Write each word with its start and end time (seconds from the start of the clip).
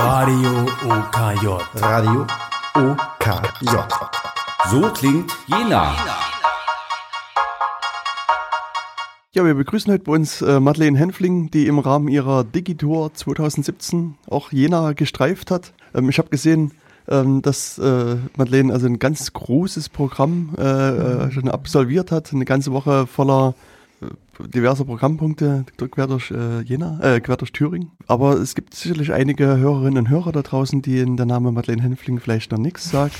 Radio 0.00 0.60
OKJ. 0.84 1.46
Radio 1.74 2.24
OKJ. 2.74 3.76
So 4.70 4.82
klingt 4.92 5.32
Jena. 5.48 5.92
Ja, 9.34 9.44
wir 9.44 9.54
begrüßen 9.54 9.92
heute 9.92 10.04
bei 10.04 10.12
uns 10.12 10.40
äh, 10.40 10.60
Madeleine 10.60 10.96
Henfling, 10.96 11.50
die 11.50 11.66
im 11.66 11.80
Rahmen 11.80 12.06
ihrer 12.06 12.44
Digitour 12.44 13.12
2017 13.12 14.14
auch 14.30 14.52
Jena 14.52 14.92
gestreift 14.92 15.50
hat. 15.50 15.72
Ähm, 15.92 16.08
ich 16.08 16.18
habe 16.18 16.28
gesehen, 16.28 16.74
ähm, 17.08 17.42
dass 17.42 17.76
äh, 17.78 18.18
Madeleine 18.36 18.72
also 18.72 18.86
ein 18.86 19.00
ganz 19.00 19.32
großes 19.32 19.88
Programm 19.88 20.54
äh, 20.56 20.62
äh, 20.62 21.30
schon 21.32 21.48
absolviert 21.48 22.12
hat, 22.12 22.32
eine 22.32 22.44
ganze 22.44 22.70
Woche 22.70 23.08
voller 23.08 23.56
äh, 23.56 23.77
diverser 24.38 24.84
Programmpunkte 24.84 25.64
quer 25.90 26.06
durch 26.06 26.30
äh, 26.30 26.60
Jena, 26.62 27.00
äh, 27.02 27.20
quer 27.20 27.36
durch 27.36 27.52
Thüringen. 27.52 27.92
Aber 28.06 28.34
es 28.34 28.54
gibt 28.54 28.74
sicherlich 28.74 29.12
einige 29.12 29.56
Hörerinnen 29.56 29.98
und 29.98 30.08
Hörer 30.08 30.32
da 30.32 30.42
draußen, 30.42 30.82
denen 30.82 31.16
der 31.16 31.26
Name 31.26 31.52
Madeleine 31.52 31.82
Henfling 31.82 32.20
vielleicht 32.20 32.52
noch 32.52 32.58
nichts 32.58 32.90
sagt. 32.90 33.16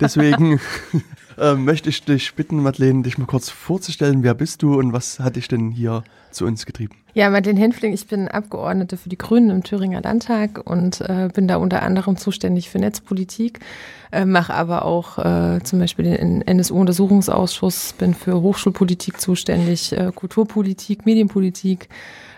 Deswegen 0.00 0.60
äh, 1.38 1.54
möchte 1.54 1.88
ich 1.88 2.04
dich 2.04 2.34
bitten, 2.34 2.62
Madeleine, 2.62 3.02
dich 3.02 3.18
mal 3.18 3.26
kurz 3.26 3.48
vorzustellen. 3.50 4.22
Wer 4.22 4.34
bist 4.34 4.62
du 4.62 4.78
und 4.78 4.92
was 4.92 5.20
hat 5.20 5.36
dich 5.36 5.48
denn 5.48 5.70
hier 5.70 6.04
zu 6.30 6.46
uns 6.46 6.66
getrieben? 6.66 6.94
Ja, 7.14 7.30
Madeleine 7.30 7.60
Henfling, 7.60 7.92
ich 7.92 8.06
bin 8.06 8.28
Abgeordnete 8.28 8.96
für 8.96 9.08
die 9.08 9.18
Grünen 9.18 9.50
im 9.50 9.64
Thüringer 9.64 10.00
Landtag 10.02 10.60
und 10.64 11.00
äh, 11.00 11.28
bin 11.34 11.48
da 11.48 11.56
unter 11.56 11.82
anderem 11.82 12.16
zuständig 12.16 12.70
für 12.70 12.78
Netzpolitik, 12.78 13.60
äh, 14.12 14.24
mache 14.24 14.54
aber 14.54 14.84
auch 14.84 15.18
äh, 15.18 15.60
zum 15.64 15.80
Beispiel 15.80 16.04
den 16.04 16.42
NSU-Untersuchungsausschuss, 16.42 17.94
bin 17.94 18.14
für 18.14 18.40
Hochschulpolitik 18.40 19.20
zuständig, 19.20 19.92
äh, 19.92 20.12
Kulturpolitik, 20.14 21.06
Medienpolitik 21.06 21.88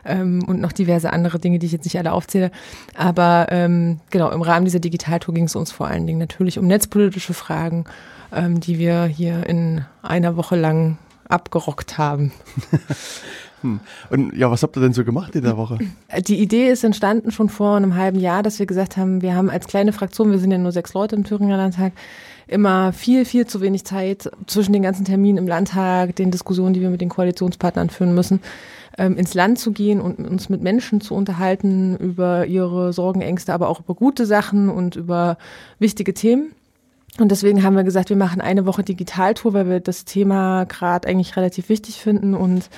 ähm, 0.04 0.44
und 0.46 0.60
noch 0.60 0.72
diverse 0.72 1.12
andere 1.12 1.38
Dinge, 1.38 1.58
die 1.58 1.66
ich 1.66 1.72
jetzt 1.72 1.84
nicht 1.84 1.98
alle 1.98 2.12
aufzähle. 2.12 2.50
Aber 2.94 3.48
ähm, 3.50 4.00
genau, 4.10 4.30
im 4.30 4.40
Rahmen 4.40 4.64
dieser 4.64 4.80
Digitaltour 4.80 5.34
ging 5.34 5.44
es 5.44 5.56
uns 5.56 5.72
vor 5.72 5.88
allen 5.88 6.06
Dingen 6.06 6.18
natürlich 6.18 6.58
um 6.58 6.66
netzpolitische 6.66 7.34
Fragen, 7.34 7.84
ähm, 8.32 8.60
die 8.60 8.78
wir 8.78 9.04
hier 9.04 9.46
in 9.46 9.84
einer 10.00 10.36
Woche 10.36 10.56
lang 10.56 10.96
abgerockt 11.28 11.98
haben. 11.98 12.32
Hm. 13.62 13.80
Und 14.10 14.36
ja, 14.36 14.50
was 14.50 14.62
habt 14.62 14.76
ihr 14.76 14.80
denn 14.80 14.92
so 14.92 15.04
gemacht 15.04 15.34
in 15.34 15.42
der 15.42 15.56
Woche? 15.56 15.78
Die 16.26 16.40
Idee 16.40 16.70
ist 16.70 16.84
entstanden 16.84 17.30
schon 17.30 17.48
vor 17.48 17.76
einem 17.76 17.94
halben 17.94 18.18
Jahr, 18.18 18.42
dass 18.42 18.58
wir 18.58 18.66
gesagt 18.66 18.96
haben, 18.96 19.22
wir 19.22 19.34
haben 19.34 19.50
als 19.50 19.66
kleine 19.66 19.92
Fraktion, 19.92 20.30
wir 20.30 20.38
sind 20.38 20.50
ja 20.50 20.58
nur 20.58 20.72
sechs 20.72 20.94
Leute 20.94 21.16
im 21.16 21.24
Thüringer 21.24 21.56
Landtag, 21.56 21.92
immer 22.46 22.92
viel, 22.92 23.24
viel 23.24 23.46
zu 23.46 23.60
wenig 23.60 23.84
Zeit 23.84 24.30
zwischen 24.46 24.72
den 24.72 24.82
ganzen 24.82 25.04
Terminen 25.04 25.38
im 25.38 25.46
Landtag, 25.46 26.16
den 26.16 26.30
Diskussionen, 26.30 26.74
die 26.74 26.80
wir 26.80 26.90
mit 26.90 27.00
den 27.00 27.08
Koalitionspartnern 27.08 27.90
führen 27.90 28.14
müssen, 28.14 28.40
ähm, 28.98 29.16
ins 29.16 29.34
Land 29.34 29.58
zu 29.58 29.72
gehen 29.72 30.00
und 30.00 30.18
uns 30.18 30.48
mit 30.48 30.60
Menschen 30.62 31.00
zu 31.00 31.14
unterhalten 31.14 31.96
über 31.96 32.46
ihre 32.46 32.92
Sorgen, 32.92 33.20
Ängste, 33.20 33.54
aber 33.54 33.68
auch 33.68 33.80
über 33.80 33.94
gute 33.94 34.26
Sachen 34.26 34.68
und 34.68 34.96
über 34.96 35.38
wichtige 35.78 36.12
Themen. 36.12 36.52
Und 37.18 37.30
deswegen 37.30 37.62
haben 37.62 37.76
wir 37.76 37.84
gesagt, 37.84 38.08
wir 38.08 38.16
machen 38.16 38.40
eine 38.40 38.66
Woche 38.66 38.82
Digitaltour, 38.82 39.52
weil 39.52 39.68
wir 39.68 39.80
das 39.80 40.04
Thema 40.04 40.64
gerade 40.64 41.08
eigentlich 41.08 41.36
relativ 41.36 41.68
wichtig 41.68 42.00
finden 42.00 42.34
und 42.34 42.70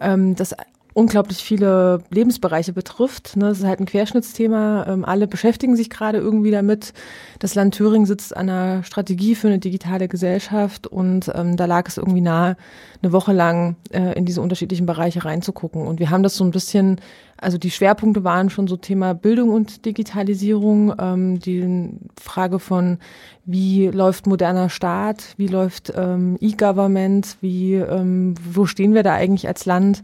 ähm, 0.00 0.34
das 0.36 0.54
unglaublich 0.94 1.38
viele 1.38 2.02
Lebensbereiche 2.10 2.72
betrifft. 2.72 3.36
Ne? 3.36 3.48
Das 3.48 3.60
ist 3.60 3.64
halt 3.64 3.80
ein 3.80 3.86
Querschnittsthema. 3.86 4.86
Ähm, 4.88 5.04
alle 5.04 5.26
beschäftigen 5.26 5.76
sich 5.76 5.90
gerade 5.90 6.18
irgendwie 6.18 6.50
damit. 6.50 6.92
Das 7.38 7.54
Land 7.54 7.74
Thüringen 7.74 8.06
sitzt 8.06 8.36
an 8.36 8.48
einer 8.48 8.84
Strategie 8.84 9.34
für 9.34 9.48
eine 9.48 9.58
digitale 9.58 10.08
Gesellschaft 10.08 10.86
und 10.86 11.30
ähm, 11.34 11.56
da 11.56 11.64
lag 11.64 11.88
es 11.88 11.96
irgendwie 11.96 12.20
nahe, 12.20 12.56
eine 13.02 13.12
Woche 13.12 13.32
lang 13.32 13.76
äh, 13.90 14.12
in 14.16 14.24
diese 14.24 14.42
unterschiedlichen 14.42 14.86
Bereiche 14.86 15.24
reinzugucken. 15.24 15.86
Und 15.86 15.98
wir 15.98 16.10
haben 16.10 16.22
das 16.22 16.36
so 16.36 16.44
ein 16.44 16.50
bisschen, 16.50 17.00
also 17.42 17.58
die 17.58 17.70
Schwerpunkte 17.70 18.24
waren 18.24 18.50
schon 18.50 18.68
so 18.68 18.76
Thema 18.76 19.14
Bildung 19.14 19.50
und 19.50 19.84
Digitalisierung, 19.84 20.94
ähm, 20.98 21.38
die 21.40 21.90
Frage 22.20 22.58
von, 22.58 22.98
wie 23.44 23.88
läuft 23.88 24.26
moderner 24.26 24.70
Staat, 24.70 25.34
wie 25.36 25.48
läuft 25.48 25.92
ähm, 25.96 26.38
E-Government, 26.40 27.36
wie, 27.40 27.74
ähm, 27.74 28.34
wo 28.52 28.66
stehen 28.66 28.94
wir 28.94 29.02
da 29.02 29.14
eigentlich 29.14 29.48
als 29.48 29.64
Land? 29.66 30.02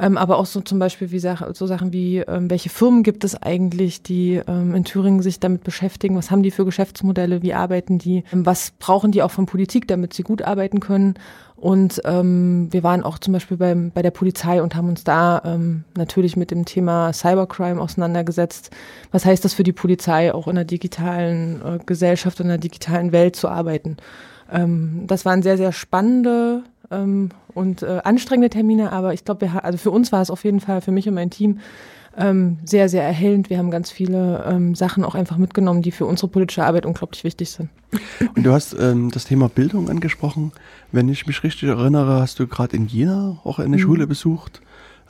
Ähm, 0.00 0.16
aber 0.16 0.38
auch 0.38 0.46
so 0.46 0.60
zum 0.60 0.78
Beispiel 0.78 1.10
wie 1.10 1.18
Sache, 1.18 1.52
so 1.54 1.66
Sachen 1.66 1.92
wie, 1.92 2.18
ähm, 2.18 2.48
welche 2.48 2.70
Firmen 2.70 3.02
gibt 3.02 3.24
es 3.24 3.40
eigentlich, 3.40 4.02
die 4.02 4.40
ähm, 4.46 4.74
in 4.74 4.84
Thüringen 4.84 5.22
sich 5.22 5.40
damit 5.40 5.64
beschäftigen? 5.64 6.16
Was 6.16 6.30
haben 6.30 6.42
die 6.42 6.50
für 6.50 6.64
Geschäftsmodelle? 6.64 7.42
Wie 7.42 7.52
arbeiten 7.52 7.98
die? 7.98 8.24
Ähm, 8.32 8.46
was 8.46 8.72
brauchen 8.78 9.12
die 9.12 9.22
auch 9.22 9.30
von 9.30 9.46
Politik, 9.46 9.88
damit 9.88 10.14
sie 10.14 10.22
gut 10.22 10.42
arbeiten 10.42 10.80
können? 10.80 11.14
Und 11.60 12.00
ähm, 12.04 12.68
wir 12.70 12.84
waren 12.84 13.02
auch 13.02 13.18
zum 13.18 13.32
Beispiel 13.32 13.56
beim, 13.56 13.90
bei 13.90 14.00
der 14.00 14.12
Polizei 14.12 14.62
und 14.62 14.76
haben 14.76 14.88
uns 14.88 15.02
da 15.02 15.42
ähm, 15.44 15.82
natürlich 15.96 16.36
mit 16.36 16.52
dem 16.52 16.64
Thema 16.64 17.12
Cybercrime 17.12 17.80
auseinandergesetzt. 17.80 18.70
Was 19.10 19.24
heißt 19.24 19.44
das 19.44 19.54
für 19.54 19.64
die 19.64 19.72
Polizei, 19.72 20.32
auch 20.32 20.46
in 20.46 20.54
der 20.54 20.64
digitalen 20.64 21.60
äh, 21.62 21.78
Gesellschaft, 21.84 22.38
in 22.38 22.46
der 22.46 22.58
digitalen 22.58 23.10
Welt 23.10 23.34
zu 23.34 23.48
arbeiten? 23.48 23.96
Ähm, 24.52 25.04
das 25.08 25.24
waren 25.24 25.42
sehr, 25.42 25.56
sehr 25.56 25.72
spannende 25.72 26.62
ähm, 26.92 27.30
und 27.54 27.82
äh, 27.82 28.02
anstrengende 28.04 28.50
Termine, 28.50 28.92
aber 28.92 29.12
ich 29.12 29.24
glaube, 29.24 29.50
also 29.64 29.78
für 29.78 29.90
uns 29.90 30.12
war 30.12 30.22
es 30.22 30.30
auf 30.30 30.44
jeden 30.44 30.60
Fall, 30.60 30.80
für 30.80 30.92
mich 30.92 31.08
und 31.08 31.14
mein 31.14 31.30
Team, 31.30 31.58
ähm, 32.18 32.58
sehr, 32.64 32.88
sehr 32.88 33.02
erhellend. 33.02 33.48
Wir 33.48 33.58
haben 33.58 33.70
ganz 33.70 33.90
viele 33.90 34.44
ähm, 34.48 34.74
Sachen 34.74 35.04
auch 35.04 35.14
einfach 35.14 35.36
mitgenommen, 35.36 35.82
die 35.82 35.92
für 35.92 36.06
unsere 36.06 36.28
politische 36.28 36.64
Arbeit 36.64 36.84
unglaublich 36.84 37.24
wichtig 37.24 37.50
sind. 37.50 37.70
Und 38.34 38.44
du 38.44 38.52
hast 38.52 38.74
ähm, 38.78 39.10
das 39.10 39.24
Thema 39.24 39.48
Bildung 39.48 39.88
angesprochen. 39.88 40.52
Wenn 40.92 41.08
ich 41.08 41.26
mich 41.26 41.42
richtig 41.42 41.68
erinnere, 41.68 42.20
hast 42.20 42.38
du 42.38 42.46
gerade 42.46 42.76
in 42.76 42.86
Jena 42.86 43.38
auch 43.44 43.58
eine 43.58 43.76
mhm. 43.76 43.80
Schule 43.80 44.06
besucht. 44.06 44.60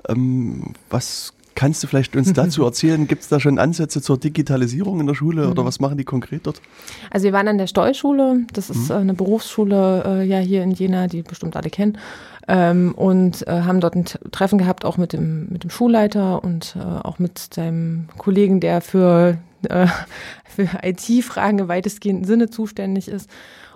Ähm, 0.08 0.74
was 0.90 1.32
Kannst 1.58 1.82
du 1.82 1.88
vielleicht 1.88 2.14
uns 2.14 2.32
dazu 2.32 2.62
erzählen, 2.64 3.08
gibt 3.08 3.22
es 3.22 3.28
da 3.28 3.40
schon 3.40 3.58
Ansätze 3.58 4.00
zur 4.00 4.16
Digitalisierung 4.16 5.00
in 5.00 5.08
der 5.08 5.16
Schule 5.16 5.46
mhm. 5.46 5.50
oder 5.50 5.64
was 5.64 5.80
machen 5.80 5.98
die 5.98 6.04
konkret 6.04 6.46
dort? 6.46 6.62
Also 7.10 7.24
wir 7.24 7.32
waren 7.32 7.48
an 7.48 7.58
der 7.58 7.66
Steuerschule, 7.66 8.46
das 8.52 8.70
ist 8.70 8.90
mhm. 8.90 8.94
Äh, 8.94 8.98
eine 9.00 9.14
Berufsschule 9.14 10.04
äh, 10.06 10.24
ja 10.24 10.38
hier 10.38 10.62
in 10.62 10.70
Jena, 10.70 11.08
die 11.08 11.22
bestimmt 11.22 11.56
alle 11.56 11.68
kennen. 11.68 11.98
Ähm, 12.46 12.94
und 12.94 13.44
äh, 13.48 13.62
haben 13.62 13.80
dort 13.80 13.96
ein 13.96 14.04
Treffen 14.30 14.58
gehabt, 14.58 14.84
auch 14.84 14.98
mit 14.98 15.12
dem, 15.12 15.48
mit 15.48 15.64
dem 15.64 15.70
Schulleiter 15.70 16.44
und 16.44 16.76
äh, 16.78 16.80
auch 16.80 17.18
mit 17.18 17.52
seinem 17.52 18.08
Kollegen, 18.16 18.60
der 18.60 18.80
für, 18.80 19.38
äh, 19.68 19.88
für 20.44 20.68
IT-Fragen 20.84 21.58
im 21.58 21.66
weitestgehenden 21.66 22.24
Sinne 22.24 22.50
zuständig 22.50 23.08
ist. 23.08 23.28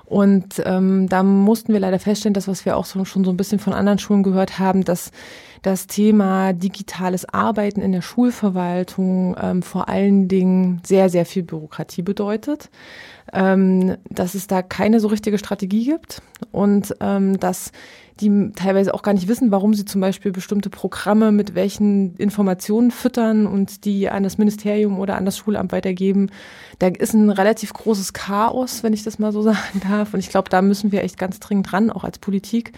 Und 0.05 0.63
ähm, 0.67 1.09
da 1.09 1.25
mussten 1.25 1.73
wir 1.73 1.81
leider 1.81 1.99
feststellen, 1.99 2.35
dass 2.35 2.47
was 2.47 2.65
wir 2.65 2.77
auch 2.77 2.85
so, 2.85 3.05
schon 3.05 3.25
so 3.25 3.31
ein 3.31 3.37
bisschen 3.37 3.59
von 3.59 3.73
anderen 3.73 3.99
Schulen 3.99 4.23
gehört 4.23 4.61
haben, 4.61 4.85
dass 4.85 5.11
das 5.63 5.87
Thema 5.87 6.53
digitales 6.53 7.25
Arbeiten 7.25 7.81
in 7.81 7.93
der 7.93 8.03
Schulverwaltung 8.03 9.37
ähm, 9.41 9.63
vor 9.63 9.89
allen 9.89 10.27
Dingen 10.27 10.81
sehr, 10.85 11.09
sehr 11.09 11.25
viel 11.25 11.45
Bürokratie 11.45 12.03
bedeutet, 12.03 12.69
ähm, 13.33 13.97
dass 14.11 14.35
es 14.35 14.49
da 14.49 14.63
keine 14.63 14.99
so 14.99 15.09
richtige 15.09 15.39
Strategie 15.39 15.85
gibt 15.85 16.21
und 16.51 16.95
ähm, 17.01 17.39
dass 17.39 17.71
die 18.21 18.53
teilweise 18.55 18.93
auch 18.93 19.03
gar 19.03 19.15
nicht 19.15 19.29
wissen, 19.29 19.51
warum 19.51 19.73
sie 19.75 19.85
zum 19.85 20.01
Beispiel 20.01 20.33
bestimmte 20.33 20.69
Programme 20.69 21.33
mit 21.33 21.55
welchen 21.55 22.15
Informationen 22.17 22.91
füttern 22.91 23.47
und 23.47 23.85
die 23.85 24.11
an 24.11 24.23
das 24.23 24.39
Ministerium 24.39 24.99
oder 24.99 25.17
an 25.17 25.25
das 25.25 25.39
Schulamt 25.39 25.73
weitergeben. 25.73 26.31
Da 26.79 26.89
ist 26.89 27.15
ein 27.15 27.31
relativ 27.31 27.73
großes 27.73 28.13
Chaos, 28.13 28.83
wenn 28.83 28.93
ich 28.93 29.03
das 29.03 29.19
mal 29.19 29.33
so 29.33 29.43
sagen 29.43 29.81
darf. 29.89 30.13
Und 30.13 30.21
ich 30.21 30.29
glaube, 30.29 30.51
da 30.51 30.61
müssen 30.61 30.93
wir 30.93 31.03
echt 31.03 31.19
ganz 31.19 31.41
dringend 31.41 31.71
dran, 31.73 31.91
auch 31.91 32.05
als 32.05 32.19
Politik. 32.19 32.73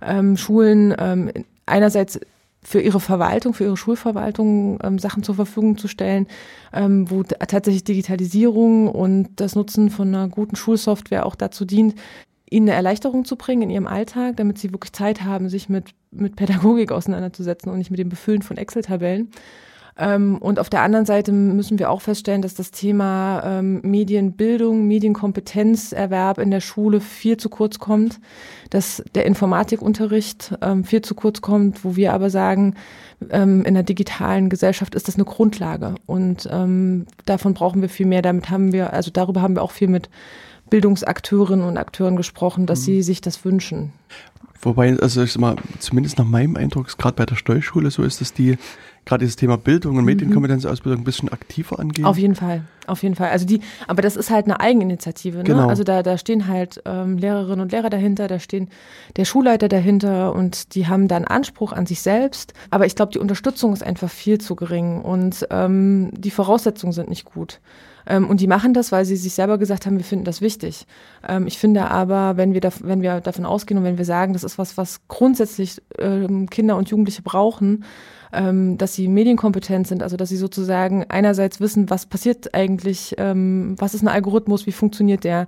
Ähm, 0.00 0.36
Schulen 0.36 0.94
ähm, 0.98 1.30
einerseits 1.66 2.20
für 2.62 2.80
ihre 2.80 3.00
Verwaltung, 3.00 3.54
für 3.54 3.64
ihre 3.64 3.76
Schulverwaltung 3.76 4.78
ähm, 4.82 4.98
Sachen 4.98 5.22
zur 5.22 5.34
Verfügung 5.34 5.76
zu 5.78 5.88
stellen, 5.88 6.28
ähm, 6.72 7.10
wo 7.10 7.24
tatsächlich 7.24 7.84
Digitalisierung 7.84 8.88
und 8.88 9.30
das 9.36 9.56
Nutzen 9.56 9.90
von 9.90 10.08
einer 10.08 10.28
guten 10.28 10.54
Schulsoftware 10.54 11.26
auch 11.26 11.34
dazu 11.34 11.64
dient, 11.64 11.96
ihnen 12.48 12.68
eine 12.68 12.76
Erleichterung 12.76 13.24
zu 13.24 13.36
bringen 13.36 13.62
in 13.62 13.70
ihrem 13.70 13.86
Alltag, 13.86 14.36
damit 14.36 14.58
sie 14.58 14.72
wirklich 14.72 14.92
Zeit 14.92 15.24
haben, 15.24 15.48
sich 15.48 15.68
mit, 15.68 15.90
mit 16.12 16.36
Pädagogik 16.36 16.92
auseinanderzusetzen 16.92 17.70
und 17.70 17.78
nicht 17.78 17.90
mit 17.90 17.98
dem 17.98 18.10
Befüllen 18.10 18.42
von 18.42 18.56
Excel-Tabellen. 18.56 19.30
Ähm, 19.96 20.38
und 20.38 20.58
auf 20.58 20.70
der 20.70 20.82
anderen 20.82 21.04
Seite 21.04 21.32
müssen 21.32 21.78
wir 21.78 21.90
auch 21.90 22.00
feststellen, 22.00 22.40
dass 22.42 22.54
das 22.54 22.70
Thema 22.70 23.42
ähm, 23.44 23.80
Medienbildung, 23.82 24.86
Medienkompetenzerwerb 24.86 26.38
in 26.38 26.50
der 26.50 26.60
Schule 26.60 27.00
viel 27.00 27.36
zu 27.36 27.50
kurz 27.50 27.78
kommt, 27.78 28.18
dass 28.70 29.02
der 29.14 29.26
Informatikunterricht 29.26 30.54
ähm, 30.62 30.84
viel 30.84 31.02
zu 31.02 31.14
kurz 31.14 31.42
kommt, 31.42 31.84
wo 31.84 31.94
wir 31.94 32.14
aber 32.14 32.30
sagen, 32.30 32.74
ähm, 33.30 33.64
in 33.64 33.74
der 33.74 33.82
digitalen 33.82 34.48
Gesellschaft 34.48 34.94
ist 34.94 35.08
das 35.08 35.16
eine 35.16 35.24
Grundlage 35.24 35.94
und 36.06 36.48
ähm, 36.50 37.06
davon 37.26 37.52
brauchen 37.52 37.82
wir 37.82 37.90
viel 37.90 38.06
mehr. 38.06 38.22
Damit 38.22 38.48
haben 38.48 38.72
wir, 38.72 38.92
also 38.94 39.10
darüber 39.10 39.42
haben 39.42 39.56
wir 39.56 39.62
auch 39.62 39.72
viel 39.72 39.88
mit 39.88 40.08
Bildungsakteurinnen 40.70 41.66
und 41.66 41.76
Akteuren 41.76 42.16
gesprochen, 42.16 42.64
dass 42.64 42.80
mhm. 42.80 42.84
sie 42.84 43.02
sich 43.02 43.20
das 43.20 43.44
wünschen. 43.44 43.92
Wobei, 44.62 44.96
also 44.98 45.22
ich 45.22 45.32
sag 45.32 45.40
mal, 45.40 45.56
zumindest 45.80 46.18
nach 46.18 46.24
meinem 46.24 46.56
Eindruck, 46.56 46.96
gerade 46.96 47.16
bei 47.16 47.26
der 47.26 47.34
Steuerschule 47.34 47.90
so 47.90 48.04
ist, 48.04 48.20
dass 48.20 48.32
die 48.32 48.56
gerade 49.04 49.24
dieses 49.24 49.36
Thema 49.36 49.58
Bildung 49.58 49.96
und 49.96 50.04
Medienkompetenzausbildung 50.04 51.00
ein 51.00 51.04
bisschen 51.04 51.28
aktiver 51.28 51.78
angehen? 51.78 52.04
Auf 52.04 52.18
jeden 52.18 52.34
Fall, 52.34 52.62
auf 52.86 53.02
jeden 53.02 53.14
Fall. 53.14 53.30
Also 53.30 53.46
die, 53.46 53.60
aber 53.88 54.02
das 54.02 54.16
ist 54.16 54.30
halt 54.30 54.46
eine 54.46 54.60
Eigeninitiative. 54.60 55.38
Ne? 55.38 55.44
Genau. 55.44 55.68
Also 55.68 55.84
da, 55.84 56.02
da 56.02 56.18
stehen 56.18 56.46
halt 56.48 56.82
ähm, 56.84 57.18
Lehrerinnen 57.18 57.60
und 57.60 57.72
Lehrer 57.72 57.90
dahinter, 57.90 58.28
da 58.28 58.38
stehen 58.38 58.68
der 59.16 59.24
Schulleiter 59.24 59.68
dahinter 59.68 60.34
und 60.34 60.74
die 60.74 60.86
haben 60.86 61.08
dann 61.08 61.24
Anspruch 61.24 61.72
an 61.72 61.86
sich 61.86 62.02
selbst. 62.02 62.54
Aber 62.70 62.86
ich 62.86 62.94
glaube, 62.94 63.12
die 63.12 63.18
Unterstützung 63.18 63.72
ist 63.72 63.82
einfach 63.82 64.10
viel 64.10 64.38
zu 64.38 64.54
gering 64.54 65.00
und 65.02 65.46
ähm, 65.50 66.10
die 66.16 66.30
Voraussetzungen 66.30 66.92
sind 66.92 67.08
nicht 67.08 67.24
gut. 67.24 67.60
Ähm, 68.06 68.28
und 68.28 68.40
die 68.40 68.46
machen 68.46 68.74
das, 68.74 68.92
weil 68.92 69.04
sie 69.04 69.16
sich 69.16 69.34
selber 69.34 69.58
gesagt 69.58 69.86
haben, 69.86 69.96
wir 69.96 70.04
finden 70.04 70.24
das 70.24 70.40
wichtig. 70.40 70.86
Ähm, 71.26 71.46
ich 71.46 71.58
finde 71.58 71.90
aber, 71.90 72.36
wenn 72.36 72.54
wir, 72.54 72.60
da, 72.60 72.70
wenn 72.80 73.02
wir 73.02 73.20
davon 73.20 73.44
ausgehen 73.44 73.78
und 73.78 73.84
wenn 73.84 73.98
wir 73.98 74.04
sagen, 74.04 74.32
das 74.32 74.44
ist 74.44 74.58
was, 74.58 74.76
was 74.76 75.00
grundsätzlich 75.08 75.80
ähm, 75.98 76.48
Kinder 76.50 76.76
und 76.76 76.88
Jugendliche 76.88 77.22
brauchen, 77.22 77.84
ähm, 78.32 78.78
dass 78.78 78.94
sie 78.94 79.08
medienkompetent 79.08 79.86
sind, 79.86 80.02
also 80.02 80.16
dass 80.16 80.28
sie 80.28 80.36
sozusagen 80.36 81.04
einerseits 81.08 81.60
wissen, 81.60 81.90
was 81.90 82.06
passiert 82.06 82.54
eigentlich, 82.54 83.14
ähm, 83.18 83.74
was 83.78 83.94
ist 83.94 84.02
ein 84.02 84.08
Algorithmus, 84.08 84.66
wie 84.66 84.72
funktioniert 84.72 85.24
der, 85.24 85.46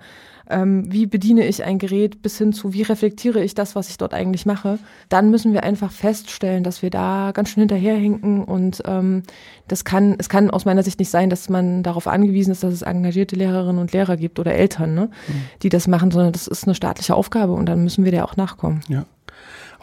ähm, 0.50 0.92
wie 0.92 1.06
bediene 1.06 1.46
ich 1.46 1.64
ein 1.64 1.78
Gerät 1.78 2.20
bis 2.20 2.36
hin 2.36 2.52
zu, 2.52 2.74
wie 2.74 2.82
reflektiere 2.82 3.42
ich 3.42 3.54
das, 3.54 3.74
was 3.74 3.88
ich 3.88 3.96
dort 3.96 4.12
eigentlich 4.12 4.44
mache, 4.44 4.78
dann 5.08 5.30
müssen 5.30 5.54
wir 5.54 5.64
einfach 5.64 5.90
feststellen, 5.90 6.64
dass 6.64 6.82
wir 6.82 6.90
da 6.90 7.32
ganz 7.32 7.48
schön 7.48 7.62
hinterherhinken 7.62 8.44
und 8.44 8.82
ähm, 8.84 9.22
das 9.68 9.84
kann, 9.84 10.16
es 10.18 10.28
kann 10.28 10.50
aus 10.50 10.66
meiner 10.66 10.82
Sicht 10.82 10.98
nicht 10.98 11.08
sein, 11.08 11.30
dass 11.30 11.48
man 11.48 11.82
darauf 11.82 12.06
angewiesen 12.06 12.50
ist, 12.52 12.62
dass 12.62 12.74
es 12.74 12.82
engagierte 12.82 13.36
Lehrerinnen 13.36 13.80
und 13.80 13.92
Lehrer 13.92 14.18
gibt 14.18 14.38
oder 14.38 14.52
Eltern, 14.52 14.94
ne, 14.94 15.08
Mhm. 15.28 15.32
die 15.62 15.70
das 15.70 15.88
machen, 15.88 16.10
sondern 16.10 16.32
das 16.32 16.46
ist 16.46 16.64
eine 16.64 16.74
staatliche 16.74 17.14
Aufgabe 17.14 17.52
und 17.54 17.64
dann 17.66 17.82
müssen 17.82 18.04
wir 18.04 18.12
der 18.12 18.26
auch 18.26 18.36
nachkommen. 18.36 18.80
Ja. 18.88 19.06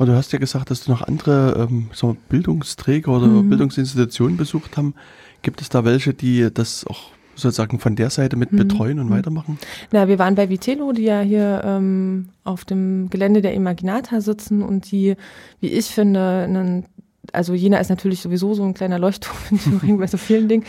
Aber 0.02 0.10
du 0.14 0.18
hast 0.18 0.34
ja 0.34 0.40
gesagt, 0.40 0.72
dass 0.72 0.84
du 0.84 0.90
noch 0.90 1.04
andere 1.04 1.68
ähm, 1.70 1.92
so 1.94 2.18
Bildungsträger 2.28 3.12
oder 3.16 3.28
Mhm. 3.28 3.50
Bildungsinstitutionen 3.50 4.36
besucht 4.36 4.76
haben. 4.76 4.96
Gibt 5.44 5.62
es 5.62 5.70
da 5.70 5.86
welche, 5.86 6.16
die 6.16 6.50
das 6.52 6.88
auch 6.88 7.12
sozusagen 7.36 7.78
von 7.78 7.96
der 7.96 8.10
Seite 8.10 8.36
mit 8.36 8.52
Mhm. 8.52 8.58
betreuen 8.58 8.98
und 9.00 9.10
Mhm. 9.10 9.12
weitermachen? 9.12 9.60
Na, 9.92 10.08
wir 10.08 10.18
waren 10.18 10.34
bei 10.34 10.50
Vitelo, 10.50 10.92
die 10.92 11.04
ja 11.04 11.22
hier 11.22 11.62
ähm, 11.64 12.30
auf 12.44 12.66
dem 12.66 13.12
Gelände 13.12 13.44
der 13.44 13.54
Imaginata 13.54 14.22
sitzen 14.22 14.64
und 14.64 14.92
die, 14.92 15.16
wie 15.60 15.68
ich 15.68 15.86
finde, 15.86 16.46
einen 16.50 16.86
also 17.34 17.54
Jena 17.54 17.78
ist 17.78 17.90
natürlich 17.90 18.22
sowieso 18.22 18.54
so 18.54 18.64
ein 18.64 18.74
kleiner 18.74 19.00
Leuchtturm 19.00 19.38
in 19.52 19.60
Thüringen 19.60 19.98
bei 20.00 20.08
so 20.08 20.18
vielen 20.18 20.48
Dingen. 20.48 20.66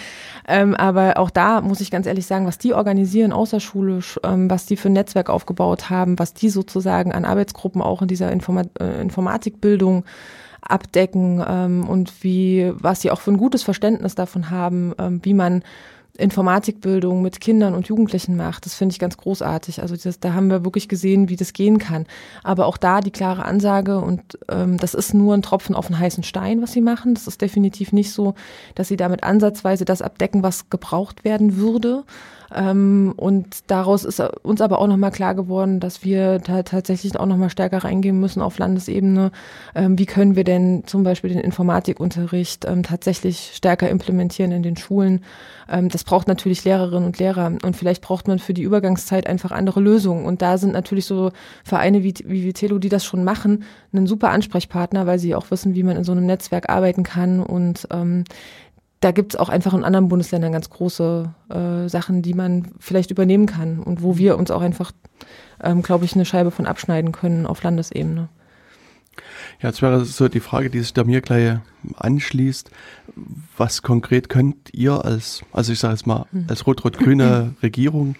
Ähm, 0.47 0.75
aber 0.75 1.19
auch 1.19 1.31
da 1.31 1.61
muss 1.61 1.81
ich 1.81 1.91
ganz 1.91 2.07
ehrlich 2.07 2.27
sagen, 2.27 2.47
was 2.47 2.59
die 2.59 2.75
organisieren 2.75 3.33
außerschulisch, 3.33 4.21
ähm, 4.23 4.51
was 4.51 4.67
die 4.67 4.77
für 4.77 4.89
ein 4.89 4.95
Netzwerk 4.95 5.31
aufgebaut 5.31 5.91
haben, 5.91 6.19
was 6.19 6.35
die 6.35 6.51
sozusagen 6.51 7.13
an 7.13 7.25
Arbeitsgruppen 7.25 7.81
auch 7.81 8.03
in 8.03 8.09
dieser 8.09 8.31
Informa 8.33 8.65
äh, 8.81 9.01
Informatikbildung 9.01 10.05
abdecken 10.61 11.45
ähm, 11.47 11.89
und 11.89 12.23
wie, 12.23 12.73
was 12.75 13.01
sie 13.01 13.11
auch 13.11 13.21
für 13.21 13.33
ein 13.33 13.37
gutes 13.37 13.63
Verständnis 13.63 14.15
davon 14.15 14.51
haben, 14.51 14.95
ähm, 14.99 15.21
wie 15.23 15.35
man 15.35 15.63
Informatikbildung 16.19 17.23
mit 17.23 17.41
Kindern 17.41 17.75
und 17.75 17.89
Jugendlichen 17.89 18.37
macht. 18.37 18.67
Das 18.67 18.75
finde 18.75 18.93
ich 18.93 18.99
ganz 18.99 19.17
großartig. 19.17 19.81
Also 19.81 19.97
das, 19.97 20.21
da 20.21 20.35
haben 20.35 20.51
wir 20.51 20.65
wirklich 20.65 20.89
gesehen, 20.89 21.29
wie 21.29 21.37
das 21.37 21.55
gehen 21.55 21.79
kann. 21.79 22.07
Aber 22.43 22.67
auch 22.67 22.77
da 22.77 23.01
die 23.01 23.11
klare 23.11 23.45
Ansage 23.45 23.99
und 23.99 24.39
ähm, 24.51 24.77
das 24.77 24.95
ist 24.95 25.15
nur 25.15 25.35
ein 25.35 25.43
Tropfen 25.43 25.75
auf 25.75 25.87
einen 25.87 25.99
heißen 25.99 26.23
Stein, 26.23 26.61
was 26.61 26.73
sie 26.73 26.83
machen. 26.83 27.15
Das 27.15 27.27
ist 27.27 27.41
definitiv 27.41 27.93
nicht 27.93 28.13
so, 28.13 28.35
dass 28.75 28.89
sie 28.89 28.97
damit 28.97 29.25
ansatzweise 29.25 29.85
das 29.85 30.03
abdecken, 30.03 30.43
was 30.43 30.69
gebraucht 30.69 31.25
werden 31.25 31.57
würde. 31.57 32.05
Ähm, 32.55 33.15
und 33.17 33.71
daraus 33.71 34.05
ist 34.05 34.21
uns 34.21 34.61
aber 34.61 34.79
auch 34.79 34.87
nochmal 34.87 35.11
klar 35.11 35.35
geworden, 35.35 35.81
dass 35.81 36.05
wir 36.05 36.39
da 36.39 36.63
tatsächlich 36.63 37.19
auch 37.19 37.27
nochmal 37.27 37.51
stärker 37.51 37.85
reingehen 37.85 38.21
müssen 38.21 38.43
auf 38.43 38.59
Landesebene. 38.59 39.31
Ähm, 39.75 39.99
wie 39.99 40.07
können 40.07 40.37
wir 40.37 40.45
denn 40.45 40.85
zum 40.87 41.03
Beispiel 41.03 41.31
den 41.31 41.41
Informatikunterricht 41.41 42.65
ähm, 42.67 42.83
tatsächlich 42.83 43.53
stärker 43.55 43.89
implementieren 43.89 44.53
in 44.53 44.63
den 44.63 44.77
Schulen? 44.77 45.25
Ähm, 45.69 45.89
das 45.89 46.05
braucht 46.05 46.29
natürlich 46.29 46.65
Lehrerinnen 46.65 47.07
und 47.07 47.19
Lehrer. 47.19 47.53
Und 47.63 47.77
vielleicht 47.77 48.03
braucht 48.03 48.29
man 48.29 48.39
für 48.39 48.55
die 48.55 48.63
Übergangszeit 48.63 49.27
einfach 49.27 49.51
andere 49.51 49.81
Lösungen. 49.81 50.25
Und 50.25 50.43
da 50.43 50.59
sind 50.59 50.73
natürlich 50.73 51.07
so 51.07 51.33
Vereine 51.65 52.03
wie, 52.03 52.15
wie 52.25 52.45
Vitelo, 52.45 52.79
die 52.79 52.89
das 52.89 53.05
schon 53.05 53.25
machen, 53.25 53.65
ein 53.93 54.07
super 54.07 54.31
Ansprechpartner, 54.31 55.07
weil 55.07 55.19
sie 55.19 55.35
auch 55.35 55.51
wissen, 55.51 55.75
wie 55.75 55.83
man 55.83 55.97
in 55.97 56.05
so 56.05 56.13
einem 56.13 56.27
Netzwerk 56.27 56.69
arbeiten 56.69 57.03
kann 57.03 57.41
und 57.41 57.87
ähm, 57.91 58.25
da 59.03 59.11
gibt 59.11 59.35
es 59.35 59.39
auch 59.39 59.49
einfach 59.49 59.75
in 59.75 59.85
anderen 59.85 60.09
Bundesländern 60.09 60.53
ganz 60.53 60.71
große 60.71 61.35
äh, 61.51 61.89
Sachen, 61.89 62.23
die 62.23 62.35
man 62.35 62.69
vielleicht 62.79 63.11
übernehmen 63.11 63.47
kann 63.47 63.81
und 63.81 64.03
wo 64.03 64.17
wir 64.17 64.39
uns 64.39 64.51
auch 64.53 64.63
einfach, 64.63 64.93
ähm, 65.63 65.83
glaube 65.83 66.05
ich, 66.05 66.15
eine 66.15 66.25
Scheibe 66.25 66.53
von 66.53 66.67
abschneiden 66.67 67.11
können 67.11 67.45
auf 67.45 67.63
Landesebene. 67.63 68.29
Ja, 69.61 69.69
jetzt 69.69 69.83
wäre 69.83 70.05
so 70.05 70.29
die 70.29 70.41
Frage, 70.41 70.71
die 70.71 70.79
sich 70.79 70.95
da 70.95 71.03
mir 71.03 71.21
gleich 71.21 71.59
anschließt. 71.97 72.71
Was 73.57 73.83
konkret 73.83 74.29
könnt 74.29 74.73
ihr 74.73 75.05
als, 75.05 75.43
also 75.53 75.73
ich 75.73 75.81
sage 75.81 75.95
jetzt 75.95 76.07
mal, 76.07 76.27
als 76.47 76.67
rot-rot-grüne 76.67 77.55
Regierung 77.63 78.15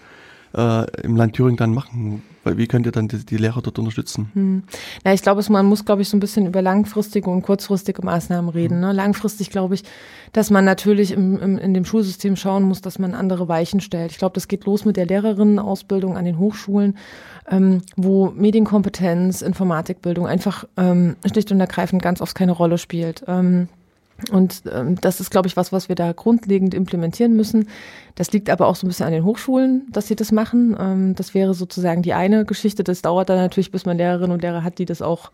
äh, 0.55 1.01
im 1.01 1.15
Land 1.15 1.33
Thüringen 1.33 1.57
dann 1.57 1.73
machen? 1.73 2.23
Weil 2.43 2.57
wie 2.57 2.67
könnt 2.67 2.85
ihr 2.85 2.91
dann 2.91 3.07
die, 3.07 3.25
die 3.25 3.37
Lehrer 3.37 3.61
dort 3.61 3.79
unterstützen? 3.79 4.29
Hm. 4.33 4.63
Ja, 5.05 5.13
ich 5.13 5.21
glaube, 5.21 5.41
man 5.49 5.65
muss, 5.65 5.85
glaube 5.85 6.01
ich, 6.01 6.09
so 6.09 6.17
ein 6.17 6.19
bisschen 6.19 6.45
über 6.45 6.61
langfristige 6.61 7.29
und 7.29 7.41
kurzfristige 7.41 8.03
Maßnahmen 8.03 8.49
reden. 8.49 8.81
Ne? 8.81 8.91
Langfristig 8.91 9.49
glaube 9.49 9.75
ich, 9.75 9.83
dass 10.33 10.49
man 10.49 10.65
natürlich 10.65 11.11
im, 11.11 11.39
im, 11.39 11.57
in 11.57 11.73
dem 11.73 11.85
Schulsystem 11.85 12.35
schauen 12.35 12.63
muss, 12.63 12.81
dass 12.81 12.99
man 12.99 13.13
andere 13.13 13.47
Weichen 13.47 13.79
stellt. 13.79 14.11
Ich 14.11 14.17
glaube, 14.17 14.33
das 14.35 14.47
geht 14.47 14.65
los 14.65 14.83
mit 14.83 14.97
der 14.97 15.05
Lehrerinnenausbildung 15.05 16.17
an 16.17 16.25
den 16.25 16.37
Hochschulen, 16.37 16.97
ähm, 17.49 17.81
wo 17.95 18.31
Medienkompetenz, 18.31 19.41
Informatikbildung 19.41 20.27
einfach 20.27 20.65
ähm, 20.75 21.15
schlicht 21.29 21.51
und 21.51 21.59
ergreifend 21.61 22.01
ganz 22.01 22.19
oft 22.21 22.35
keine 22.35 22.51
Rolle 22.51 22.77
spielt. 22.77 23.23
Ähm, 23.27 23.69
und 24.31 24.63
ähm, 24.71 24.95
das 25.01 25.19
ist, 25.19 25.31
glaube 25.31 25.47
ich, 25.47 25.57
was, 25.57 25.71
was 25.71 25.89
wir 25.89 25.95
da 25.95 26.13
grundlegend 26.13 26.73
implementieren 26.73 27.35
müssen. 27.35 27.67
Das 28.15 28.31
liegt 28.31 28.49
aber 28.49 28.67
auch 28.67 28.75
so 28.75 28.85
ein 28.85 28.89
bisschen 28.89 29.05
an 29.05 29.13
den 29.13 29.25
Hochschulen, 29.25 29.87
dass 29.91 30.07
sie 30.07 30.15
das 30.15 30.31
machen. 30.31 30.75
Ähm, 30.79 31.15
das 31.15 31.33
wäre 31.33 31.53
sozusagen 31.53 32.01
die 32.01 32.13
eine 32.13 32.45
Geschichte. 32.45 32.83
Das 32.83 33.01
dauert 33.01 33.29
dann 33.29 33.37
natürlich, 33.37 33.71
bis 33.71 33.85
man 33.85 33.97
Lehrerinnen 33.97 34.31
und 34.31 34.41
Lehrer 34.41 34.63
hat, 34.63 34.77
die 34.77 34.85
das 34.85 35.01
auch 35.01 35.31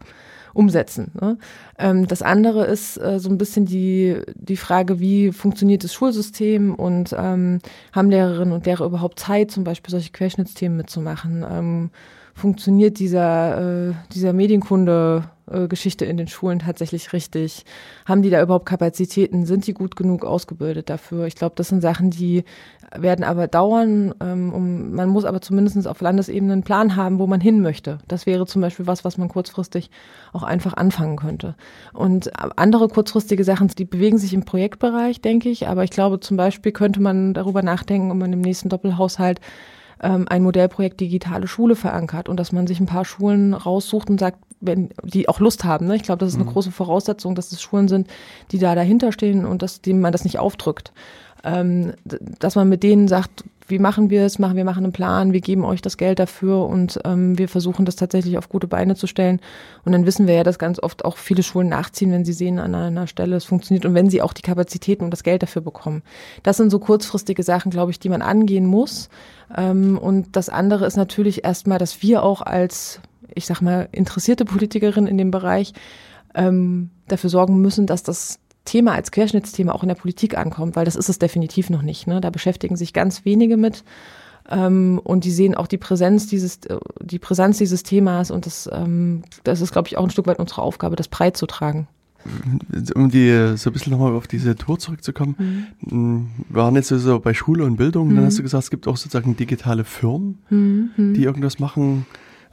umsetzen. 0.53 1.11
Ne? 1.19 1.37
Ähm, 1.77 2.07
das 2.07 2.21
andere 2.21 2.65
ist 2.65 2.97
äh, 2.97 3.19
so 3.19 3.29
ein 3.29 3.37
bisschen 3.37 3.65
die, 3.65 4.17
die 4.35 4.57
Frage, 4.57 4.99
wie 4.99 5.31
funktioniert 5.31 5.83
das 5.83 5.93
Schulsystem 5.93 6.73
und 6.75 7.15
ähm, 7.17 7.59
haben 7.91 8.09
Lehrerinnen 8.09 8.53
und 8.53 8.65
Lehrer 8.65 8.85
überhaupt 8.85 9.19
Zeit, 9.19 9.51
zum 9.51 9.63
Beispiel 9.63 9.91
solche 9.91 10.11
Querschnittsthemen 10.11 10.77
mitzumachen? 10.77 11.45
Ähm, 11.49 11.89
funktioniert 12.33 12.99
dieser, 12.99 13.89
äh, 13.89 13.93
dieser 14.13 14.33
Medienkunde 14.33 15.25
Geschichte 15.67 16.05
in 16.05 16.17
den 16.17 16.27
Schulen 16.27 16.59
tatsächlich 16.59 17.13
richtig? 17.13 17.65
Haben 18.05 18.21
die 18.21 18.29
da 18.29 18.41
überhaupt 18.41 18.65
Kapazitäten? 18.65 19.45
Sind 19.45 19.67
die 19.67 19.73
gut 19.73 19.95
genug 19.95 20.25
ausgebildet 20.25 20.89
dafür? 20.89 21.25
Ich 21.25 21.35
glaube, 21.35 21.55
das 21.55 21.69
sind 21.69 21.81
Sachen, 21.81 22.11
die 22.11 22.43
werden 22.95 23.23
aber 23.23 23.47
dauern. 23.47 24.13
Ähm, 24.21 24.53
um, 24.53 24.91
man 24.91 25.09
muss 25.09 25.25
aber 25.25 25.41
zumindest 25.41 25.87
auf 25.87 26.01
Landesebene 26.01 26.53
einen 26.53 26.63
Plan 26.63 26.95
haben, 26.95 27.19
wo 27.19 27.27
man 27.27 27.41
hin 27.41 27.61
möchte. 27.61 27.99
Das 28.07 28.25
wäre 28.25 28.45
zum 28.45 28.61
Beispiel 28.61 28.87
was, 28.87 29.03
was 29.03 29.17
man 29.17 29.29
kurzfristig 29.29 29.89
auch 30.33 30.43
einfach 30.43 30.73
anfangen 30.73 31.17
könnte. 31.17 31.55
Und 31.93 32.31
andere 32.57 32.87
kurzfristige 32.87 33.43
Sachen, 33.43 33.67
die 33.69 33.85
bewegen 33.85 34.17
sich 34.17 34.33
im 34.33 34.45
Projektbereich, 34.45 35.21
denke 35.21 35.49
ich. 35.49 35.67
Aber 35.67 35.83
ich 35.83 35.91
glaube, 35.91 36.19
zum 36.19 36.37
Beispiel 36.37 36.71
könnte 36.71 37.01
man 37.01 37.33
darüber 37.33 37.61
nachdenken, 37.61 38.11
ob 38.11 38.17
man 38.17 38.33
im 38.33 38.41
nächsten 38.41 38.69
Doppelhaushalt 38.69 39.39
ähm, 40.01 40.27
ein 40.29 40.43
Modellprojekt 40.43 40.99
digitale 40.99 41.47
Schule 41.47 41.75
verankert 41.75 42.29
und 42.29 42.37
dass 42.37 42.51
man 42.51 42.67
sich 42.67 42.79
ein 42.79 42.85
paar 42.85 43.05
Schulen 43.05 43.53
raussucht 43.53 44.09
und 44.09 44.19
sagt, 44.19 44.39
wenn 44.61 44.89
die 45.03 45.29
auch 45.29 45.39
Lust 45.39 45.63
haben. 45.63 45.87
Ne? 45.87 45.95
Ich 45.95 46.03
glaube, 46.03 46.19
das 46.19 46.29
ist 46.29 46.39
eine 46.39 46.49
große 46.49 46.71
Voraussetzung, 46.71 47.35
dass 47.35 47.51
es 47.51 47.61
Schulen 47.61 47.87
sind, 47.87 48.07
die 48.51 48.59
da 48.59 48.75
dahinter 48.75 49.11
stehen 49.11 49.45
und 49.45 49.61
dass 49.61 49.81
dem 49.81 50.01
man 50.01 50.11
das 50.11 50.23
nicht 50.23 50.39
aufdrückt. 50.39 50.91
Ähm, 51.43 51.93
dass 52.03 52.55
man 52.55 52.67
mit 52.67 52.83
denen 52.83 53.07
sagt, 53.07 53.45
wie 53.69 53.79
machen 53.79 54.09
wir 54.09 54.25
es, 54.25 54.39
machen 54.39 54.57
wir 54.57 54.65
machen 54.65 54.83
einen 54.83 54.93
Plan, 54.93 55.31
wir 55.31 55.41
geben 55.41 55.63
euch 55.63 55.81
das 55.81 55.97
Geld 55.97 56.19
dafür 56.19 56.65
und 56.65 56.99
ähm, 57.05 57.37
wir 57.37 57.47
versuchen 57.47 57.85
das 57.85 57.95
tatsächlich 57.95 58.37
auf 58.37 58.49
gute 58.49 58.67
Beine 58.67 58.95
zu 58.95 59.07
stellen. 59.07 59.39
Und 59.85 59.91
dann 59.91 60.05
wissen 60.05 60.27
wir 60.27 60.33
ja, 60.33 60.43
dass 60.43 60.59
ganz 60.59 60.81
oft 60.81 61.05
auch 61.05 61.17
viele 61.17 61.43
Schulen 61.43 61.69
nachziehen, 61.69 62.11
wenn 62.11 62.25
sie 62.25 62.33
sehen 62.33 62.59
an 62.59 62.73
einer 62.75 63.07
Stelle, 63.07 63.35
es 63.35 63.45
funktioniert 63.45 63.85
und 63.85 63.93
wenn 63.93 64.09
sie 64.09 64.21
auch 64.21 64.33
die 64.33 64.41
Kapazitäten 64.41 65.03
und 65.03 65.11
das 65.11 65.23
Geld 65.23 65.43
dafür 65.43 65.61
bekommen. 65.61 66.01
Das 66.43 66.57
sind 66.57 66.71
so 66.71 66.79
kurzfristige 66.79 67.43
Sachen, 67.43 67.71
glaube 67.71 67.91
ich, 67.91 67.99
die 67.99 68.09
man 68.09 68.21
angehen 68.21 68.65
muss. 68.65 69.09
Ähm, 69.55 69.97
und 69.97 70.35
das 70.35 70.49
andere 70.49 70.85
ist 70.85 70.97
natürlich 70.97 71.43
erstmal, 71.43 71.77
dass 71.77 72.01
wir 72.01 72.23
auch 72.23 72.41
als, 72.41 72.99
ich 73.35 73.45
sag 73.45 73.61
mal, 73.61 73.89
interessierte 73.91 74.45
Politikerin 74.45 75.07
in 75.07 75.17
dem 75.17 75.31
Bereich 75.31 75.73
ähm, 76.35 76.89
dafür 77.07 77.29
sorgen 77.29 77.61
müssen, 77.61 77.87
dass 77.87 78.03
das 78.03 78.39
Thema 78.65 78.93
als 78.93 79.11
Querschnittsthema 79.11 79.71
auch 79.71 79.83
in 79.83 79.89
der 79.89 79.95
Politik 79.95 80.37
ankommt, 80.37 80.75
weil 80.75 80.85
das 80.85 80.95
ist 80.95 81.09
es 81.09 81.17
definitiv 81.19 81.69
noch 81.69 81.81
nicht. 81.81 82.07
Ne? 82.07 82.21
Da 82.21 82.29
beschäftigen 82.29 82.75
sich 82.75 82.93
ganz 82.93 83.25
wenige 83.25 83.57
mit 83.57 83.83
ähm, 84.49 84.99
und 85.03 85.23
die 85.23 85.31
sehen 85.31 85.55
auch 85.55 85.67
die 85.67 85.77
Präsenz 85.77 86.27
dieses, 86.27 86.57
äh, 86.65 86.77
die 87.01 87.19
Präsenz 87.19 87.57
dieses 87.57 87.83
Themas 87.83 88.31
und 88.31 88.45
das, 88.45 88.69
ähm, 88.71 89.23
das 89.43 89.61
ist, 89.61 89.71
glaube 89.71 89.87
ich, 89.87 89.97
auch 89.97 90.03
ein 90.03 90.09
Stück 90.09 90.27
weit 90.27 90.39
unsere 90.39 90.61
Aufgabe, 90.61 90.95
das 90.95 91.07
breit 91.07 91.37
zu 91.37 91.45
tragen. 91.45 91.87
Um 92.95 93.09
die 93.09 93.53
so 93.55 93.69
ein 93.69 93.73
bisschen 93.73 93.93
nochmal 93.93 94.13
auf 94.13 94.27
diese 94.27 94.53
Tour 94.55 94.77
zurückzukommen. 94.77 95.77
Mhm. 95.79 96.27
Wir 96.49 96.61
waren 96.61 96.75
jetzt 96.75 96.89
so 96.89 97.19
bei 97.19 97.33
Schule 97.33 97.63
und 97.63 97.77
Bildung, 97.77 98.13
dann 98.13 98.25
hast 98.25 98.37
du 98.37 98.43
gesagt, 98.43 98.65
es 98.65 98.69
gibt 98.69 98.89
auch 98.89 98.97
sozusagen 98.97 99.37
digitale 99.37 99.85
Firmen, 99.85 100.39
Mhm. 100.49 101.13
die 101.13 101.23
irgendwas 101.23 101.59
machen. 101.59 102.05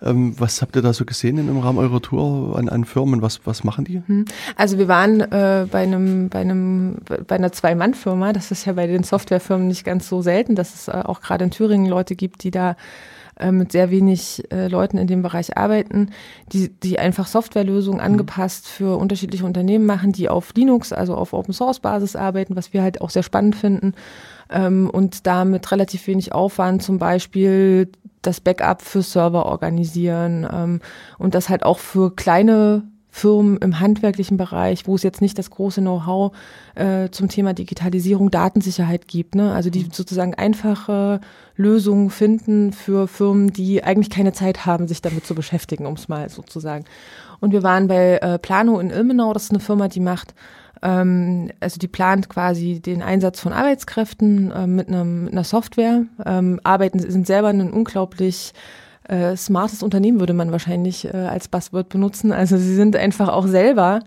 Ähm, 0.03 0.35
was 0.38 0.61
habt 0.61 0.76
ihr 0.76 0.83
da 0.83 0.93
so 0.93 1.05
gesehen 1.05 1.38
im 1.38 1.59
Rahmen 1.59 1.79
eurer 1.79 2.03
Tour 2.03 2.59
an, 2.59 2.69
an 2.69 2.85
Firmen? 2.85 3.23
Was, 3.23 3.41
was 3.45 3.65
machen 3.65 3.85
die? 3.85 4.03
Hm. 4.07 4.26
Also 4.55 4.79
wir 4.79 4.88
waren 4.88 5.21
äh, 5.21 5.67
bei 5.71 5.83
einem, 5.83 6.29
bei 6.29 6.41
einem, 6.41 6.97
bei 7.26 7.37
einer 7.37 7.53
Zwei-Mann-Firma. 7.53 8.33
Das 8.33 8.50
ist 8.50 8.67
ja 8.67 8.75
bei 8.75 8.87
den 8.87 9.05
Softwarefirmen 9.05 9.69
nicht 9.69 9.85
ganz 9.85 10.09
so 10.09 10.21
selten, 10.21 10.55
dass 10.55 10.75
es 10.75 10.88
äh, 10.88 11.03
auch 11.05 11.21
gerade 11.23 11.45
in 11.45 11.50
Thüringen 11.50 11.87
Leute 11.87 12.15
gibt, 12.15 12.43
die 12.45 12.50
da 12.50 12.76
äh, 13.38 13.52
mit 13.52 13.73
sehr 13.73 13.90
wenig 13.90 14.45
äh, 14.50 14.69
Leuten 14.69 14.99
in 14.99 15.07
dem 15.07 15.23
Bereich 15.23 15.57
arbeiten, 15.57 16.11
die, 16.52 16.69
die 16.69 16.99
einfach 16.99 17.26
Softwarelösungen 17.26 18.00
mhm. 18.00 18.05
angepasst 18.05 18.66
für 18.66 18.97
unterschiedliche 18.97 19.45
Unternehmen 19.45 19.87
machen, 19.87 20.12
die 20.12 20.28
auf 20.28 20.52
Linux, 20.55 20.93
also 20.93 21.14
auf 21.14 21.33
Open 21.33 21.52
Source 21.52 21.81
Basis 21.81 22.16
arbeiten, 22.16 22.57
was 22.57 22.73
wir 22.73 22.83
halt 22.83 23.00
auch 23.00 23.11
sehr 23.11 23.23
spannend 23.23 23.57
finden. 23.57 23.95
Ähm, 24.50 24.88
und 24.90 25.26
da 25.26 25.45
mit 25.45 25.71
relativ 25.71 26.07
wenig 26.07 26.33
Aufwand 26.33 26.83
zum 26.83 26.99
Beispiel 26.99 27.90
das 28.23 28.40
Backup 28.40 28.83
für 28.83 29.02
Server 29.02 29.47
organisieren 29.47 30.47
ähm, 30.50 30.81
und 31.19 31.35
das 31.35 31.49
halt 31.49 31.62
auch 31.62 31.78
für 31.78 32.14
kleine 32.14 32.85
Firmen 33.16 33.56
im 33.56 33.80
handwerklichen 33.80 34.37
Bereich, 34.37 34.87
wo 34.87 34.94
es 34.94 35.02
jetzt 35.02 35.23
nicht 35.23 35.38
das 35.38 35.49
große 35.49 35.80
Know-how 35.80 36.32
äh, 36.75 37.08
zum 37.08 37.28
Thema 37.28 37.54
Digitalisierung, 37.54 38.30
Datensicherheit 38.30 39.08
gibt. 39.08 39.35
Ne? 39.35 39.54
Also 39.54 39.70
die 39.70 39.88
sozusagen 39.90 40.35
einfache 40.35 41.23
Lösungen 41.56 42.11
finden 42.11 42.75
für 42.75 43.08
Firmen, 43.08 43.54
die 43.54 43.82
eigentlich 43.82 44.11
keine 44.11 44.35
Zeit 44.35 44.66
haben, 44.66 44.87
sich 44.87 45.00
damit 45.00 45.25
zu 45.25 45.35
beschäftigen, 45.35 45.87
um 45.87 45.94
es 45.94 46.08
mal 46.08 46.28
sozusagen. 46.28 46.85
Und 47.40 47.52
wir 47.52 47.62
waren 47.62 47.88
bei 47.88 48.18
äh, 48.18 48.38
Plano 48.38 48.78
in 48.80 48.90
Ilmenau, 48.90 49.32
das 49.32 49.44
ist 49.44 49.50
eine 49.50 49.61
Firma, 49.61 49.88
die 49.88 50.00
macht 50.00 50.35
ähm, 50.82 51.50
also 51.58 51.78
die 51.78 51.88
plant 51.88 52.28
quasi 52.28 52.80
den 52.80 53.00
Einsatz 53.00 53.40
von 53.40 53.54
Arbeitskräften 53.54 54.50
äh, 54.50 54.66
mit, 54.66 54.88
einem, 54.88 55.25
mit 55.25 55.32
einer 55.32 55.44
Software, 55.44 56.02
ähm, 56.26 56.61
arbeiten, 56.64 56.99
sind 56.99 57.26
selber 57.26 57.49
ein 57.49 57.73
unglaublich 57.73 58.52
äh, 59.09 59.37
smartes 59.37 59.83
Unternehmen 59.83 60.21
würde 60.21 60.35
man 60.35 60.53
wahrscheinlich 60.53 61.07
äh, 61.07 61.17
als 61.17 61.49
Buzzword 61.49 61.89
benutzen. 61.89 62.33
Also 62.33 62.57
sie 62.57 62.75
sind 62.75 62.97
einfach 62.97 63.29
auch 63.29 63.47
selber, 63.47 64.01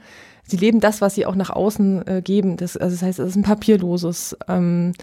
sie 0.44 0.58
leben 0.58 0.80
das, 0.80 1.02
was 1.02 1.16
sie 1.16 1.26
auch 1.26 1.36
nach 1.36 1.50
außen 1.50 2.08
äh, 2.08 2.22
geben. 2.22 2.58
Das, 2.58 2.78
also 2.78 2.96
das 2.96 3.04
heißt, 3.04 3.20
es 3.20 3.30
ist 3.30 3.36
ein 3.36 3.44
papierloses 3.44 4.38
ähm, 4.48 4.94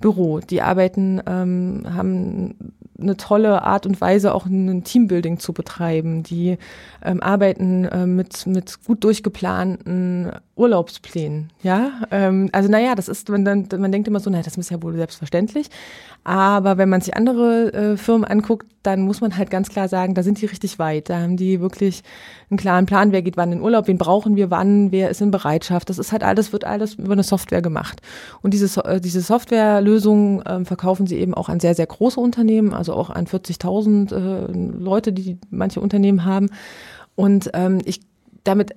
Büro. 0.00 0.40
Die 0.40 0.60
arbeiten, 0.60 1.22
ähm, 1.26 1.84
haben 1.88 2.74
eine 3.00 3.16
tolle 3.16 3.62
Art 3.62 3.86
und 3.86 4.00
Weise, 4.00 4.34
auch 4.34 4.46
ein 4.46 4.84
Teambuilding 4.84 5.38
zu 5.38 5.52
betreiben. 5.52 6.22
Die 6.22 6.58
ähm, 7.02 7.22
arbeiten 7.22 7.84
äh, 7.84 8.06
mit, 8.06 8.46
mit 8.46 8.84
gut 8.84 9.04
durchgeplanten 9.04 10.32
Urlaubsplänen. 10.56 11.50
Ja, 11.62 12.02
ähm, 12.12 12.48
also 12.52 12.70
naja, 12.70 12.94
das 12.94 13.08
ist, 13.08 13.28
man, 13.28 13.42
man 13.42 13.92
denkt 13.92 14.06
immer 14.06 14.20
so, 14.20 14.30
naja, 14.30 14.44
das 14.44 14.56
ist 14.56 14.70
ja 14.70 14.80
wohl 14.82 14.94
selbstverständlich. 14.94 15.68
Aber 16.22 16.78
wenn 16.78 16.88
man 16.88 17.00
sich 17.00 17.16
andere 17.16 17.72
äh, 17.72 17.96
Firmen 17.96 18.24
anguckt, 18.24 18.66
dann 18.84 19.02
muss 19.02 19.20
man 19.20 19.36
halt 19.36 19.50
ganz 19.50 19.68
klar 19.68 19.88
sagen, 19.88 20.14
da 20.14 20.22
sind 20.22 20.40
die 20.40 20.46
richtig 20.46 20.78
weit. 20.78 21.10
Da 21.10 21.18
haben 21.18 21.36
die 21.36 21.60
wirklich 21.60 22.02
einen 22.50 22.58
klaren 22.58 22.86
Plan, 22.86 23.10
wer 23.10 23.22
geht 23.22 23.36
wann 23.36 23.50
in 23.50 23.60
Urlaub, 23.60 23.88
wen 23.88 23.98
brauchen 23.98 24.36
wir 24.36 24.50
wann, 24.50 24.92
wer 24.92 25.10
ist 25.10 25.20
in 25.20 25.32
Bereitschaft. 25.32 25.90
Das 25.90 25.98
ist 25.98 26.12
halt 26.12 26.22
alles, 26.22 26.52
wird 26.52 26.64
alles 26.64 26.94
über 26.94 27.14
eine 27.14 27.24
Software 27.24 27.62
gemacht. 27.62 28.00
Und 28.40 28.54
diese, 28.54 28.84
äh, 28.84 29.00
diese 29.00 29.22
Softwarelösungen 29.22 30.42
äh, 30.42 30.64
verkaufen 30.64 31.08
sie 31.08 31.18
eben 31.18 31.34
auch 31.34 31.48
an 31.48 31.58
sehr, 31.58 31.74
sehr 31.74 31.86
große 31.86 32.20
Unternehmen, 32.20 32.72
also 32.72 32.94
auch 32.94 33.10
an 33.10 33.26
40.000 33.26 34.14
äh, 34.14 34.52
Leute, 34.78 35.12
die 35.12 35.38
manche 35.50 35.80
Unternehmen 35.80 36.24
haben. 36.24 36.48
Und 37.16 37.50
ähm, 37.54 37.80
ich 37.84 38.00
damit 38.44 38.76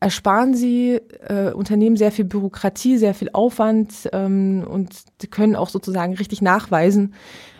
ersparen 0.00 0.54
sie 0.54 0.98
äh, 1.28 1.52
Unternehmen 1.52 1.96
sehr 1.96 2.10
viel 2.10 2.24
Bürokratie, 2.24 2.96
sehr 2.96 3.14
viel 3.14 3.28
Aufwand 3.32 4.08
ähm, 4.12 4.64
und 4.66 4.94
sie 5.20 5.26
können 5.28 5.56
auch 5.56 5.68
sozusagen 5.68 6.14
richtig 6.14 6.40
nachweisen, 6.40 7.14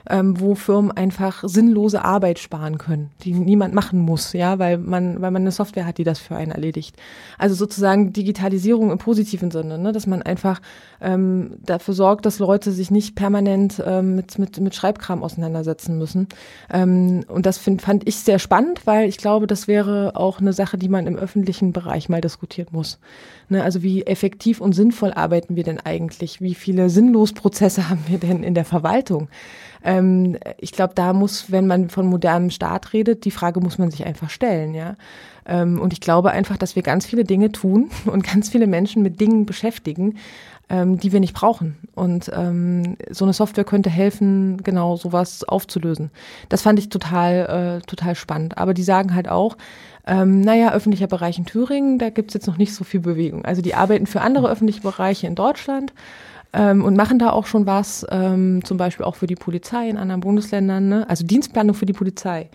ähm, 0.08 0.40
wo 0.40 0.54
Firmen 0.54 0.92
einfach 0.92 1.42
sinnlose 1.46 2.04
Arbeit 2.04 2.38
sparen 2.38 2.78
können, 2.78 3.10
die 3.22 3.32
niemand 3.32 3.74
machen 3.74 4.00
muss, 4.00 4.32
ja, 4.32 4.58
weil 4.58 4.78
man, 4.78 5.20
weil 5.20 5.30
man 5.30 5.42
eine 5.42 5.52
Software 5.52 5.86
hat, 5.86 5.98
die 5.98 6.04
das 6.04 6.18
für 6.18 6.36
einen 6.36 6.52
erledigt. 6.52 6.96
Also 7.38 7.54
sozusagen 7.54 8.12
Digitalisierung 8.12 8.90
im 8.90 8.98
positiven 8.98 9.50
Sinne, 9.50 9.78
ne, 9.78 9.92
dass 9.92 10.06
man 10.06 10.22
einfach 10.22 10.60
ähm, 11.00 11.56
dafür 11.62 11.94
sorgt, 11.94 12.26
dass 12.26 12.38
Leute 12.38 12.72
sich 12.72 12.90
nicht 12.90 13.14
permanent 13.14 13.82
ähm, 13.84 14.16
mit, 14.16 14.38
mit, 14.38 14.60
mit 14.60 14.74
Schreibkram 14.74 15.22
auseinandersetzen 15.22 15.98
müssen. 15.98 16.28
Ähm, 16.72 17.24
und 17.28 17.46
das 17.46 17.58
find, 17.58 17.82
fand 17.82 18.08
ich 18.08 18.16
sehr 18.16 18.38
spannend, 18.38 18.86
weil 18.86 19.08
ich 19.08 19.18
glaube, 19.18 19.46
das 19.46 19.68
wäre 19.68 20.12
auch 20.14 20.40
eine 20.40 20.52
Sache, 20.52 20.78
die 20.78 20.88
man 20.88 21.06
im 21.06 21.16
öffentlichen 21.16 21.72
Bereich 21.72 22.08
mal 22.08 22.20
diskutieren 22.20 22.68
muss. 22.72 22.98
Ne, 23.48 23.62
also 23.62 23.82
wie 23.82 24.02
effektiv 24.02 24.60
und 24.60 24.72
sinnvoll 24.72 25.12
arbeiten 25.12 25.56
wir 25.56 25.64
denn 25.64 25.80
eigentlich? 25.80 26.40
Wie 26.40 26.54
viele 26.54 26.88
Sinnlosprozesse 26.90 27.88
haben 27.90 28.04
wir 28.06 28.18
denn 28.18 28.42
in 28.42 28.54
der 28.54 28.64
Verwaltung? 28.64 29.28
Ähm, 29.82 30.36
ich 30.58 30.72
glaube, 30.72 30.94
da 30.94 31.12
muss, 31.12 31.50
wenn 31.50 31.66
man 31.66 31.90
von 31.90 32.06
modernem 32.06 32.50
Staat 32.50 32.92
redet, 32.92 33.24
die 33.24 33.30
Frage 33.30 33.60
muss 33.60 33.78
man 33.78 33.90
sich 33.90 34.04
einfach 34.04 34.30
stellen, 34.30 34.74
ja. 34.74 34.96
Ähm, 35.46 35.80
und 35.80 35.92
ich 35.92 36.00
glaube 36.00 36.30
einfach, 36.30 36.56
dass 36.56 36.76
wir 36.76 36.82
ganz 36.82 37.06
viele 37.06 37.24
Dinge 37.24 37.50
tun 37.52 37.90
und 38.06 38.24
ganz 38.24 38.50
viele 38.50 38.66
Menschen 38.66 39.02
mit 39.02 39.20
Dingen 39.20 39.46
beschäftigen, 39.46 40.16
ähm, 40.68 40.98
die 40.98 41.12
wir 41.12 41.20
nicht 41.20 41.34
brauchen. 41.34 41.76
Und 41.94 42.30
ähm, 42.34 42.96
so 43.10 43.24
eine 43.24 43.32
Software 43.32 43.64
könnte 43.64 43.90
helfen, 43.90 44.62
genau 44.62 44.96
sowas 44.96 45.44
aufzulösen. 45.44 46.10
Das 46.48 46.62
fand 46.62 46.78
ich 46.78 46.88
total, 46.88 47.80
äh, 47.80 47.86
total 47.86 48.14
spannend. 48.14 48.58
Aber 48.58 48.74
die 48.74 48.82
sagen 48.82 49.14
halt 49.14 49.28
auch, 49.28 49.56
ähm, 50.06 50.40
naja, 50.40 50.72
öffentlicher 50.72 51.06
Bereich 51.06 51.38
in 51.38 51.46
Thüringen, 51.46 51.98
da 51.98 52.10
gibt's 52.10 52.34
jetzt 52.34 52.46
noch 52.46 52.56
nicht 52.56 52.74
so 52.74 52.84
viel 52.84 53.00
Bewegung. 53.00 53.44
Also 53.44 53.62
die 53.62 53.74
arbeiten 53.74 54.06
für 54.06 54.20
andere 54.20 54.48
öffentliche 54.48 54.80
Bereiche 54.80 55.26
in 55.26 55.34
Deutschland 55.34 55.92
ähm, 56.52 56.84
und 56.84 56.96
machen 56.96 57.18
da 57.18 57.30
auch 57.30 57.46
schon 57.46 57.66
was, 57.66 58.06
ähm, 58.10 58.64
zum 58.64 58.76
Beispiel 58.76 59.04
auch 59.04 59.16
für 59.16 59.26
die 59.26 59.36
Polizei 59.36 59.88
in 59.88 59.96
anderen 59.96 60.20
Bundesländern, 60.20 60.88
ne? 60.88 61.06
also 61.08 61.24
Dienstplanung 61.24 61.74
für 61.74 61.86
die 61.86 61.92
Polizei. 61.92 62.48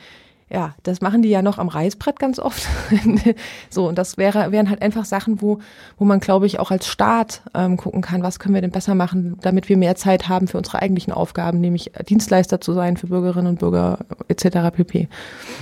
Ja, 0.48 0.76
das 0.84 1.02
machen 1.02 1.24
die 1.24 1.30
ja 1.30 1.42
noch 1.42 1.58
am 1.58 1.70
Reißbrett 1.70 2.20
ganz 2.20 2.38
oft. 2.38 2.68
so, 3.72 3.88
und 3.88 3.98
das 3.98 4.18
wäre, 4.18 4.52
wären 4.52 4.70
halt 4.70 4.84
einfach 4.84 5.04
Sachen, 5.04 5.42
wo, 5.42 5.58
wo 5.98 6.06
man, 6.06 6.20
glaube 6.20 6.46
ich, 6.46 6.60
auch 6.60 6.70
als 6.70 6.88
Staat 6.88 7.42
ähm, 7.56 7.78
gucken 7.78 8.02
kann, 8.02 8.22
was 8.22 8.38
können 8.38 8.54
wir 8.54 8.62
denn 8.62 8.70
besser 8.70 8.94
machen, 8.94 9.38
damit 9.42 9.70
wir 9.70 9.78
mehr 9.78 9.96
Zeit 9.96 10.30
haben 10.30 10.48
für 10.48 10.60
unsere 10.60 10.84
eigentlichen 10.84 11.14
Aufgaben, 11.14 11.60
nämlich 11.62 11.92
Dienstleister 12.08 12.62
zu 12.62 12.74
sein 12.74 12.96
für 12.96 13.08
Bürgerinnen 13.08 13.48
und 13.48 13.60
Bürger 13.60 14.00
etc. 14.28 14.76
pp. 14.76 15.10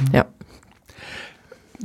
Mhm. 0.02 0.16
Ja. 0.16 0.26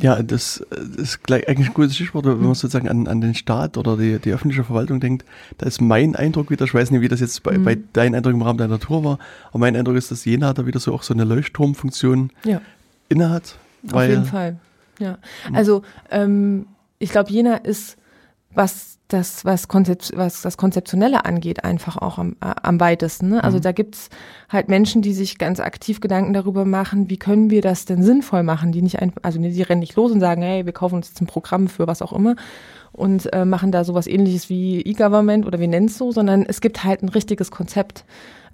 Ja, 0.00 0.22
das 0.22 0.58
ist 0.96 1.24
gleich 1.24 1.48
eigentlich 1.48 1.68
ein 1.68 1.74
gutes 1.74 1.96
Stichwort, 1.96 2.24
wenn 2.24 2.38
man 2.38 2.54
sozusagen 2.54 2.88
an, 2.88 3.08
an 3.08 3.20
den 3.20 3.34
Staat 3.34 3.76
oder 3.76 3.96
die, 3.96 4.18
die 4.18 4.32
öffentliche 4.32 4.64
Verwaltung 4.64 5.00
denkt. 5.00 5.24
Da 5.58 5.66
ist 5.66 5.80
mein 5.80 6.14
Eindruck 6.14 6.50
wieder, 6.50 6.64
ich 6.64 6.74
weiß 6.74 6.90
nicht, 6.90 7.00
wie 7.00 7.08
das 7.08 7.20
jetzt 7.20 7.42
bei, 7.42 7.58
mhm. 7.58 7.64
bei 7.64 7.78
deinem 7.92 8.14
Eindruck 8.14 8.32
im 8.32 8.42
Rahmen 8.42 8.58
deiner 8.58 8.78
Tour 8.78 9.04
war, 9.04 9.18
aber 9.48 9.58
mein 9.58 9.76
Eindruck 9.76 9.96
ist, 9.96 10.10
dass 10.10 10.24
Jena 10.24 10.52
da 10.52 10.66
wieder 10.66 10.78
so 10.78 10.94
auch 10.94 11.02
so 11.02 11.14
eine 11.14 11.24
Leuchtturmfunktion 11.24 12.30
ja. 12.44 12.60
innehat. 13.08 13.56
Auf 13.92 14.02
jeden 14.02 14.24
Fall, 14.24 14.56
ja. 14.98 15.18
Also 15.52 15.82
ähm, 16.10 16.66
ich 16.98 17.10
glaube, 17.10 17.30
Jena 17.30 17.56
ist, 17.56 17.96
was 18.54 18.98
das, 19.08 19.44
was, 19.44 19.68
Konzept, 19.68 20.12
was 20.14 20.42
das 20.42 20.56
Konzeptionelle 20.58 21.24
angeht, 21.24 21.64
einfach 21.64 21.96
auch 21.96 22.18
am, 22.18 22.36
äh, 22.42 22.52
am 22.62 22.78
weitesten. 22.78 23.30
Ne? 23.30 23.42
Also 23.42 23.58
mhm. 23.58 23.62
da 23.62 23.72
gibt's 23.72 24.10
halt 24.50 24.68
Menschen, 24.68 25.00
die 25.00 25.14
sich 25.14 25.38
ganz 25.38 25.60
aktiv 25.60 26.00
Gedanken 26.00 26.34
darüber 26.34 26.66
machen, 26.66 27.08
wie 27.08 27.16
können 27.16 27.50
wir 27.50 27.62
das 27.62 27.86
denn 27.86 28.02
sinnvoll 28.02 28.42
machen, 28.42 28.70
die 28.70 28.82
nicht 28.82 29.00
einfach, 29.00 29.20
also 29.22 29.38
die 29.38 29.62
rennen 29.62 29.80
nicht 29.80 29.96
los 29.96 30.12
und 30.12 30.20
sagen, 30.20 30.42
hey, 30.42 30.66
wir 30.66 30.72
kaufen 30.72 30.96
uns 30.96 31.08
jetzt 31.08 31.22
ein 31.22 31.26
Programm 31.26 31.68
für 31.68 31.86
was 31.86 32.02
auch 32.02 32.12
immer 32.12 32.36
und 32.92 33.32
äh, 33.32 33.44
machen 33.44 33.72
da 33.72 33.84
sowas 33.84 34.06
ähnliches 34.06 34.50
wie 34.50 34.80
E-Government 34.80 35.46
oder 35.46 35.58
wir 35.58 35.68
nennen 35.68 35.86
es 35.86 35.96
so, 35.96 36.12
sondern 36.12 36.44
es 36.44 36.60
gibt 36.60 36.84
halt 36.84 37.02
ein 37.02 37.08
richtiges 37.08 37.50
Konzept. 37.50 38.04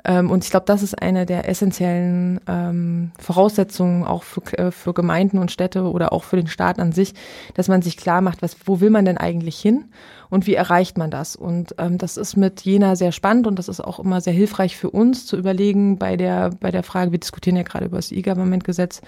Ähm, 0.04 0.30
und 0.30 0.44
ich 0.44 0.50
glaube, 0.50 0.66
das 0.66 0.82
ist 0.82 1.00
eine 1.00 1.25
der 1.25 1.49
essentiellen 1.49 2.40
ähm, 2.46 3.12
Voraussetzungen 3.18 4.04
auch 4.04 4.23
für, 4.23 4.42
äh, 4.58 4.70
für 4.70 4.92
Gemeinden 4.92 5.38
und 5.38 5.50
Städte 5.50 5.84
oder 5.84 6.12
auch 6.12 6.25
für 6.25 6.37
den 6.37 6.46
Staat 6.46 6.78
an 6.78 6.92
sich, 6.92 7.14
dass 7.54 7.68
man 7.68 7.80
sich 7.80 7.96
klar 7.96 8.20
macht, 8.20 8.42
was, 8.42 8.56
wo 8.66 8.80
will 8.80 8.90
man 8.90 9.06
denn 9.06 9.16
eigentlich 9.16 9.58
hin 9.58 9.87
und 10.28 10.46
wie 10.46 10.54
erreicht 10.54 10.99
man 10.99 11.11
das? 11.11 11.37
Und 11.37 11.75
ähm, 11.78 11.96
das 11.96 12.18
ist 12.18 12.37
mit 12.37 12.61
Jena 12.62 12.96
sehr 12.96 13.12
spannend 13.12 13.46
und 13.46 13.58
das 13.58 13.68
ist 13.68 13.80
auch 13.80 13.99
immer 13.99 14.20
sehr 14.20 14.34
hilfreich 14.34 14.76
für 14.76 14.90
uns 14.90 15.25
zu 15.25 15.38
überlegen 15.38 15.99
bei 15.99 16.16
der, 16.16 16.50
bei 16.61 16.70
der 16.70 16.82
Frage, 16.82 17.12
wir 17.12 17.20
diskutieren 17.20 17.56
ja 17.56 17.62
gerade 17.62 17.87
über 17.87 17.96
das 17.96 18.12
E-Government-Gesetz, 18.12 19.00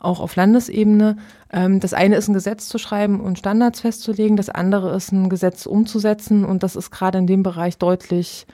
auch 0.00 0.18
auf 0.18 0.34
Landesebene. 0.34 1.16
Ähm, 1.52 1.78
das 1.78 1.94
eine 1.94 2.16
ist 2.16 2.28
ein 2.28 2.34
Gesetz 2.34 2.68
zu 2.68 2.78
schreiben 2.78 3.20
und 3.20 3.38
Standards 3.38 3.82
festzulegen, 3.82 4.36
das 4.36 4.48
andere 4.48 4.96
ist 4.96 5.12
ein 5.12 5.28
Gesetz 5.28 5.66
umzusetzen 5.66 6.44
und 6.44 6.64
das 6.64 6.74
ist 6.74 6.90
gerade 6.90 7.18
in 7.18 7.28
dem 7.28 7.44
Bereich 7.44 7.78
deutlich 7.78 8.46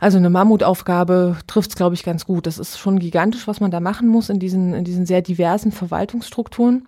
also 0.00 0.16
eine 0.16 0.30
Mammutaufgabe 0.30 1.36
trifft 1.46 1.70
es, 1.70 1.76
glaube 1.76 1.94
ich, 1.94 2.02
ganz 2.02 2.24
gut. 2.24 2.46
Das 2.46 2.58
ist 2.58 2.78
schon 2.78 2.98
gigantisch, 2.98 3.46
was 3.46 3.60
man 3.60 3.70
da 3.70 3.80
machen 3.80 4.08
muss 4.08 4.30
in 4.30 4.38
diesen, 4.38 4.72
in 4.72 4.84
diesen 4.84 5.04
sehr 5.04 5.20
diversen 5.20 5.72
Verwaltungsstrukturen. 5.72 6.86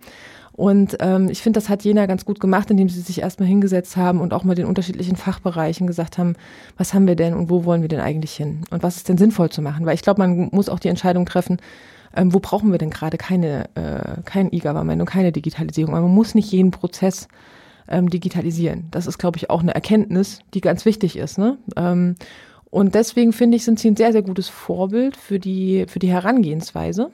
Und 0.51 0.97
ähm, 0.99 1.29
ich 1.29 1.41
finde, 1.41 1.59
das 1.59 1.69
hat 1.69 1.83
Jena 1.83 2.05
ganz 2.05 2.25
gut 2.25 2.39
gemacht, 2.39 2.69
indem 2.69 2.89
sie 2.89 3.01
sich 3.01 3.21
erstmal 3.21 3.47
hingesetzt 3.47 3.97
haben 3.97 4.21
und 4.21 4.33
auch 4.33 4.43
mal 4.43 4.55
den 4.55 4.65
unterschiedlichen 4.65 5.15
Fachbereichen 5.15 5.87
gesagt 5.87 6.17
haben, 6.17 6.35
was 6.77 6.93
haben 6.93 7.07
wir 7.07 7.15
denn 7.15 7.33
und 7.33 7.49
wo 7.49 7.65
wollen 7.65 7.81
wir 7.81 7.89
denn 7.89 7.99
eigentlich 7.99 8.33
hin? 8.33 8.61
Und 8.69 8.83
was 8.83 8.97
ist 8.97 9.09
denn 9.09 9.17
sinnvoll 9.17 9.49
zu 9.49 9.61
machen? 9.61 9.85
Weil 9.85 9.95
ich 9.95 10.03
glaube, 10.03 10.21
man 10.21 10.49
muss 10.51 10.69
auch 10.69 10.79
die 10.79 10.89
Entscheidung 10.89 11.25
treffen, 11.25 11.57
ähm, 12.15 12.33
wo 12.33 12.39
brauchen 12.39 12.71
wir 12.71 12.77
denn 12.77 12.91
gerade 12.91 13.17
keine, 13.17 13.65
äh, 13.75 14.21
kein 14.25 14.51
E-Government 14.51 15.01
und 15.01 15.07
keine 15.07 15.31
Digitalisierung. 15.31 15.93
Man 15.93 16.03
muss 16.03 16.35
nicht 16.35 16.51
jeden 16.51 16.69
Prozess 16.69 17.27
ähm, 17.87 18.09
digitalisieren. 18.09 18.87
Das 18.91 19.07
ist, 19.07 19.17
glaube 19.17 19.37
ich, 19.37 19.49
auch 19.49 19.61
eine 19.61 19.73
Erkenntnis, 19.73 20.39
die 20.53 20.61
ganz 20.61 20.85
wichtig 20.85 21.17
ist. 21.17 21.39
Ne? 21.39 21.57
Ähm, 21.75 22.15
und 22.73 22.95
deswegen 22.95 23.33
finde 23.33 23.55
ich, 23.55 23.65
sind 23.65 23.77
sie 23.77 23.91
ein 23.91 23.95
sehr, 23.95 24.11
sehr 24.11 24.23
gutes 24.23 24.49
Vorbild 24.49 25.15
für 25.15 25.37
die, 25.37 25.85
für 25.87 25.99
die 25.99 26.09
Herangehensweise. 26.09 27.11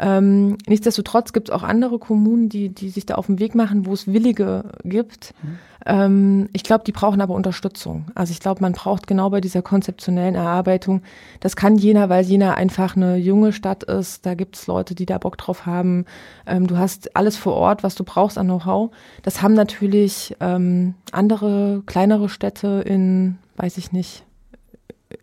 Ähm, 0.00 0.58
nichtsdestotrotz 0.66 1.32
gibt 1.32 1.48
es 1.48 1.54
auch 1.54 1.62
andere 1.62 2.00
Kommunen, 2.00 2.48
die, 2.48 2.70
die 2.70 2.88
sich 2.88 3.06
da 3.06 3.14
auf 3.14 3.26
den 3.26 3.38
Weg 3.38 3.54
machen, 3.54 3.86
wo 3.86 3.92
es 3.92 4.08
Willige 4.08 4.64
gibt. 4.82 5.32
Mhm. 5.44 5.58
Ähm, 5.86 6.48
ich 6.52 6.64
glaube, 6.64 6.82
die 6.82 6.90
brauchen 6.90 7.20
aber 7.20 7.34
Unterstützung. 7.34 8.06
Also 8.16 8.32
ich 8.32 8.40
glaube, 8.40 8.62
man 8.62 8.72
braucht 8.72 9.06
genau 9.06 9.30
bei 9.30 9.40
dieser 9.40 9.62
konzeptionellen 9.62 10.34
Erarbeitung, 10.34 11.02
das 11.38 11.54
kann 11.54 11.78
Jena, 11.78 12.08
weil 12.08 12.24
Jena 12.24 12.54
einfach 12.54 12.96
eine 12.96 13.16
junge 13.16 13.52
Stadt 13.52 13.84
ist. 13.84 14.26
Da 14.26 14.34
gibt 14.34 14.56
es 14.56 14.66
Leute, 14.66 14.96
die 14.96 15.06
da 15.06 15.18
Bock 15.18 15.38
drauf 15.38 15.66
haben. 15.66 16.04
Ähm, 16.48 16.66
du 16.66 16.78
hast 16.78 17.14
alles 17.14 17.36
vor 17.36 17.54
Ort, 17.54 17.84
was 17.84 17.94
du 17.94 18.02
brauchst 18.02 18.38
an 18.38 18.48
Know-how. 18.48 18.90
Das 19.22 19.40
haben 19.40 19.54
natürlich 19.54 20.34
ähm, 20.40 20.94
andere, 21.12 21.84
kleinere 21.86 22.28
Städte 22.28 22.82
in, 22.84 23.38
weiß 23.56 23.78
ich 23.78 23.92
nicht, 23.92 24.24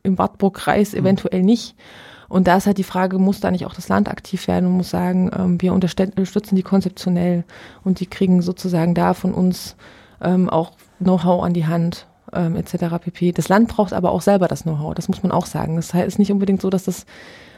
im 0.04 0.18
Wartburg-Kreis 0.18 0.94
mhm. 0.94 1.00
eventuell 1.00 1.44
nicht. 1.44 1.76
Und 2.30 2.48
da 2.48 2.58
ist 2.58 2.68
halt 2.68 2.78
die 2.78 2.84
Frage, 2.84 3.20
muss 3.20 3.40
da 3.40 3.52
nicht 3.52 3.66
auch 3.66 3.74
das 3.74 3.88
Land 3.88 4.10
aktiv 4.10 4.48
werden 4.48 4.66
und 4.66 4.74
muss 4.74 4.90
sagen, 4.90 5.32
ähm, 5.38 5.62
wir 5.62 5.74
unterstützen 5.74 6.56
die 6.56 6.64
konzeptionell 6.64 7.46
und 7.84 8.00
die 8.00 8.06
kriegen 8.06 8.42
sozusagen 8.42 8.94
da 8.94 9.14
von 9.14 9.34
uns 9.34 9.76
ähm, 10.22 10.50
auch 10.50 10.72
Know-how 11.00 11.44
an 11.44 11.54
die 11.54 11.68
Hand 11.68 12.08
ähm, 12.34 12.56
etc. 12.56 12.98
pp. 13.02 13.32
Das 13.32 13.48
Land 13.48 13.70
braucht 13.70 13.94
aber 13.94 14.12
auch 14.12 14.22
selber 14.22 14.48
das 14.48 14.64
Know-how, 14.64 14.94
das 14.94 15.08
muss 15.08 15.24
man 15.24 15.32
auch 15.32 15.46
sagen. 15.46 15.78
Das 15.78 15.94
heißt 15.94 16.20
nicht 16.20 16.32
unbedingt 16.32 16.62
so, 16.62 16.70
dass 16.70 16.84
das 16.84 17.06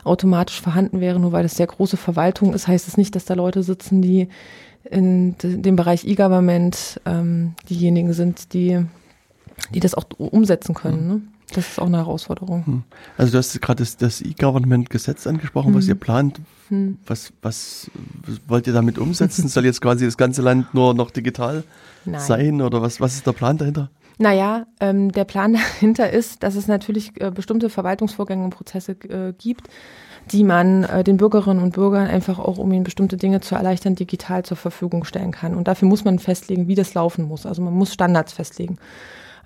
automatisch 0.03 0.61
vorhanden 0.61 1.01
wäre, 1.01 1.19
nur 1.19 1.31
weil 1.31 1.43
das 1.43 1.57
sehr 1.57 1.67
große 1.67 1.97
Verwaltung 1.97 2.53
ist, 2.53 2.67
heißt 2.67 2.87
es 2.87 2.93
das 2.93 2.97
nicht, 2.97 3.15
dass 3.15 3.25
da 3.25 3.33
Leute 3.33 3.63
sitzen, 3.63 4.01
die 4.01 4.29
in 4.89 5.35
dem 5.39 5.75
Bereich 5.75 6.05
E-Government 6.05 7.01
ähm, 7.05 7.53
diejenigen 7.69 8.13
sind, 8.13 8.53
die, 8.53 8.85
die 9.73 9.79
das 9.79 9.93
auch 9.93 10.05
umsetzen 10.17 10.73
können. 10.73 11.07
Ne? 11.07 11.21
Das 11.53 11.67
ist 11.67 11.79
auch 11.79 11.87
eine 11.87 11.97
Herausforderung. 11.97 12.65
Hm. 12.65 12.83
Also 13.17 13.31
du 13.31 13.37
hast 13.39 13.59
gerade 13.61 13.83
das, 13.83 13.97
das 13.97 14.21
E-Government-Gesetz 14.21 15.25
angesprochen, 15.27 15.69
hm. 15.69 15.75
was 15.75 15.87
ihr 15.87 15.95
plant. 15.95 16.39
Hm. 16.69 16.97
Was, 17.05 17.33
was 17.41 17.89
wollt 18.47 18.67
ihr 18.67 18.73
damit 18.73 18.97
umsetzen? 18.97 19.47
Soll 19.49 19.65
jetzt 19.65 19.81
quasi 19.81 20.05
das 20.05 20.17
ganze 20.17 20.41
Land 20.41 20.73
nur 20.73 20.93
noch 20.93 21.11
digital 21.11 21.63
Nein. 22.05 22.21
sein 22.21 22.61
oder 22.61 22.81
was, 22.81 23.01
was 23.01 23.15
ist 23.15 23.27
der 23.27 23.33
Plan 23.33 23.57
dahinter? 23.57 23.89
Naja, 24.19 24.67
ähm, 24.81 25.11
der 25.11 25.23
Plan 25.23 25.53
dahinter 25.79 26.09
ist, 26.11 26.43
dass 26.43 26.55
es 26.55 26.67
natürlich 26.67 27.19
äh, 27.21 27.31
bestimmte 27.31 27.69
Verwaltungsvorgänge 27.69 28.43
und 28.43 28.51
Prozesse 28.51 28.91
äh, 28.91 29.33
gibt, 29.37 29.69
die 30.31 30.43
man 30.43 30.83
äh, 30.83 31.03
den 31.03 31.17
Bürgerinnen 31.17 31.63
und 31.63 31.73
Bürgern 31.73 32.07
einfach 32.07 32.37
auch, 32.37 32.57
um 32.57 32.71
ihnen 32.71 32.83
bestimmte 32.83 33.17
Dinge 33.17 33.39
zu 33.39 33.55
erleichtern, 33.55 33.95
digital 33.95 34.43
zur 34.43 34.57
Verfügung 34.57 35.05
stellen 35.05 35.31
kann. 35.31 35.55
Und 35.55 35.67
dafür 35.67 35.87
muss 35.87 36.03
man 36.03 36.19
festlegen, 36.19 36.67
wie 36.67 36.75
das 36.75 36.93
laufen 36.93 37.23
muss. 37.23 37.45
Also 37.45 37.61
man 37.61 37.73
muss 37.73 37.93
Standards 37.93 38.33
festlegen. 38.33 38.77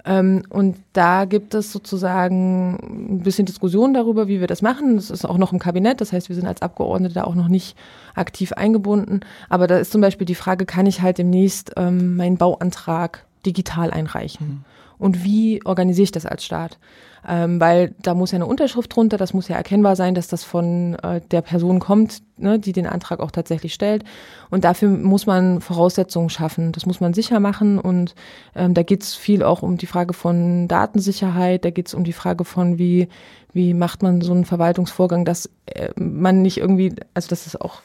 Ähm, 0.06 0.44
und 0.50 0.78
da 0.94 1.26
gibt 1.26 1.54
es 1.54 1.72
sozusagen 1.72 2.78
ein 3.16 3.24
bisschen 3.24 3.46
Diskussion 3.46 3.94
darüber, 3.94 4.28
wie 4.28 4.40
wir 4.40 4.48
das 4.48 4.62
machen. 4.62 4.96
Das 4.96 5.10
ist 5.10 5.26
auch 5.26 5.38
noch 5.38 5.54
im 5.54 5.60
Kabinett, 5.60 6.02
das 6.02 6.12
heißt, 6.12 6.30
wir 6.30 6.36
sind 6.36 6.48
als 6.48 6.62
Abgeordnete 6.62 7.26
auch 7.26 7.36
noch 7.36 7.48
nicht 7.48 7.78
aktiv 8.16 8.52
eingebunden. 8.54 9.22
Aber 9.50 9.68
da 9.68 9.78
ist 9.78 9.92
zum 9.92 10.02
Beispiel 10.02 10.26
die 10.26 10.36
Frage, 10.36 10.66
kann 10.66 10.86
ich 10.86 11.02
halt 11.02 11.18
demnächst 11.18 11.74
ähm, 11.78 12.18
meinen 12.18 12.38
Bauantrag 12.38 13.26
digital 13.46 13.92
einreichen? 13.92 14.66
Und 15.04 15.24
wie 15.24 15.64
organisiere 15.66 16.06
ich 16.06 16.12
das 16.12 16.26
als 16.26 16.44
Staat? 16.44 16.80
ähm, 17.28 17.60
weil 17.60 17.94
da 18.02 18.14
muss 18.14 18.32
ja 18.32 18.38
eine 18.38 18.46
Unterschrift 18.46 18.96
drunter, 18.96 19.18
das 19.18 19.34
muss 19.34 19.48
ja 19.48 19.56
erkennbar 19.56 19.96
sein, 19.96 20.16
dass 20.16 20.28
das 20.28 20.44
von 20.44 20.96
äh, 20.96 21.22
der 21.32 21.42
Person 21.42 21.80
kommt, 21.80 22.22
ne, 22.38 22.60
die 22.60 22.74
den 22.74 22.88
Antrag 22.88 23.20
auch 23.20 23.32
tatsächlich 23.32 23.74
stellt. 23.74 24.04
Und 24.50 24.66
dafür 24.66 24.90
muss 24.90 25.26
man 25.26 25.62
Voraussetzungen 25.62 26.30
schaffen. 26.30 26.72
Das 26.74 26.86
muss 26.86 27.00
man 27.00 27.14
sicher 27.14 27.40
machen 27.40 27.80
und 27.80 28.16
ähm, 28.56 28.74
da 28.74 28.84
geht 28.84 29.04
es 29.04 29.16
viel 29.16 29.44
auch 29.44 29.62
um 29.62 29.78
die 29.78 29.86
Frage 29.86 30.14
von 30.14 30.68
Datensicherheit, 30.68 31.64
da 31.66 31.70
geht 31.70 31.88
es 31.88 31.94
um 31.94 32.04
die 32.04 32.14
Frage 32.14 32.46
von, 32.46 32.78
wie, 32.78 33.08
wie 33.54 33.74
macht 33.74 34.04
man 34.04 34.22
so 34.22 34.34
einen 34.34 34.46
Verwaltungsvorgang, 34.46 35.26
dass 35.26 35.50
äh, 35.66 35.90
man 35.96 36.42
nicht 36.42 36.58
irgendwie, 36.58 36.94
also 37.14 37.30
das 37.30 37.48
ist 37.48 37.60
auch 37.62 37.82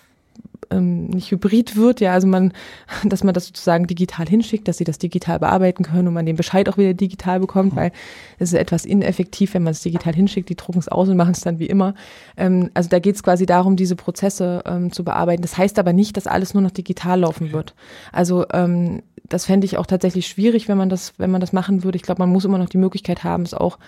ähm, 0.71 1.07
nicht 1.07 1.31
hybrid 1.31 1.77
wird, 1.77 2.01
ja, 2.01 2.13
also 2.13 2.27
man, 2.27 2.53
dass 3.05 3.25
man 3.25 3.35
das 3.35 3.47
sozusagen 3.47 3.87
digital 3.87 4.27
hinschickt, 4.27 4.69
dass 4.69 4.79
sie 4.79 4.85
das 4.85 4.99
digital 4.99 5.39
bearbeiten 5.39 5.85
können 5.85 6.09
und 6.09 6.15
man 6.15 6.27
den 6.27 6.37
Bescheid 6.37 6.69
auch 6.69 6.79
wieder 6.79 6.95
digital 6.95 7.41
bekommt, 7.41 7.77
weil 7.77 7.93
es 8.39 8.53
ist 8.53 8.59
etwas 8.59 8.85
ineffektiv, 8.85 9.55
wenn 9.55 9.63
man 9.63 9.73
es 9.73 9.83
digital 9.83 10.15
hinschickt, 10.15 10.49
die 10.49 10.57
drucken 10.57 10.79
es 10.79 10.89
aus 10.89 11.09
und 11.09 11.17
machen 11.17 11.33
es 11.33 11.41
dann 11.41 11.59
wie 11.59 11.67
immer. 11.67 11.95
Ähm, 12.37 12.71
also 12.75 12.89
da 12.89 12.99
geht 12.99 13.17
es 13.17 13.23
quasi 13.23 13.47
darum, 13.47 13.77
diese 13.77 13.97
Prozesse 13.97 14.63
ähm, 14.67 14.93
zu 14.93 15.05
bearbeiten. 15.05 15.43
Das 15.43 15.57
heißt 15.57 15.79
aber 15.79 15.93
nicht, 15.93 16.17
dass 16.17 16.27
alles 16.27 16.55
nur 16.55 16.63
noch 16.63 16.71
digital 16.71 17.21
laufen 17.21 17.53
wird. 17.53 17.75
Also 18.13 18.47
ähm, 18.53 19.03
das 19.29 19.45
fände 19.45 19.67
ich 19.67 19.77
auch 19.77 19.87
tatsächlich 19.87 20.27
schwierig, 20.27 20.69
wenn 20.69 20.79
man 20.79 20.89
das, 20.89 21.15
wenn 21.19 21.31
man 21.31 21.41
das 21.41 21.53
machen 21.53 21.85
würde. 21.85 21.97
Ich 21.97 22.03
glaube, 22.03 22.23
man 22.23 22.31
muss 22.31 22.45
immer 22.45 22.59
noch 22.59 22.69
die 22.69 22.79
Möglichkeit 22.79 23.25
haben, 23.25 23.43
es 23.43 23.55
auch 23.55 23.79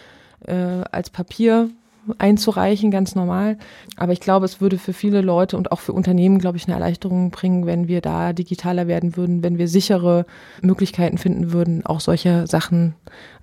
äh, 0.47 0.55
als 0.91 1.11
Papier 1.11 1.71
einzureichen, 2.19 2.91
ganz 2.91 3.15
normal. 3.15 3.59
Aber 3.97 4.13
ich 4.13 4.21
glaube, 4.21 4.47
es 4.47 4.61
würde 4.61 4.79
für 4.79 4.93
viele 4.93 5.21
Leute 5.21 5.57
und 5.57 5.73
auch 5.73 5.81
für 5.81 5.93
Unternehmen, 5.93 6.39
glaube 6.39 6.57
ich, 6.57 6.67
eine 6.67 6.75
Erleichterung 6.75 7.31
bringen, 7.31 7.67
wenn 7.67 7.89
wir 7.89 8.01
da 8.01 8.33
digitaler 8.33 8.87
werden 8.87 9.17
würden, 9.17 9.43
wenn 9.43 9.59
wir 9.59 9.69
sichere 9.69 10.27
Möglichkeiten 10.63 11.19
finden 11.19 11.53
würden, 11.53 11.85
auch 11.85 12.01
solche 12.01 12.47
Sachen 12.47 12.95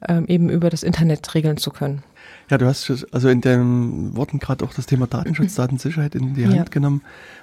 ähm, 0.07 0.25
eben 0.27 0.49
über 0.49 0.69
das 0.69 0.83
Internet 0.83 1.33
regeln 1.33 1.57
zu 1.57 1.71
können. 1.71 2.03
Ja, 2.49 2.57
du 2.57 2.65
hast 2.65 3.05
also 3.11 3.27
in 3.27 3.41
den 3.41 4.15
Worten 4.15 4.39
gerade 4.39 4.63
auch 4.63 4.73
das 4.73 4.85
Thema 4.85 5.05
Datenschutz, 5.05 5.55
Datensicherheit 5.55 6.15
in 6.15 6.33
die 6.33 6.45
Hand 6.45 6.55
ja. 6.55 6.63
genommen. 6.63 7.01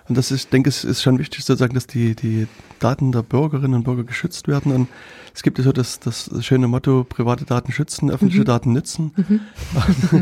Und 0.09 0.17
das 0.17 0.31
ist, 0.31 0.51
denke 0.53 0.71
ich, 0.71 0.83
ist 0.83 1.03
schon 1.03 1.19
wichtig 1.19 1.45
sozusagen, 1.45 1.75
dass 1.75 1.87
die, 1.87 2.15
die 2.15 2.47
Daten 2.79 3.13
der 3.13 3.23
Bürgerinnen 3.23 3.75
und 3.75 3.85
Bürger 3.85 4.05
geschützt 4.05 4.49
werden. 4.49 4.73
Und 4.73 4.89
es 5.35 5.43
gibt 5.43 5.59
ja 5.59 5.65
so 5.65 5.73
das, 5.73 6.01
das 6.01 6.31
schöne 6.41 6.69
Motto, 6.69 7.05
private 7.05 7.45
Daten 7.45 7.71
schützen, 7.71 8.11
öffentliche 8.11 8.41
mhm. 8.41 8.47
Daten 8.47 8.73
nützen. 8.73 9.13
Mhm. 9.15 9.41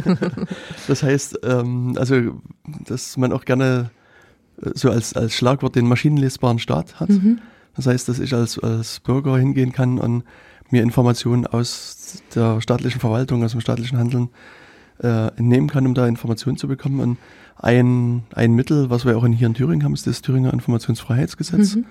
das 0.89 1.05
heißt, 1.05 1.39
ähm, 1.45 1.95
also, 1.97 2.41
dass 2.87 3.17
man 3.17 3.33
auch 3.33 3.45
gerne 3.45 3.91
äh, 4.61 4.71
so 4.75 4.91
als, 4.91 5.15
als 5.15 5.37
Schlagwort 5.37 5.77
den 5.77 5.87
maschinenlesbaren 5.87 6.59
Staat 6.59 6.99
hat. 6.99 7.11
Mhm. 7.11 7.39
Das 7.77 7.87
heißt, 7.87 8.09
dass 8.09 8.19
ich 8.19 8.35
als, 8.35 8.59
als 8.59 8.99
Bürger 8.99 9.39
hingehen 9.39 9.73
kann 9.73 9.99
und 9.99 10.25
mir 10.71 10.83
Informationen 10.83 11.47
aus 11.47 12.23
der 12.35 12.61
staatlichen 12.61 13.01
Verwaltung, 13.01 13.45
aus 13.45 13.53
dem 13.53 13.61
staatlichen 13.61 13.99
Handeln 13.99 14.31
äh, 15.03 15.29
entnehmen 15.37 15.69
kann, 15.69 15.87
um 15.87 15.95
da 15.95 16.07
Informationen 16.07 16.57
zu 16.57 16.69
bekommen. 16.69 17.01
Und 17.01 17.19
ein, 17.57 18.25
ein 18.35 18.55
Mittel, 18.55 18.91
was 18.91 19.05
wir 19.05 19.17
auch 19.17 19.27
hier 19.27 19.47
in 19.47 19.55
Thüringen 19.55 19.85
haben, 19.85 19.95
ist 19.95 20.07
das 20.07 20.23
Thüringer 20.23 20.53
Informationsfreiheitsgesetz, 20.53 21.77
mhm. 21.77 21.85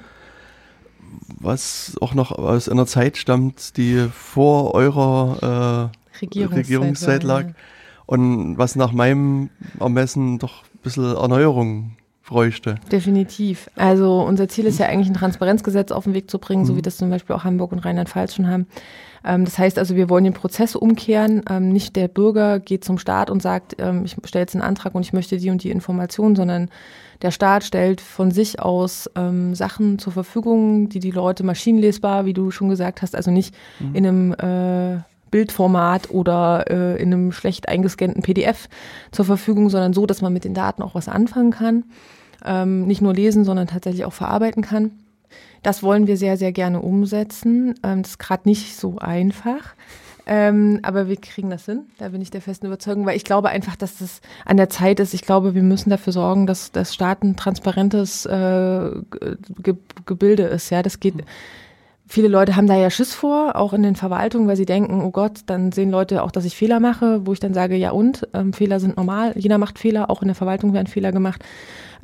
was 1.39 1.95
auch 2.01 2.13
noch 2.13 2.31
aus 2.31 2.69
einer 2.69 2.85
Zeit 2.85 3.17
stammt, 3.17 3.77
die 3.77 4.07
vor 4.13 4.73
eurer 4.73 5.91
äh, 5.91 6.21
Regierungszeit, 6.21 6.65
Regierungszeit 6.65 7.23
lag 7.23 7.45
ja. 7.45 7.53
und 8.05 8.57
was 8.57 8.75
nach 8.75 8.91
meinem 8.91 9.49
Ermessen 9.79 10.39
doch 10.39 10.63
ein 10.63 10.79
bisschen 10.83 11.15
Erneuerung 11.15 11.95
bräuchte. 12.25 12.75
Definitiv. 12.91 13.69
Also 13.75 14.21
unser 14.21 14.47
Ziel 14.47 14.65
ist 14.65 14.79
ja 14.79 14.87
eigentlich 14.87 15.09
ein 15.09 15.15
Transparenzgesetz 15.15 15.91
auf 15.91 16.05
den 16.05 16.13
Weg 16.13 16.31
zu 16.31 16.39
bringen, 16.39 16.63
mhm. 16.63 16.65
so 16.65 16.75
wie 16.77 16.81
das 16.81 16.97
zum 16.97 17.09
Beispiel 17.09 17.35
auch 17.35 17.43
Hamburg 17.43 17.71
und 17.71 17.79
Rheinland-Pfalz 17.79 18.35
schon 18.35 18.47
haben. 18.47 18.67
Ähm, 19.23 19.45
das 19.45 19.57
heißt 19.57 19.77
also, 19.79 19.95
wir 19.95 20.10
wollen 20.10 20.23
den 20.23 20.34
Prozess 20.34 20.75
umkehren. 20.75 21.43
Ähm, 21.49 21.69
nicht 21.69 21.95
der 21.95 22.07
Bürger 22.07 22.60
geht 22.60 22.84
zum 22.84 22.97
Staat 22.97 23.29
und 23.29 23.41
sagt, 23.41 23.75
ähm, 23.79 24.03
ich 24.05 24.15
stelle 24.25 24.43
jetzt 24.43 24.55
einen 24.55 24.63
Antrag 24.63 24.95
und 24.95 25.01
ich 25.01 25.13
möchte 25.13 25.38
die 25.38 25.49
und 25.49 25.63
die 25.63 25.71
Information, 25.71 26.36
sondern 26.36 26.69
der 27.21 27.31
Staat 27.31 27.63
stellt 27.63 28.01
von 28.01 28.31
sich 28.31 28.60
aus 28.60 29.07
Sachen 29.53 29.99
zur 29.99 30.12
Verfügung, 30.12 30.89
die 30.89 30.97
die 30.97 31.12
Leute 31.12 31.43
maschinenlesbar, 31.43 32.25
wie 32.25 32.34
du 32.34 32.49
schon 32.49 32.67
gesagt 32.67 33.03
hast, 33.03 33.15
also 33.15 33.29
nicht 33.29 33.53
mhm. 33.79 33.93
in 33.95 34.07
einem 34.07 34.34
äh, 34.34 35.03
Bildformat 35.31 36.12
oder 36.12 36.65
äh, 36.69 37.01
in 37.01 37.13
einem 37.13 37.31
schlecht 37.31 37.69
eingescannten 37.69 38.21
PDF 38.21 38.67
zur 39.12 39.25
Verfügung, 39.25 39.69
sondern 39.69 39.93
so, 39.93 40.05
dass 40.05 40.21
man 40.21 40.34
mit 40.34 40.43
den 40.43 40.53
Daten 40.53 40.84
auch 40.84 40.93
was 40.93 41.07
anfangen 41.07 41.51
kann. 41.51 41.86
Ähm, 42.45 42.86
nicht 42.86 43.01
nur 43.01 43.13
lesen, 43.13 43.45
sondern 43.45 43.67
tatsächlich 43.67 44.05
auch 44.05 44.13
verarbeiten 44.13 44.62
kann. 44.62 44.91
Das 45.63 45.84
wollen 45.84 46.08
wir 46.08 46.17
sehr, 46.17 46.38
sehr 46.38 46.52
gerne 46.52 46.82
umsetzen. 46.82 47.76
Ähm, 47.84 48.02
das 48.02 48.12
ist 48.12 48.19
gerade 48.19 48.47
nicht 48.47 48.76
so 48.76 48.97
einfach. 48.97 49.76
Ähm, 50.28 50.80
aber 50.84 51.08
wir 51.08 51.17
kriegen 51.17 51.50
das 51.50 51.65
hin, 51.65 51.88
da 51.97 52.10
bin 52.10 52.21
ich 52.21 52.30
der 52.30 52.41
festen 52.41 52.67
Überzeugung, 52.67 53.06
weil 53.06 53.17
ich 53.17 53.24
glaube 53.24 53.50
einfach, 53.50 53.76
dass 53.76 53.97
das 53.97 54.21
an 54.45 54.58
der 54.58 54.69
Zeit 54.69 55.00
ist. 55.00 55.13
Ich 55.13 55.24
glaube, 55.24 55.56
wir 55.56 55.63
müssen 55.63 55.89
dafür 55.89 56.13
sorgen, 56.13 56.45
dass 56.45 56.71
das 56.71 56.93
Staat 56.93 57.24
ein 57.24 57.36
transparentes 57.36 58.26
äh, 58.28 58.91
Ge 59.63 59.76
Gebilde 60.06 60.43
ist. 60.43 60.69
Ja, 60.69 60.84
das 60.84 61.00
geht. 61.00 61.15
Viele 62.08 62.28
Leute 62.28 62.56
haben 62.56 62.67
da 62.67 62.76
ja 62.76 62.89
Schiss 62.89 63.13
vor, 63.13 63.56
auch 63.56 63.74
in 63.74 63.84
den 63.84 63.95
Verwaltungen, 63.95 64.47
weil 64.47 64.58
sie 64.58 64.65
denken, 64.65 65.02
oh 65.02 65.12
Gott, 65.12 65.39
dann 65.45 65.71
sehen 65.71 65.89
Leute 65.89 66.24
auch, 66.24 66.32
dass 66.32 66.45
ich 66.45 66.56
Fehler 66.56 66.80
mache, 66.80 67.26
wo 67.26 67.34
ich 67.34 67.39
dann 67.39 67.54
sage, 67.54 67.76
ja 67.78 67.91
und, 67.91 68.28
ähm, 68.34 68.54
Fehler 68.54 68.80
sind 68.80 68.97
normal, 68.97 69.34
jeder 69.38 69.58
macht 69.58 69.80
Fehler, 69.80 70.10
auch 70.10 70.21
in 70.21 70.28
der 70.28 70.36
Verwaltung 70.36 70.74
werden 70.74 70.88
Fehler 70.88 71.13
gemacht 71.13 71.43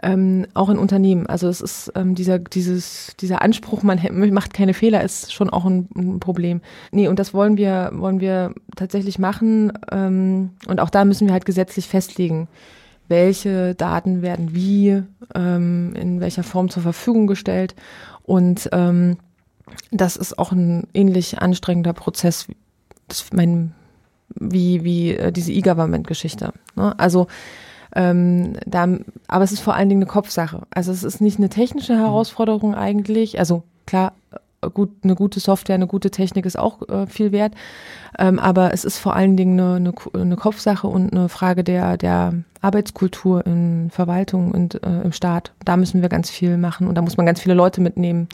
ähm, 0.04 0.46
auch 0.54 0.70
in 0.70 0.78
Unternehmen. 0.78 1.28
Also 1.28 1.48
es 1.48 1.62
ist 1.62 1.92
ähm, 1.96 2.16
dieser, 2.16 2.40
dieses, 2.40 3.16
dieser 3.20 3.42
Anspruch, 3.42 3.84
man 3.84 4.00
macht 4.32 4.54
keine 4.54 4.74
Fehler, 4.74 5.04
ist 5.04 5.34
schon 5.34 5.50
auch 5.50 5.66
ein, 5.66 5.88
ein 5.96 6.20
Problem. 6.20 6.62
Nee, 6.92 7.08
und 7.08 7.20
das 7.20 7.34
wollen 7.34 7.58
wir, 7.58 7.92
wollen 7.94 8.20
wir 8.20 8.54
tatsächlich 8.76 9.20
machen. 9.20 9.74
Ähm, 9.92 10.52
und 10.68 10.80
auch 10.80 10.90
da 10.90 11.06
müssen 11.06 11.28
wir 11.28 11.34
halt 11.34 11.46
gesetzlich 11.46 11.88
festlegen, 11.88 12.48
welche 13.08 13.74
Daten 13.76 14.22
werden 14.22 14.54
wie, 14.54 15.04
ähm, 15.34 15.94
in 15.96 16.20
welcher 16.20 16.44
Form 16.44 16.70
zur 16.70 16.84
Verfügung 16.84 17.28
gestellt. 17.28 17.76
Und 18.24 18.70
ähm, 18.74 19.18
das 19.92 20.16
ist 20.16 20.38
auch 20.38 20.52
ein 20.52 20.88
ähnlich 20.94 21.40
anstrengender 21.40 21.94
Prozess, 21.94 22.48
das 23.08 23.26
mein, 23.34 23.74
wie, 24.36 24.84
wie 24.84 25.16
äh, 25.16 25.32
diese 25.32 25.52
E-Government-Geschichte. 25.54 26.54
Ne? 26.76 26.98
Also 27.00 27.28
Ähm, 27.96 28.54
da, 28.66 28.88
aber 29.28 29.44
es 29.44 29.52
ist 29.52 29.62
vor 29.62 29.76
allen 29.76 29.90
Dingen 29.90 30.02
eine 30.02 30.12
Kopfsache. 30.12 30.64
Also 30.70 30.92
es 30.92 31.04
ist 31.04 31.22
nicht 31.22 31.38
eine 31.38 31.50
technische 31.50 31.98
Herausforderung 31.98 32.76
eigentlich. 32.76 33.40
Also 33.40 33.64
klar, 33.86 34.14
gut, 34.62 34.90
eine 35.04 35.16
gute 35.16 35.40
Software, 35.40 35.76
eine 35.76 35.88
gute 35.88 36.12
Technik 36.12 36.46
ist 36.46 36.58
auch 36.58 36.88
äh, 36.90 37.08
viel 37.08 37.32
wert. 37.32 37.54
Ähm, 38.18 38.40
aber 38.40 38.74
es 38.74 38.84
ist 38.84 38.98
vor 38.98 39.16
allen 39.16 39.38
Dingen 39.38 39.60
eine, 39.60 39.76
eine, 39.76 39.94
eine, 40.14 40.36
Kopfsache 40.36 40.88
und 40.88 41.12
eine 41.12 41.30
Frage 41.30 41.64
der, 41.64 41.98
der 41.98 42.34
Arbeitskultur 42.62 43.46
in 43.46 43.90
Verwaltung 43.92 44.52
und 44.52 44.84
äh, 44.84 45.02
im 45.02 45.12
Staat. 45.12 45.54
Da 45.64 45.78
müssen 45.78 46.02
wir 46.02 46.10
ganz 46.10 46.30
viel 46.30 46.58
machen 46.58 46.88
und 46.88 46.96
da 46.96 47.02
muss 47.02 47.18
man 47.18 47.26
ganz 47.26 47.42
viele 47.42 47.54
Leute 47.54 47.82
mitnehmen, 47.82 48.28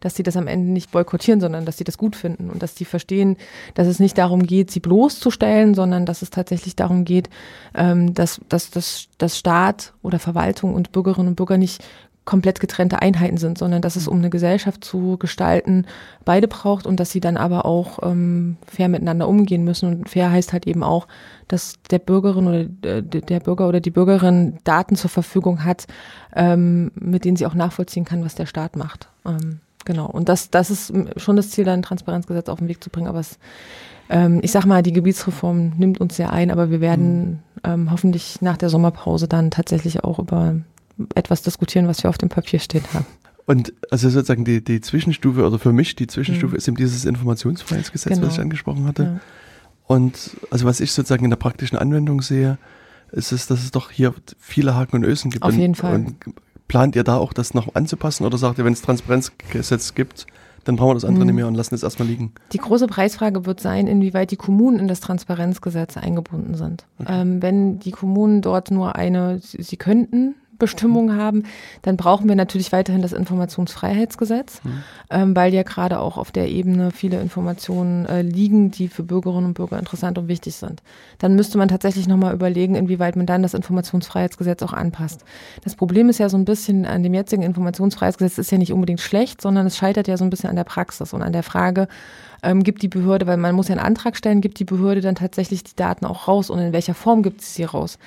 dass 0.00 0.14
sie 0.14 0.22
das 0.22 0.36
am 0.36 0.46
Ende 0.46 0.72
nicht 0.72 0.90
boykottieren, 0.90 1.40
sondern 1.40 1.64
dass 1.64 1.78
sie 1.78 1.84
das 1.84 1.98
gut 1.98 2.16
finden 2.16 2.50
und 2.50 2.62
dass 2.62 2.76
sie 2.76 2.84
verstehen, 2.84 3.36
dass 3.74 3.86
es 3.86 3.98
nicht 3.98 4.16
darum 4.18 4.44
geht, 4.44 4.70
sie 4.70 4.80
bloßzustellen, 4.80 5.74
sondern 5.74 6.06
dass 6.06 6.22
es 6.22 6.30
tatsächlich 6.30 6.76
darum 6.76 7.04
geht, 7.04 7.28
ähm, 7.74 8.14
dass, 8.14 8.40
dass, 8.48 8.70
dass, 8.70 9.08
dass 9.18 9.38
Staat 9.38 9.94
oder 10.02 10.18
Verwaltung 10.18 10.74
und 10.74 10.92
Bürgerinnen 10.92 11.28
und 11.28 11.36
Bürger 11.36 11.58
nicht 11.58 11.84
komplett 12.28 12.60
getrennte 12.60 13.00
Einheiten 13.00 13.38
sind, 13.38 13.56
sondern 13.56 13.80
dass 13.80 13.96
es 13.96 14.06
um 14.06 14.18
eine 14.18 14.28
Gesellschaft 14.28 14.84
zu 14.84 15.16
gestalten 15.16 15.86
beide 16.26 16.46
braucht 16.46 16.86
und 16.86 17.00
dass 17.00 17.10
sie 17.10 17.20
dann 17.20 17.38
aber 17.38 17.64
auch 17.64 18.00
ähm, 18.02 18.58
fair 18.66 18.90
miteinander 18.90 19.26
umgehen 19.26 19.64
müssen. 19.64 19.88
Und 19.88 20.10
fair 20.10 20.30
heißt 20.30 20.52
halt 20.52 20.66
eben 20.66 20.82
auch, 20.82 21.08
dass 21.48 21.76
der 21.90 22.00
Bürgerin 22.00 22.46
oder 22.46 22.96
äh, 22.96 23.02
der 23.02 23.40
Bürger 23.40 23.66
oder 23.66 23.80
die 23.80 23.90
Bürgerin 23.90 24.58
Daten 24.64 24.94
zur 24.94 25.08
Verfügung 25.08 25.64
hat, 25.64 25.86
ähm, 26.36 26.90
mit 26.96 27.24
denen 27.24 27.38
sie 27.38 27.46
auch 27.46 27.54
nachvollziehen 27.54 28.04
kann, 28.04 28.22
was 28.22 28.34
der 28.34 28.44
Staat 28.44 28.76
macht. 28.76 29.08
Ähm, 29.24 29.60
genau. 29.86 30.04
Und 30.04 30.28
das, 30.28 30.50
das 30.50 30.70
ist 30.70 30.92
schon 31.16 31.36
das 31.36 31.48
Ziel, 31.48 31.64
da 31.64 31.72
ein 31.72 31.80
Transparenzgesetz 31.80 32.50
auf 32.50 32.58
den 32.58 32.68
Weg 32.68 32.84
zu 32.84 32.90
bringen. 32.90 33.06
Aber 33.06 33.20
es, 33.20 33.38
ähm, 34.10 34.40
ich 34.42 34.52
sag 34.52 34.66
mal, 34.66 34.82
die 34.82 34.92
Gebietsreform 34.92 35.78
nimmt 35.78 35.98
uns 35.98 36.16
sehr 36.16 36.30
ein, 36.30 36.50
aber 36.50 36.70
wir 36.70 36.82
werden 36.82 37.26
mhm. 37.30 37.38
ähm, 37.64 37.90
hoffentlich 37.90 38.42
nach 38.42 38.58
der 38.58 38.68
Sommerpause 38.68 39.28
dann 39.28 39.50
tatsächlich 39.50 40.04
auch 40.04 40.18
über 40.18 40.56
etwas 41.14 41.42
diskutieren, 41.42 41.86
was 41.88 42.02
wir 42.02 42.10
auf 42.10 42.18
dem 42.18 42.28
Papier 42.28 42.58
stehen 42.58 42.84
haben. 42.92 43.06
Und 43.46 43.72
also 43.90 44.10
sozusagen 44.10 44.44
die, 44.44 44.62
die 44.62 44.80
Zwischenstufe 44.80 45.46
oder 45.46 45.58
für 45.58 45.72
mich 45.72 45.96
die 45.96 46.06
Zwischenstufe 46.06 46.52
mhm. 46.52 46.58
ist 46.58 46.68
eben 46.68 46.76
dieses 46.76 47.04
Informationsfreiheitsgesetz, 47.06 48.14
genau. 48.14 48.26
was 48.26 48.34
ich 48.34 48.40
angesprochen 48.40 48.86
hatte. 48.86 49.02
Ja. 49.02 49.20
Und 49.86 50.36
also 50.50 50.66
was 50.66 50.80
ich 50.80 50.92
sozusagen 50.92 51.24
in 51.24 51.30
der 51.30 51.38
praktischen 51.38 51.78
Anwendung 51.78 52.20
sehe, 52.20 52.58
ist 53.10 53.32
es, 53.32 53.46
dass 53.46 53.62
es 53.62 53.70
doch 53.70 53.90
hier 53.90 54.14
viele 54.38 54.74
Haken 54.74 54.96
und 54.96 55.04
Ösen 55.04 55.30
gibt. 55.30 55.44
Auf 55.44 55.54
jeden 55.54 55.68
und, 55.70 55.76
Fall. 55.76 55.94
Und 55.94 56.16
plant 56.68 56.94
ihr 56.94 57.04
da 57.04 57.16
auch 57.16 57.32
das 57.32 57.54
noch 57.54 57.74
anzupassen 57.74 58.26
oder 58.26 58.36
sagt 58.36 58.58
ihr, 58.58 58.66
wenn 58.66 58.74
es 58.74 58.82
Transparenzgesetz 58.82 59.94
gibt, 59.94 60.26
dann 60.64 60.76
brauchen 60.76 60.90
wir 60.90 60.94
das 60.94 61.06
andere 61.06 61.24
mhm. 61.24 61.28
nicht 61.28 61.36
mehr 61.36 61.46
und 61.46 61.54
lassen 61.54 61.74
es 61.74 61.82
erstmal 61.82 62.06
liegen. 62.06 62.32
Die 62.52 62.58
große 62.58 62.86
Preisfrage 62.86 63.46
wird 63.46 63.60
sein, 63.60 63.86
inwieweit 63.86 64.30
die 64.30 64.36
Kommunen 64.36 64.78
in 64.78 64.88
das 64.88 65.00
Transparenzgesetz 65.00 65.96
eingebunden 65.96 66.54
sind. 66.54 66.84
Okay. 66.98 67.22
Ähm, 67.22 67.40
wenn 67.40 67.78
die 67.78 67.92
Kommunen 67.92 68.42
dort 68.42 68.70
nur 68.70 68.94
eine, 68.94 69.40
sie 69.40 69.76
könnten 69.78 70.34
Bestimmungen 70.58 71.16
haben, 71.16 71.44
dann 71.82 71.96
brauchen 71.96 72.28
wir 72.28 72.36
natürlich 72.36 72.72
weiterhin 72.72 73.02
das 73.02 73.12
Informationsfreiheitsgesetz, 73.12 74.62
mhm. 74.64 74.82
ähm, 75.10 75.36
weil 75.36 75.54
ja 75.54 75.62
gerade 75.62 76.00
auch 76.00 76.16
auf 76.16 76.32
der 76.32 76.48
Ebene 76.48 76.90
viele 76.90 77.20
Informationen 77.20 78.06
äh, 78.06 78.22
liegen, 78.22 78.70
die 78.70 78.88
für 78.88 79.02
Bürgerinnen 79.02 79.46
und 79.46 79.54
Bürger 79.54 79.78
interessant 79.78 80.18
und 80.18 80.28
wichtig 80.28 80.56
sind. 80.56 80.82
Dann 81.18 81.34
müsste 81.34 81.58
man 81.58 81.68
tatsächlich 81.68 82.08
nochmal 82.08 82.34
überlegen, 82.34 82.74
inwieweit 82.74 83.16
man 83.16 83.26
dann 83.26 83.42
das 83.42 83.54
Informationsfreiheitsgesetz 83.54 84.62
auch 84.62 84.72
anpasst. 84.72 85.24
Das 85.64 85.74
Problem 85.76 86.08
ist 86.08 86.18
ja 86.18 86.28
so 86.28 86.36
ein 86.36 86.44
bisschen 86.44 86.86
an 86.86 87.02
dem 87.02 87.14
jetzigen 87.14 87.42
Informationsfreiheitsgesetz 87.42 88.38
ist 88.38 88.50
ja 88.50 88.58
nicht 88.58 88.72
unbedingt 88.72 89.00
schlecht, 89.00 89.40
sondern 89.40 89.66
es 89.66 89.76
scheitert 89.76 90.08
ja 90.08 90.16
so 90.16 90.24
ein 90.24 90.30
bisschen 90.30 90.50
an 90.50 90.56
der 90.56 90.64
Praxis 90.64 91.12
und 91.12 91.22
an 91.22 91.32
der 91.32 91.42
Frage, 91.42 91.88
ähm, 92.42 92.62
gibt 92.62 92.82
die 92.82 92.88
Behörde, 92.88 93.26
weil 93.26 93.36
man 93.36 93.54
muss 93.54 93.68
ja 93.68 93.74
einen 93.74 93.84
Antrag 93.84 94.16
stellen, 94.16 94.40
gibt 94.40 94.58
die 94.60 94.64
Behörde 94.64 95.00
dann 95.00 95.16
tatsächlich 95.16 95.64
die 95.64 95.76
Daten 95.76 96.06
auch 96.06 96.28
raus 96.28 96.50
und 96.50 96.58
in 96.58 96.72
welcher 96.72 96.94
Form 96.94 97.22
gibt 97.22 97.42
sie 97.42 97.58
sie 97.58 97.64
raus? 97.64 97.98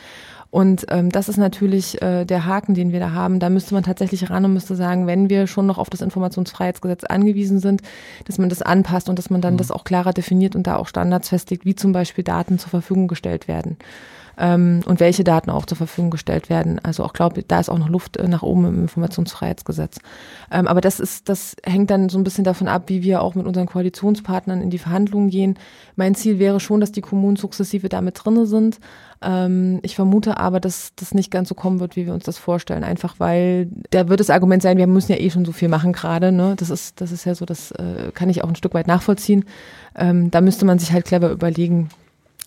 Und 0.52 0.86
ähm, 0.90 1.10
das 1.10 1.30
ist 1.30 1.38
natürlich 1.38 2.02
äh, 2.02 2.26
der 2.26 2.46
Haken, 2.46 2.74
den 2.74 2.92
wir 2.92 3.00
da 3.00 3.12
haben. 3.14 3.40
Da 3.40 3.50
müsste 3.50 3.74
man 3.74 3.84
tatsächlich 3.84 4.30
ran 4.30 4.44
und 4.44 4.54
müsste 4.54 4.76
sagen, 4.76 5.08
wenn 5.08 5.30
wir 5.30 5.48
schon 5.48 5.66
noch 5.66 5.78
auf 5.78 5.90
das 5.90 6.02
Informationsfreiheitsgesetz 6.02 7.06
angewiesen 7.06 7.60
sind, 7.60 7.82
dass 8.26 8.38
man 8.38 8.50
das 8.50 8.62
anpasst 8.62 9.08
und 9.08 9.18
dass 9.18 9.30
man 9.30 9.40
dann 9.40 9.54
mhm. 9.54 9.60
das 9.60 9.72
auch 9.72 9.86
klarer 9.86 10.12
definiert 10.12 10.56
und 10.56 10.68
da 10.68 10.76
auch 10.76 10.88
Standards 10.88 11.30
festlegt, 11.30 11.66
wie 11.66 11.76
zum 11.76 11.94
Beispiel 11.94 12.26
Daten 12.26 12.60
zur 12.60 12.70
Verfügung 12.70 13.08
gestellt 13.08 13.48
werden 13.48 13.78
ähm, 14.42 14.82
und 14.86 15.00
welche 15.00 15.24
Daten 15.24 15.52
auch 15.52 15.68
zur 15.68 15.78
Verfügung 15.78 16.10
gestellt 16.10 16.50
werden. 16.50 16.80
Also 16.84 17.04
auch 17.04 17.14
glaube, 17.14 17.44
da 17.44 17.60
ist 17.60 17.70
auch 17.70 17.78
noch 17.78 17.90
Luft 17.90 18.18
äh, 18.18 18.28
nach 18.28 18.42
oben 18.42 18.66
im 18.66 18.82
Informationsfreiheitsgesetz. 18.82 20.00
Ähm, 20.52 20.68
aber 20.68 20.82
das 20.82 21.00
ist, 21.00 21.30
das 21.30 21.56
hängt 21.64 21.92
dann 21.92 22.10
so 22.10 22.18
ein 22.18 22.24
bisschen 22.24 22.44
davon 22.44 22.68
ab, 22.68 22.84
wie 22.88 23.04
wir 23.04 23.22
auch 23.22 23.36
mit 23.36 23.46
unseren 23.46 23.68
Koalitionspartnern 23.68 24.62
in 24.62 24.72
die 24.72 24.80
Verhandlungen 24.80 25.30
gehen. 25.30 25.60
Mein 25.96 26.16
Ziel 26.16 26.40
wäre 26.40 26.60
schon, 26.60 26.82
dass 26.82 26.92
die 26.92 27.02
Kommunen 27.02 27.36
sukzessive 27.36 27.88
damit 27.88 28.20
drinne 28.24 28.48
sind. 28.48 28.80
Ähm, 29.22 29.80
ich 29.84 29.96
vermute 29.96 30.38
aber, 30.38 30.60
dass 30.60 30.94
das 30.96 31.14
nicht 31.14 31.30
ganz 31.30 31.48
so 31.48 31.54
kommen 31.54 31.80
wird, 31.80 31.96
wie 31.96 32.08
wir 32.08 32.14
uns 32.14 32.24
das 32.24 32.40
vorstellen. 32.40 32.84
Einfach 32.84 33.20
weil 33.20 33.68
da 33.92 34.10
wird 34.10 34.20
das 34.20 34.32
Argument 34.32 34.64
sein, 34.64 34.78
wir 34.78 34.88
müssen 34.88 35.12
ja 35.12 35.20
eh 35.20 35.30
schon 35.30 35.46
so 35.46 35.52
viel 35.52 35.70
machen 35.70 35.94
gerade. 35.94 36.32
Ne? 36.32 36.56
Das 36.58 36.72
ist, 36.72 37.00
das 37.00 37.12
ist 37.12 37.26
ja 37.26 37.36
so, 37.36 37.46
das 37.46 37.72
äh, 37.74 38.12
kann 38.16 38.30
ich 38.30 38.44
auch 38.44 38.50
ein 38.50 38.56
Stück 38.56 38.74
weit 38.74 38.88
nachvollziehen. 38.88 39.46
Ähm, 39.96 40.32
da 40.32 40.42
müsste 40.42 40.66
man 40.66 40.80
sich 40.80 40.92
halt 40.94 41.06
clever 41.06 41.30
überlegen, 41.30 41.90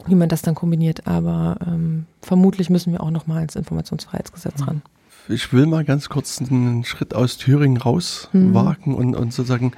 wie 0.06 0.14
man 0.14 0.28
das 0.28 0.42
dann 0.42 0.54
kombiniert. 0.54 1.06
Aber 1.06 1.58
ähm, 1.66 2.06
vermutlich 2.22 2.70
müssen 2.70 2.92
wir 2.92 3.02
auch 3.02 3.10
noch 3.10 3.26
mal 3.26 3.42
ins 3.42 3.56
Informationsfreiheitsgesetz 3.56 4.66
ran. 4.66 4.82
Ich 5.28 5.52
will 5.52 5.66
mal 5.66 5.84
ganz 5.84 6.08
kurz 6.08 6.40
einen 6.40 6.84
Schritt 6.84 7.14
aus 7.14 7.38
Thüringen 7.38 7.78
rauswagen 7.78 8.92
mhm. 8.92 8.94
und, 8.94 9.16
und 9.16 9.32
sozusagen 9.32 9.72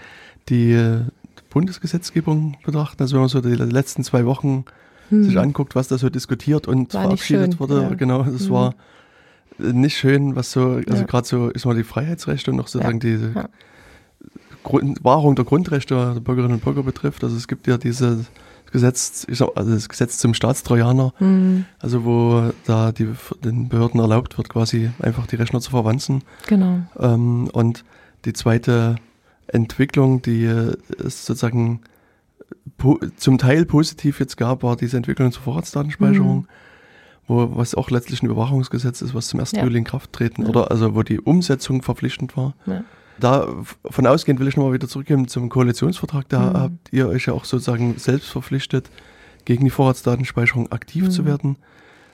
die 0.49 1.03
Bundesgesetzgebung 1.51 2.57
betrachten. 2.65 3.03
Also 3.03 3.15
wenn 3.15 3.21
man 3.21 3.29
so 3.29 3.41
die 3.41 3.55
letzten 3.55 4.03
zwei 4.03 4.27
Wochen 4.27 4.65
mhm. 5.11 5.25
sich 5.25 5.39
anguckt, 5.39 5.75
was 5.75 5.89
da 5.89 5.99
so 5.99 6.11
diskutiert 6.11 6.67
und 6.67 6.95
war 6.95 7.03
verabschiedet 7.03 7.61
wurde, 7.61 7.83
ja. 7.83 7.95
genau, 7.95 8.23
das 8.25 8.49
mhm. 8.49 8.51
war 8.51 8.75
nicht 9.59 9.97
schön, 9.97 10.37
was 10.37 10.53
so, 10.53 10.81
also 10.87 10.95
ja. 10.95 11.03
gerade 11.05 11.27
so 11.27 11.49
ist 11.49 11.65
mal 11.65 11.75
die 11.75 11.85
Freiheitsrechte 11.85 12.51
und 12.51 12.59
noch 12.59 12.69
sozusagen 12.69 13.01
ja. 13.01 13.17
die 13.17 13.33
Grund, 14.65 15.03
Wahrung 15.05 15.37
der 15.37 15.45
Grundrechte 15.45 16.13
der 16.15 16.21
Bürgerinnen 16.21 16.55
und 16.55 16.65
Bürger 16.65 16.83
betrifft. 16.83 17.25
Also 17.25 17.37
es 17.37 17.49
gibt 17.49 17.67
ja 17.67 17.79
diese 17.79 18.27
Gesetz, 18.73 19.27
also 19.29 19.53
das 19.55 19.89
Gesetz 19.89 20.19
zum 20.19 20.35
Staatstrojaner, 20.35 21.13
mhm. 21.19 21.65
also 21.79 22.05
wo 22.05 22.53
da 22.65 22.93
die, 22.93 23.09
den 23.45 23.69
Behörden 23.69 24.01
erlaubt 24.01 24.37
wird, 24.37 24.49
quasi 24.49 24.91
einfach 25.01 25.27
die 25.27 25.37
Rechner 25.37 25.61
zu 25.61 25.71
verwanzen. 25.71 26.23
Genau. 26.47 26.81
Ähm, 26.99 27.49
und 27.53 27.85
die 28.25 28.33
zweite 28.33 28.97
Entwicklung, 29.47 30.23
die 30.23 30.45
es 30.45 31.27
sozusagen 31.27 31.81
zum 33.17 33.39
Teil 33.39 33.65
positiv 33.65 34.21
jetzt 34.21 34.37
gab, 34.37 34.63
war 34.63 34.77
diese 34.77 34.97
Entwicklung 34.97 35.33
zur 35.33 35.43
Vorratsdatenspeicherung, 35.43 36.39
mhm. 36.39 36.47
wo 37.27 37.57
was 37.57 37.75
auch 37.75 37.91
letztlich 37.91 38.23
ein 38.23 38.27
Überwachungsgesetz 38.27 39.03
ist, 39.03 39.15
was 39.15 39.29
zum 39.29 39.41
1. 39.41 39.53
Ja. 39.53 39.65
Juli 39.65 39.79
in 39.79 39.85
Kraft 39.85 40.13
treten 40.13 40.43
ja. 40.43 40.49
oder 40.49 40.71
also 40.71 40.95
wo 40.95 41.03
die 41.03 41.21
Umsetzung 41.21 41.83
verpflichtend 41.83 42.37
war. 42.37 42.55
Ja. 42.67 42.85
Da 43.19 43.49
von 43.85 44.07
ausgehend 44.07 44.41
will 44.41 44.49
ich 44.49 44.57
nochmal 44.57 44.75
wieder 44.75 44.89
zurückgehen 44.89 45.29
zum 45.29 45.49
Koalitionsvertrag. 45.49 46.29
Da 46.29 46.41
mhm. 46.41 46.57
habt 46.57 46.93
ihr 46.93 47.09
euch 47.09 47.27
ja 47.27 47.33
auch 47.33 47.45
sozusagen 47.45 47.99
selbst 47.99 48.29
verpflichtet, 48.29 48.91
gegen 49.45 49.65
die 49.65 49.71
Vorratsdatenspeicherung 49.71 50.71
aktiv 50.73 51.05
mhm. 51.05 51.11
zu 51.11 51.25
werden. 51.25 51.57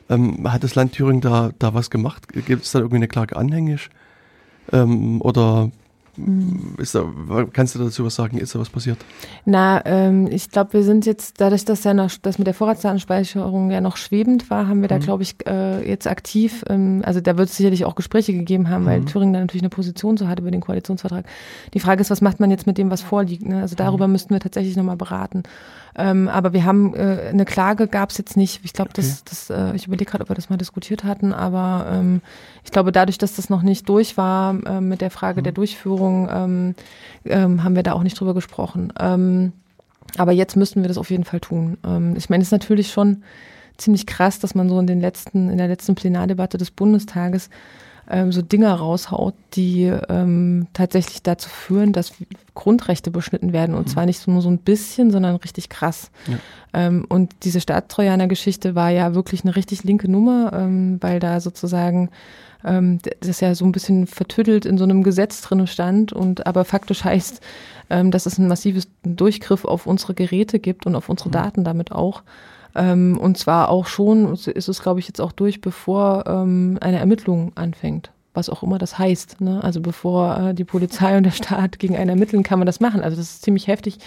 Ähm, 0.08 0.50
hat 0.50 0.64
das 0.64 0.74
Land 0.74 0.92
Thüringen 0.92 1.20
da, 1.20 1.50
da 1.58 1.74
was 1.74 1.90
gemacht? 1.90 2.28
Gibt 2.28 2.64
es 2.64 2.72
da 2.72 2.78
irgendwie 2.78 2.96
eine 2.96 3.08
Klage 3.08 3.36
anhängig? 3.36 3.90
Ähm, 4.72 5.20
oder. 5.20 5.70
Ist 6.76 6.94
da, 6.94 7.06
kannst 7.52 7.74
du 7.74 7.78
dazu 7.78 8.04
was 8.04 8.14
sagen? 8.14 8.36
Ist 8.36 8.54
da 8.54 8.58
was 8.58 8.68
passiert? 8.68 8.98
Na, 9.46 9.80
ähm, 9.86 10.26
ich 10.26 10.50
glaube, 10.50 10.74
wir 10.74 10.82
sind 10.82 11.06
jetzt, 11.06 11.40
dadurch, 11.40 11.64
dass 11.64 11.84
ja 11.84 11.94
noch, 11.94 12.10
das 12.20 12.36
mit 12.36 12.46
der 12.46 12.52
Vorratsdatenspeicherung 12.52 13.70
ja 13.70 13.80
noch 13.80 13.96
schwebend 13.96 14.50
war, 14.50 14.68
haben 14.68 14.82
wir 14.82 14.88
da, 14.88 14.96
mhm. 14.96 15.02
glaube 15.02 15.22
ich, 15.22 15.36
äh, 15.46 15.88
jetzt 15.88 16.06
aktiv, 16.06 16.64
ähm, 16.68 17.02
also 17.06 17.22
da 17.22 17.38
wird 17.38 17.48
es 17.48 17.56
sicherlich 17.56 17.86
auch 17.86 17.94
Gespräche 17.94 18.34
gegeben 18.34 18.68
haben, 18.68 18.82
mhm. 18.82 18.88
weil 18.88 19.04
Thüringen 19.06 19.32
da 19.32 19.40
natürlich 19.40 19.62
eine 19.62 19.70
Position 19.70 20.18
so 20.18 20.28
hat 20.28 20.38
über 20.38 20.50
den 20.50 20.60
Koalitionsvertrag. 20.60 21.24
Die 21.72 21.80
Frage 21.80 22.02
ist, 22.02 22.10
was 22.10 22.20
macht 22.20 22.40
man 22.40 22.50
jetzt 22.50 22.66
mit 22.66 22.76
dem, 22.76 22.90
was 22.90 23.00
vorliegt? 23.00 23.46
Ne? 23.46 23.62
Also 23.62 23.74
darüber 23.74 24.06
mhm. 24.06 24.12
müssten 24.12 24.34
wir 24.34 24.40
tatsächlich 24.40 24.76
nochmal 24.76 24.96
beraten. 24.96 25.44
Ähm, 25.94 26.28
aber 26.28 26.52
wir 26.52 26.64
haben 26.64 26.94
äh, 26.94 27.28
eine 27.28 27.44
Klage 27.44 27.86
gab 27.86 28.10
es 28.10 28.18
jetzt 28.18 28.36
nicht. 28.36 28.60
Ich 28.64 28.72
glaube, 28.72 28.90
okay. 28.90 29.02
das, 29.02 29.24
das, 29.24 29.50
äh, 29.50 29.74
ich 29.76 29.86
überlege 29.86 30.10
gerade, 30.10 30.22
ob 30.22 30.30
wir 30.30 30.36
das 30.36 30.48
mal 30.48 30.56
diskutiert 30.56 31.04
hatten, 31.04 31.34
aber 31.34 31.86
ähm, 31.90 32.22
ich 32.64 32.70
glaube, 32.70 32.92
dadurch, 32.92 33.18
dass 33.18 33.36
das 33.36 33.50
noch 33.50 33.62
nicht 33.62 33.88
durch 33.88 34.16
war 34.16 34.54
äh, 34.64 34.80
mit 34.80 35.00
der 35.00 35.10
Frage 35.10 35.40
mhm. 35.40 35.44
der 35.44 35.52
Durchführung, 35.52 36.01
ähm, 36.08 36.74
ähm, 37.24 37.64
haben 37.64 37.76
wir 37.76 37.82
da 37.82 37.92
auch 37.92 38.02
nicht 38.02 38.18
drüber 38.18 38.34
gesprochen. 38.34 38.92
Ähm, 38.98 39.52
aber 40.18 40.32
jetzt 40.32 40.56
müssten 40.56 40.82
wir 40.82 40.88
das 40.88 40.98
auf 40.98 41.10
jeden 41.10 41.24
Fall 41.24 41.40
tun. 41.40 41.78
Ähm, 41.84 42.14
ich 42.16 42.28
meine, 42.30 42.42
es 42.42 42.48
ist 42.48 42.52
natürlich 42.52 42.90
schon 42.90 43.22
ziemlich 43.78 44.06
krass, 44.06 44.38
dass 44.38 44.54
man 44.54 44.68
so 44.68 44.78
in 44.78 44.86
den 44.86 45.00
letzten, 45.00 45.48
in 45.48 45.58
der 45.58 45.68
letzten 45.68 45.94
Plenardebatte 45.94 46.58
des 46.58 46.70
Bundestages 46.70 47.48
ähm, 48.10 48.32
so 48.32 48.42
Dinge 48.42 48.70
raushaut, 48.70 49.34
die 49.54 49.84
ähm, 50.08 50.66
tatsächlich 50.72 51.22
dazu 51.22 51.48
führen, 51.48 51.92
dass 51.92 52.12
Grundrechte 52.54 53.10
beschnitten 53.10 53.52
werden. 53.52 53.74
Und 53.74 53.86
mhm. 53.86 53.90
zwar 53.90 54.06
nicht 54.06 54.26
nur 54.26 54.42
so 54.42 54.50
ein 54.50 54.58
bisschen, 54.58 55.10
sondern 55.10 55.36
richtig 55.36 55.68
krass. 55.68 56.10
Ja. 56.26 56.38
Ähm, 56.74 57.06
und 57.08 57.32
diese 57.44 57.60
Staatstrojaner-Geschichte 57.60 58.74
war 58.74 58.90
ja 58.90 59.14
wirklich 59.14 59.44
eine 59.44 59.56
richtig 59.56 59.84
linke 59.84 60.10
Nummer, 60.10 60.52
ähm, 60.52 60.98
weil 61.00 61.20
da 61.20 61.40
sozusagen 61.40 62.10
ähm, 62.64 62.98
das 63.20 63.40
ja 63.40 63.54
so 63.54 63.64
ein 63.64 63.72
bisschen 63.72 64.06
vertüttelt 64.06 64.66
in 64.66 64.78
so 64.78 64.84
einem 64.84 65.02
Gesetz 65.02 65.40
drin 65.42 65.66
stand 65.66 66.12
und 66.12 66.46
aber 66.46 66.64
faktisch 66.64 67.04
heißt, 67.04 67.40
ähm, 67.90 68.10
dass 68.10 68.26
es 68.26 68.38
ein 68.38 68.48
massives 68.48 68.88
Durchgriff 69.02 69.64
auf 69.64 69.86
unsere 69.86 70.14
Geräte 70.14 70.58
gibt 70.58 70.86
und 70.86 70.94
auf 70.94 71.08
unsere 71.08 71.28
mhm. 71.28 71.32
Daten 71.32 71.64
damit 71.64 71.92
auch. 71.92 72.22
Ähm, 72.74 73.18
und 73.18 73.36
zwar 73.36 73.68
auch 73.68 73.86
schon, 73.86 74.34
ist 74.34 74.68
es 74.68 74.82
glaube 74.82 75.00
ich 75.00 75.06
jetzt 75.06 75.20
auch 75.20 75.32
durch, 75.32 75.60
bevor 75.60 76.24
ähm, 76.26 76.78
eine 76.80 76.98
Ermittlung 76.98 77.52
anfängt. 77.54 78.10
Was 78.34 78.48
auch 78.48 78.62
immer 78.62 78.78
das 78.78 78.98
heißt. 78.98 79.42
Ne? 79.42 79.62
Also 79.62 79.82
bevor 79.82 80.38
äh, 80.38 80.54
die 80.54 80.64
Polizei 80.64 81.18
und 81.18 81.24
der 81.24 81.32
Staat 81.32 81.78
gegen 81.78 81.96
einen 81.96 82.08
ermitteln, 82.08 82.42
kann 82.42 82.58
man 82.58 82.66
das 82.66 82.80
machen. 82.80 83.02
Also 83.02 83.16
das 83.16 83.26
ist 83.26 83.42
ziemlich 83.42 83.66
heftig. 83.66 83.98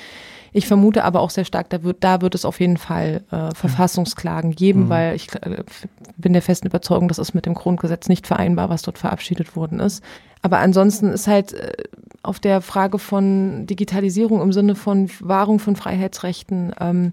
Ich 0.56 0.68
vermute 0.68 1.04
aber 1.04 1.20
auch 1.20 1.32
sehr 1.32 1.44
stark, 1.44 1.70
da 1.70 1.84
wird, 1.84 1.98
da 2.00 2.22
wird 2.22 2.34
es 2.34 2.46
auf 2.46 2.62
jeden 2.62 2.78
Fall 2.78 3.24
äh, 3.30 3.54
Verfassungsklagen 3.54 4.52
geben, 4.52 4.86
mhm. 4.86 4.90
weil 4.90 5.16
ich 5.16 5.28
äh, 5.36 5.64
bin 6.16 6.32
der 6.32 6.42
festen 6.42 6.68
Überzeugung, 6.68 7.10
das 7.10 7.20
ist 7.20 7.34
mit 7.34 7.46
dem 7.46 7.56
Grundgesetz 7.56 8.08
nicht 8.08 8.26
vereinbar, 8.26 8.70
was 8.70 8.82
dort 8.82 8.98
verabschiedet 8.98 9.58
worden 9.58 9.82
ist. 9.82 10.02
Aber 10.42 10.60
ansonsten 10.60 11.10
ist 11.10 11.28
halt 11.28 11.52
äh, 11.52 11.74
auf 12.24 12.40
der 12.40 12.62
Frage 12.62 13.00
von 13.00 13.68
Digitalisierung 13.68 14.42
im 14.42 14.54
Sinne 14.54 14.76
von 14.76 15.10
Wahrung 15.20 15.60
von 15.60 15.76
Freiheitsrechten 15.76 16.74
ähm, 16.80 17.12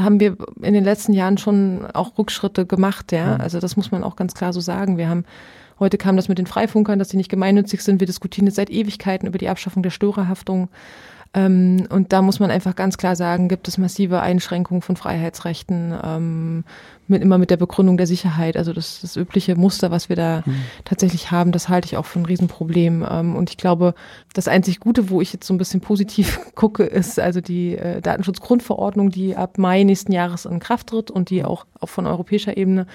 haben 0.00 0.18
wir 0.18 0.38
in 0.62 0.72
den 0.72 0.84
letzten 0.84 1.12
Jahren 1.12 1.36
schon 1.36 1.84
auch 1.92 2.16
Rückschritte 2.16 2.64
gemacht, 2.64 3.12
ja. 3.12 3.34
Mhm. 3.34 3.40
Also 3.42 3.60
das 3.60 3.76
muss 3.76 3.90
man 3.90 4.02
auch 4.02 4.16
ganz 4.16 4.32
klar 4.32 4.54
so 4.54 4.60
sagen. 4.60 4.96
Wir 4.96 5.10
haben 5.10 5.24
Heute 5.80 5.96
kam 5.96 6.16
das 6.16 6.28
mit 6.28 6.38
den 6.38 6.46
Freifunkern, 6.46 6.98
dass 6.98 7.06
die 7.06 7.16
nicht 7.16 7.30
gemeinnützig 7.30 7.82
sind. 7.82 8.00
Wir 8.00 8.06
diskutieren 8.08 8.46
jetzt 8.46 8.56
seit 8.56 8.68
Ewigkeiten 8.68 9.28
über 9.28 9.38
die 9.38 9.48
Abschaffung 9.48 9.84
der 9.84 9.90
Störerhaftung. 9.90 10.70
Ähm, 11.34 11.86
und 11.90 12.12
da 12.12 12.22
muss 12.22 12.40
man 12.40 12.50
einfach 12.50 12.74
ganz 12.74 12.96
klar 12.96 13.14
sagen, 13.14 13.48
gibt 13.48 13.68
es 13.68 13.76
massive 13.76 14.20
Einschränkungen 14.20 14.82
von 14.82 14.96
Freiheitsrechten, 14.96 15.94
ähm, 16.02 16.64
mit, 17.06 17.22
immer 17.22 17.38
mit 17.38 17.50
der 17.50 17.56
Begründung 17.56 17.96
der 17.96 18.06
Sicherheit. 18.06 18.56
Also 18.56 18.72
das, 18.72 19.00
das 19.00 19.16
übliche 19.16 19.54
Muster, 19.56 19.90
was 19.90 20.08
wir 20.08 20.16
da 20.16 20.42
mhm. 20.44 20.56
tatsächlich 20.84 21.30
haben, 21.30 21.52
das 21.52 21.68
halte 21.68 21.86
ich 21.86 21.96
auch 21.96 22.06
für 22.06 22.18
ein 22.18 22.26
Riesenproblem. 22.26 23.06
Ähm, 23.08 23.36
und 23.36 23.50
ich 23.50 23.56
glaube, 23.56 23.94
das 24.34 24.48
einzig 24.48 24.80
Gute, 24.80 25.10
wo 25.10 25.20
ich 25.20 25.32
jetzt 25.32 25.46
so 25.46 25.54
ein 25.54 25.58
bisschen 25.58 25.80
positiv 25.80 26.40
gucke, 26.54 26.84
ist 26.84 27.18
also 27.18 27.40
die 27.40 27.76
äh, 27.76 28.00
Datenschutzgrundverordnung, 28.00 29.10
die 29.10 29.36
ab 29.36 29.58
Mai 29.58 29.82
nächsten 29.82 30.12
Jahres 30.12 30.44
in 30.44 30.60
Kraft 30.60 30.88
tritt 30.88 31.10
und 31.10 31.30
die 31.30 31.44
auch, 31.44 31.66
auch 31.80 31.88
von 31.88 32.06
europäischer 32.06 32.56
Ebene 32.56 32.86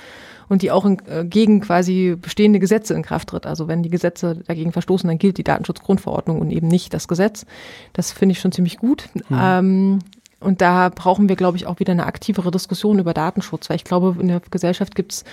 und 0.49 0.61
die 0.61 0.71
auch 0.71 0.85
in, 0.85 0.99
äh, 1.07 1.25
gegen 1.25 1.61
quasi 1.61 2.17
bestehende 2.19 2.59
Gesetze 2.59 2.93
in 2.93 3.03
Kraft 3.03 3.29
tritt. 3.29 3.45
Also 3.45 3.67
wenn 3.67 3.83
die 3.83 3.89
Gesetze 3.89 4.37
dagegen 4.47 4.71
verstoßen, 4.71 5.07
dann 5.07 5.17
gilt 5.17 5.37
die 5.37 5.43
Datenschutzgrundverordnung 5.43 6.39
und 6.39 6.51
eben 6.51 6.67
nicht 6.67 6.93
das 6.93 7.07
Gesetz. 7.07 7.45
Das 7.93 8.11
finde 8.11 8.33
ich 8.33 8.39
schon 8.39 8.51
ziemlich 8.51 8.77
gut. 8.77 9.09
Mhm. 9.29 9.39
Ähm, 9.39 9.99
und 10.39 10.61
da 10.61 10.89
brauchen 10.89 11.29
wir, 11.29 11.35
glaube 11.35 11.57
ich, 11.57 11.65
auch 11.67 11.79
wieder 11.79 11.93
eine 11.93 12.05
aktivere 12.05 12.51
Diskussion 12.51 12.99
über 12.99 13.13
Datenschutz, 13.13 13.69
weil 13.69 13.77
ich 13.77 13.85
glaube, 13.85 14.15
in 14.19 14.27
der 14.27 14.41
Gesellschaft 14.51 14.93
gibt 14.93 15.13
es 15.13 15.23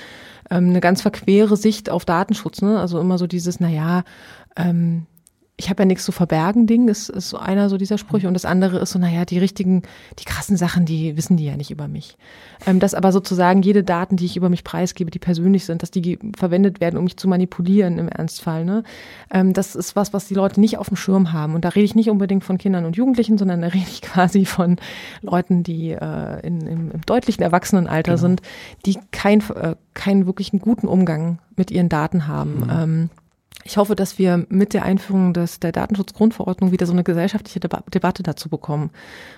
ähm, 0.51 0.71
eine 0.71 0.81
ganz 0.81 1.03
verquere 1.03 1.57
Sicht 1.57 1.91
auf 1.91 2.05
Datenschutz. 2.05 2.63
Ne? 2.63 2.79
Also 2.79 3.01
immer 3.01 3.19
so 3.19 3.27
dieses, 3.27 3.61
naja, 3.61 4.05
ähm, 4.57 5.07
ich 5.61 5.69
habe 5.69 5.83
ja 5.83 5.87
nichts 5.87 6.07
zu 6.07 6.11
verbergen, 6.11 6.67
Ding, 6.67 6.89
ist, 6.89 7.11
ist 7.11 7.29
so 7.29 7.37
einer 7.37 7.69
so 7.69 7.77
dieser 7.77 7.99
Sprüche. 7.99 8.29
Und 8.29 8.33
das 8.33 8.47
andere 8.47 8.79
ist 8.79 8.93
so, 8.93 8.99
naja, 8.99 9.27
die 9.27 9.39
richtigen, 9.39 9.83
die 10.19 10.25
krassen 10.25 10.57
Sachen, 10.57 10.87
die 10.87 11.19
wissen 11.19 11.37
die 11.37 11.45
ja 11.45 11.55
nicht 11.55 11.71
über 11.71 11.87
mich. 11.87 12.17
Ähm, 12.67 12.81
dass 12.81 12.95
aber 12.95 13.13
sozusagen 13.13 13.61
jede 13.61 13.85
Daten, 13.85 14.17
die 14.17 14.25
ich 14.25 14.39
über 14.39 14.49
mich 14.49 14.65
preisgebe, 14.65 15.11
die 15.11 15.19
persönlich 15.19 15.67
sind, 15.67 15.83
dass 15.83 15.91
die 15.91 16.19
verwendet 16.35 16.81
werden, 16.81 16.97
um 16.97 17.05
mich 17.05 17.19
zu 17.19 17.29
manipulieren 17.29 17.99
im 17.99 18.09
Ernstfall. 18.09 18.65
Ne? 18.65 18.85
Ähm, 19.31 19.53
das 19.53 19.77
ist 19.77 19.97
was, 19.97 20.15
was 20.15 20.29
die 20.29 20.35
Leute 20.35 20.61
nicht 20.61 20.79
auf 20.79 20.89
dem 20.89 20.97
Schirm 20.97 21.35
haben. 21.35 21.55
Und 21.55 21.67
da 21.67 21.69
rede 21.69 21.85
ich 21.85 21.95
nicht 21.95 22.09
unbedingt 22.09 22.43
von 22.43 22.57
Kindern 22.57 22.87
und 22.87 22.97
Jugendlichen, 22.97 23.37
sondern 23.37 23.61
da 23.61 23.69
rede 23.69 23.87
ich 23.87 24.01
quasi 24.01 24.47
von 24.47 24.77
Leuten, 25.21 25.63
die 25.63 25.91
äh, 25.91 26.41
in, 26.41 26.67
im, 26.67 26.91
im 26.91 27.01
deutlichen 27.03 27.43
Erwachsenenalter 27.43 28.13
genau. 28.13 28.23
sind, 28.23 28.41
die 28.87 28.99
kein, 29.11 29.41
äh, 29.51 29.77
keinen 29.93 30.25
wirklichen 30.25 30.59
guten 30.59 30.89
Umgang 30.89 31.39
mit 31.55 31.71
ihren 31.71 31.91
Daten 31.91 32.27
haben. 32.27 32.61
Mhm. 32.61 32.71
Ähm, 32.73 33.11
ich 33.71 33.77
hoffe, 33.77 33.95
dass 33.95 34.19
wir 34.19 34.47
mit 34.49 34.75
der 34.75 34.85
Einführung 34.85 35.33
des, 35.33 35.61
der 35.61 35.71
Datenschutzgrundverordnung 35.71 36.73
wieder 36.73 36.87
so 36.87 36.93
eine 36.93 37.05
gesellschaftliche 37.05 37.61
Deba 37.61 37.85
Debatte 37.95 38.25
dazu 38.25 38.49
bekommen. 38.49 38.91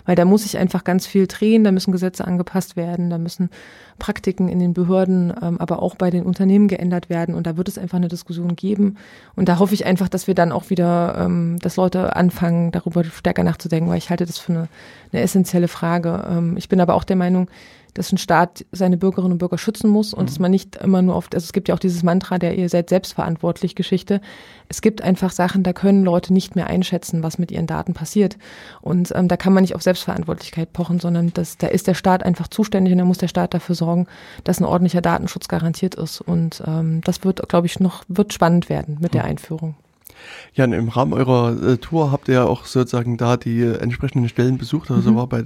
Weil 0.07 0.17
da 0.17 0.25
muss 0.25 0.45
sich 0.45 0.57
einfach 0.57 0.85
ganz 0.85 1.07
viel 1.07 1.27
drehen, 1.27 1.65
da 1.65 1.71
müssen 1.71 1.93
Gesetze 1.93 2.27
angepasst 2.27 2.75
werden, 2.75 3.11
da 3.11 3.19
müssen 3.19 3.51
Praktiken 3.99 4.49
in 4.49 4.59
den 4.59 4.73
Behörden, 4.73 5.35
ähm, 5.43 5.61
aber 5.61 5.83
auch 5.83 5.97
bei 5.97 6.09
den 6.09 6.25
Unternehmen 6.25 6.67
geändert 6.67 7.11
werden. 7.11 7.35
Und 7.35 7.47
da 7.47 7.59
wird 7.59 7.69
es 7.69 7.77
einfach 7.77 7.99
eine 7.99 8.09
Diskussion 8.09 8.57
geben. 8.57 8.97
Und 9.37 9.51
da 9.51 9.59
hoffe 9.59 9.75
ich 9.75 9.85
einfach, 9.85 10.09
dass 10.09 10.27
wir 10.27 10.35
dann 10.35 10.51
auch 10.51 10.71
wieder, 10.71 11.15
ähm, 11.19 11.59
dass 11.61 11.77
Leute 11.77 12.17
anfangen, 12.17 12.73
darüber 12.73 13.05
stärker 13.05 13.45
nachzudenken, 13.45 13.91
weil 13.91 13.99
ich 13.99 14.09
halte 14.09 14.25
das 14.25 14.39
für 14.39 14.53
eine, 14.53 14.69
eine 15.13 15.21
essentielle 15.21 15.69
Frage. 15.69 16.25
Ähm, 16.27 16.57
ich 16.57 16.71
bin 16.71 16.81
aber 16.81 16.95
auch 16.95 17.05
der 17.05 17.17
Meinung, 17.17 17.49
dass 17.95 18.13
ein 18.13 18.19
Staat 18.19 18.65
seine 18.73 18.97
Bürgerinnen 18.97 19.33
und 19.33 19.39
Bürger 19.39 19.59
schützen 19.59 19.89
muss 19.89 20.15
und 20.15 20.25
mhm. 20.25 20.27
dass 20.27 20.39
man 20.39 20.51
nicht 20.51 20.77
immer 20.77 21.03
nur 21.03 21.17
oft, 21.17 21.35
also 21.35 21.45
es 21.45 21.53
gibt 21.53 21.69
ja 21.69 21.75
auch 21.75 21.79
dieses 21.79 22.03
Mantra 22.03 22.39
der 22.39 22.57
ihr 22.57 22.69
seid 22.69 22.89
selbstverantwortlich 22.89 23.75
Geschichte. 23.75 24.21
Es 24.69 24.81
gibt 24.81 25.03
einfach 25.03 25.31
Sachen, 25.31 25.63
da 25.63 25.73
können 25.73 26.05
Leute 26.05 26.33
nicht 26.33 26.57
mehr 26.57 26.67
einschätzen, 26.67 27.23
was 27.23 27.39
mit 27.39 27.51
ihren 27.51 27.67
Daten 27.67 27.93
passiert. 27.93 28.39
Und 28.81 29.13
ähm, 29.15 29.29
da 29.29 29.37
kann 29.37 29.53
man 29.53 29.63
nicht 29.63 29.75
auf 29.75 29.83
Selbstverantwortlichkeit 29.83 30.73
pochen, 30.73 30.99
sondern 30.99 31.33
das, 31.35 31.59
da 31.59 31.67
ist 31.67 31.87
der 31.87 31.95
Staat 31.95 32.23
einfach 32.23 32.49
zuständig 32.49 32.93
und 32.93 32.99
da 32.99 33.05
muss 33.05 33.19
der 33.19 33.29
Staat 33.29 33.55
dafür 33.55 33.75
sorgen, 33.75 34.07
dass 34.45 34.61
ein 34.61 34.65
ordentlicher 34.65 35.03
Datenschutz 35.03 35.49
garantiert 35.49 35.95
ist. 35.95 36.21
Und 36.21 36.63
ähm, 36.67 37.03
das 37.05 37.25
wird, 37.25 37.47
glaube 37.49 37.67
ich, 37.67 37.81
noch, 37.81 38.05
wird 38.09 38.33
spannend 38.33 38.69
werden 38.69 38.99
mit 39.01 39.13
mhm. 39.13 39.19
der 39.19 39.25
Einführung. 39.25 39.75
Ja, 40.55 40.65
im 40.65 40.89
Rahmen 40.89 41.13
eurer 41.13 41.63
äh, 41.63 41.77
Tour 41.79 42.13
habt 42.13 42.29
ihr 42.29 42.35
ja 42.35 42.45
auch 42.45 42.67
sozusagen 42.67 43.17
da 43.17 43.37
die 43.37 43.61
äh, 43.61 43.79
entsprechenden 43.79 44.29
Stellen 44.29 44.59
besucht, 44.59 44.91
also 44.91 45.13
mhm. 45.13 45.17
war 45.17 45.27
bei, 45.27 45.45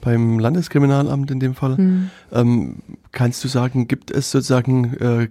beim 0.00 0.38
Landeskriminalamt 0.38 1.30
in 1.30 1.40
dem 1.40 1.54
Fall. 1.54 1.76
Mhm. 1.76 2.10
Ähm, 2.32 2.76
kannst 3.12 3.44
du 3.44 3.48
sagen, 3.48 3.88
gibt 3.88 4.10
es 4.10 4.30
sozusagen 4.30 4.94
äh, 4.98 5.28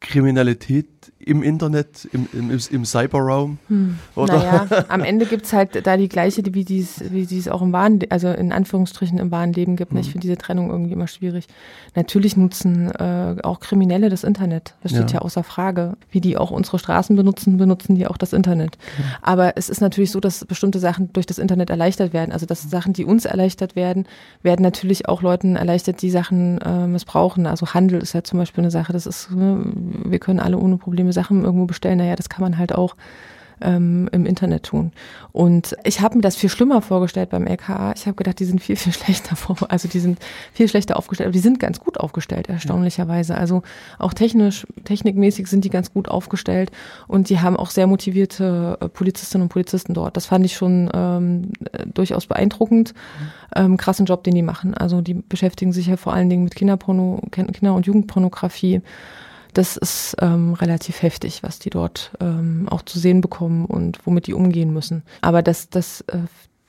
Kriminalität 0.00 0.93
im 1.18 1.42
Internet, 1.42 2.08
im, 2.12 2.28
im, 2.32 2.50
im 2.50 2.84
Cyberraum? 2.84 3.58
Hm. 3.68 3.98
Naja, 4.16 4.66
am 4.88 5.02
Ende 5.02 5.26
gibt 5.26 5.46
es 5.46 5.52
halt 5.52 5.86
da 5.86 5.96
die 5.96 6.08
gleiche, 6.08 6.42
wie 6.46 6.64
die 6.64 6.86
wie 7.10 7.38
es 7.38 7.48
auch 7.48 7.62
im 7.62 7.72
wahren, 7.72 8.00
also 8.10 8.28
in 8.28 8.52
Anführungsstrichen 8.52 9.18
im 9.18 9.30
wahren 9.30 9.52
Leben 9.52 9.76
gibt. 9.76 9.92
Hm. 9.92 9.98
Ich 9.98 10.10
finde 10.10 10.20
diese 10.20 10.38
Trennung 10.38 10.70
irgendwie 10.70 10.92
immer 10.92 11.06
schwierig. 11.06 11.46
Natürlich 11.94 12.36
nutzen 12.36 12.90
äh, 12.90 13.36
auch 13.42 13.60
Kriminelle 13.60 14.08
das 14.08 14.24
Internet. 14.24 14.74
Das 14.82 14.92
steht 14.92 15.10
ja. 15.12 15.18
ja. 15.18 15.22
außer 15.22 15.44
Frage. 15.44 15.96
Wie 16.10 16.20
die 16.20 16.36
auch 16.36 16.50
unsere 16.50 16.78
Straßen 16.78 17.14
benutzen, 17.16 17.56
benutzen 17.56 17.94
die 17.94 18.06
auch 18.06 18.16
das 18.16 18.32
Internet. 18.32 18.78
Ja. 18.98 19.04
Aber 19.22 19.56
es 19.56 19.68
ist 19.68 19.80
natürlich 19.80 20.10
so, 20.10 20.20
dass 20.20 20.44
bestimmte 20.44 20.78
Sachen 20.78 21.12
durch 21.12 21.26
das 21.26 21.38
Internet 21.38 21.70
erleichtert 21.70 22.12
werden. 22.12 22.32
Also 22.32 22.46
dass 22.46 22.62
Sachen, 22.62 22.92
die 22.92 23.04
uns 23.04 23.24
erleichtert 23.24 23.76
werden, 23.76 24.06
werden 24.42 24.62
natürlich 24.62 25.08
auch 25.08 25.22
Leuten 25.22 25.56
erleichtert, 25.56 26.02
die 26.02 26.10
Sachen 26.10 26.58
äh, 26.58 26.86
missbrauchen. 26.86 27.46
Also 27.46 27.68
Handel 27.68 28.00
ist 28.00 28.14
ja 28.14 28.24
zum 28.24 28.38
Beispiel 28.38 28.62
eine 28.62 28.70
Sache. 28.70 28.92
Das 28.92 29.06
ist, 29.06 29.30
ne, 29.30 29.64
wir 30.04 30.18
können 30.18 30.40
alle 30.40 30.58
ohne 30.58 30.76
Probleme 30.76 30.93
Sachen 31.12 31.44
irgendwo 31.44 31.66
bestellen, 31.66 31.98
naja, 31.98 32.16
das 32.16 32.28
kann 32.28 32.42
man 32.42 32.58
halt 32.58 32.74
auch 32.74 32.96
ähm, 33.60 34.08
im 34.12 34.26
Internet 34.26 34.64
tun. 34.64 34.92
Und 35.32 35.76
ich 35.84 36.00
habe 36.00 36.16
mir 36.16 36.22
das 36.22 36.36
viel 36.36 36.48
schlimmer 36.48 36.82
vorgestellt 36.82 37.30
beim 37.30 37.46
LKA. 37.46 37.92
Ich 37.96 38.06
habe 38.06 38.14
gedacht, 38.16 38.38
die 38.38 38.44
sind 38.44 38.62
viel, 38.62 38.76
viel 38.76 38.92
schlechter 38.92 39.36
vor, 39.36 39.56
also 39.68 39.88
die 39.88 40.00
sind 40.00 40.18
viel 40.52 40.68
schlechter 40.68 40.96
aufgestellt, 40.96 41.28
aber 41.28 41.32
die 41.32 41.40
sind 41.40 41.58
ganz 41.58 41.80
gut 41.80 41.98
aufgestellt, 41.98 42.48
erstaunlicherweise. 42.48 43.36
Also 43.36 43.62
auch 43.98 44.14
technisch, 44.14 44.66
technikmäßig 44.84 45.46
sind 45.46 45.64
die 45.64 45.70
ganz 45.70 45.92
gut 45.92 46.08
aufgestellt 46.08 46.70
und 47.06 47.28
die 47.30 47.40
haben 47.40 47.56
auch 47.56 47.70
sehr 47.70 47.86
motivierte 47.86 48.78
äh, 48.80 48.88
Polizistinnen 48.88 49.44
und 49.44 49.48
Polizisten 49.48 49.94
dort. 49.94 50.16
Das 50.16 50.26
fand 50.26 50.44
ich 50.44 50.54
schon 50.54 50.90
ähm, 50.92 51.52
durchaus 51.92 52.26
beeindruckend. 52.26 52.94
Ähm, 53.56 53.76
krassen 53.76 54.06
Job, 54.06 54.24
den 54.24 54.34
die 54.34 54.42
machen. 54.42 54.74
Also 54.74 55.00
die 55.00 55.14
beschäftigen 55.14 55.72
sich 55.72 55.86
ja 55.86 55.96
vor 55.96 56.12
allen 56.12 56.28
Dingen 56.28 56.44
mit 56.44 56.54
Kinderporno, 56.54 57.20
Kinder- 57.30 57.74
und 57.74 57.86
Jugendpornografie 57.86 58.82
das 59.54 59.76
ist 59.76 60.16
ähm, 60.20 60.54
relativ 60.54 61.02
heftig, 61.02 61.42
was 61.42 61.58
die 61.58 61.70
dort 61.70 62.12
ähm, 62.20 62.66
auch 62.70 62.82
zu 62.82 62.98
sehen 62.98 63.20
bekommen 63.20 63.64
und 63.64 63.98
womit 64.04 64.26
die 64.26 64.34
umgehen 64.34 64.72
müssen. 64.72 65.02
Aber 65.20 65.42
das, 65.42 65.70
das, 65.70 66.02
äh, 66.02 66.18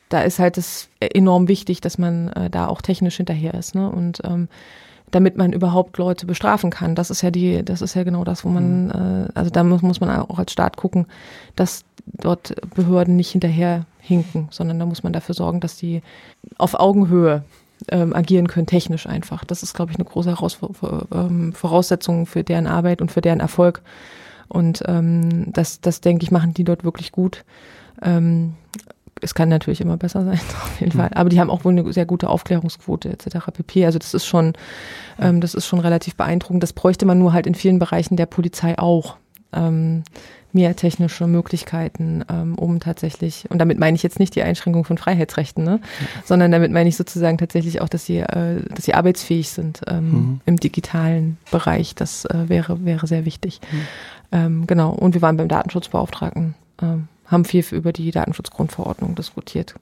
da 0.09 0.21
ist 0.21 0.39
halt 0.39 0.57
das 0.57 0.89
enorm 0.99 1.47
wichtig, 1.47 1.81
dass 1.81 1.97
man 1.97 2.29
äh, 2.29 2.49
da 2.49 2.67
auch 2.67 2.81
technisch 2.81 3.17
hinterher 3.17 3.53
ist, 3.55 3.75
ne? 3.75 3.89
Und 3.89 4.21
ähm, 4.23 4.47
damit 5.11 5.37
man 5.37 5.53
überhaupt 5.53 5.97
Leute 5.97 6.25
bestrafen 6.25 6.71
kann. 6.71 6.95
Das 6.95 7.09
ist 7.09 7.21
ja 7.21 7.31
die, 7.31 7.63
das 7.63 7.81
ist 7.81 7.93
ja 7.93 8.03
genau 8.03 8.23
das, 8.23 8.43
wo 8.43 8.49
man, 8.49 8.85
mhm. 8.85 8.91
äh, 8.91 9.29
also 9.33 9.49
da 9.49 9.63
muss, 9.63 9.81
muss 9.81 10.01
man 10.01 10.09
auch 10.09 10.39
als 10.39 10.51
Staat 10.51 10.77
gucken, 10.77 11.05
dass 11.55 11.83
dort 12.05 12.55
Behörden 12.75 13.15
nicht 13.15 13.31
hinterher 13.31 13.85
hinken, 13.99 14.47
sondern 14.51 14.79
da 14.79 14.85
muss 14.85 15.03
man 15.03 15.13
dafür 15.13 15.33
sorgen, 15.33 15.59
dass 15.59 15.77
die 15.77 16.01
auf 16.57 16.79
Augenhöhe 16.79 17.43
ähm, 17.89 18.15
agieren 18.15 18.47
können, 18.47 18.67
technisch 18.67 19.07
einfach. 19.07 19.43
Das 19.43 19.63
ist, 19.63 19.73
glaube 19.73 19.91
ich, 19.91 19.97
eine 19.97 20.05
große 20.05 20.29
Heraus 20.29 20.57
ähm, 21.13 21.53
Voraussetzung 21.53 22.25
für 22.25 22.43
deren 22.43 22.67
Arbeit 22.67 23.01
und 23.01 23.11
für 23.11 23.21
deren 23.21 23.39
Erfolg. 23.39 23.81
Und 24.47 24.83
ähm, 24.87 25.51
das, 25.51 25.81
das 25.81 26.01
denke 26.01 26.23
ich, 26.23 26.31
machen 26.31 26.53
die 26.53 26.63
dort 26.63 26.83
wirklich 26.83 27.11
gut. 27.11 27.43
Ähm, 28.01 28.53
es 29.21 29.33
kann 29.33 29.49
natürlich 29.49 29.81
immer 29.81 29.97
besser 29.97 30.23
sein, 30.23 30.39
auf 30.63 30.79
jeden 30.79 30.91
Fall. 30.91 31.11
Aber 31.13 31.29
die 31.29 31.39
haben 31.39 31.49
auch 31.49 31.65
wohl 31.65 31.71
eine 31.71 31.91
sehr 31.93 32.05
gute 32.05 32.29
Aufklärungsquote 32.29 33.09
etc. 33.09 33.51
pp. 33.53 33.85
Also 33.85 33.99
das 33.99 34.13
ist 34.13 34.25
schon, 34.25 34.53
ähm, 35.19 35.41
das 35.41 35.53
ist 35.53 35.65
schon 35.65 35.79
relativ 35.79 36.15
beeindruckend. 36.15 36.63
Das 36.63 36.73
bräuchte 36.73 37.05
man 37.05 37.19
nur 37.19 37.33
halt 37.33 37.47
in 37.47 37.55
vielen 37.55 37.79
Bereichen 37.79 38.17
der 38.17 38.25
Polizei 38.25 38.77
auch. 38.77 39.17
Ähm, 39.53 40.03
mehr 40.55 40.75
technische 40.75 41.27
Möglichkeiten, 41.27 42.23
ähm, 42.29 42.55
um 42.55 42.79
tatsächlich, 42.79 43.45
und 43.49 43.59
damit 43.59 43.77
meine 43.77 43.95
ich 43.95 44.01
jetzt 44.01 44.19
nicht 44.19 44.33
die 44.35 44.41
Einschränkung 44.41 44.85
von 44.85 44.97
Freiheitsrechten, 44.97 45.63
ne, 45.63 45.79
ja. 45.81 46.07
sondern 46.23 46.51
damit 46.51 46.71
meine 46.71 46.89
ich 46.89 46.95
sozusagen 46.95 47.37
tatsächlich 47.37 47.81
auch, 47.81 47.89
dass 47.89 48.05
sie, 48.05 48.19
äh, 48.19 48.61
dass 48.73 48.85
sie 48.85 48.93
arbeitsfähig 48.93 49.49
sind 49.49 49.81
ähm, 49.85 50.11
mhm. 50.11 50.41
im 50.45 50.57
digitalen 50.57 51.37
Bereich. 51.51 51.93
Das 51.93 52.25
äh, 52.25 52.49
wäre, 52.49 52.83
wäre 52.85 53.05
sehr 53.05 53.25
wichtig. 53.25 53.59
Mhm. 53.71 53.81
Ähm, 54.31 54.67
genau. 54.67 54.91
Und 54.91 55.13
wir 55.13 55.21
waren 55.21 55.37
beim 55.37 55.49
Datenschutzbeauftragten, 55.49 56.55
ähm, 56.81 57.07
haben 57.27 57.45
viel 57.45 57.63
über 57.71 57.91
die 57.91 58.09
Datenschutzgrundverordnung 58.11 59.13
diskutiert. 59.13 59.75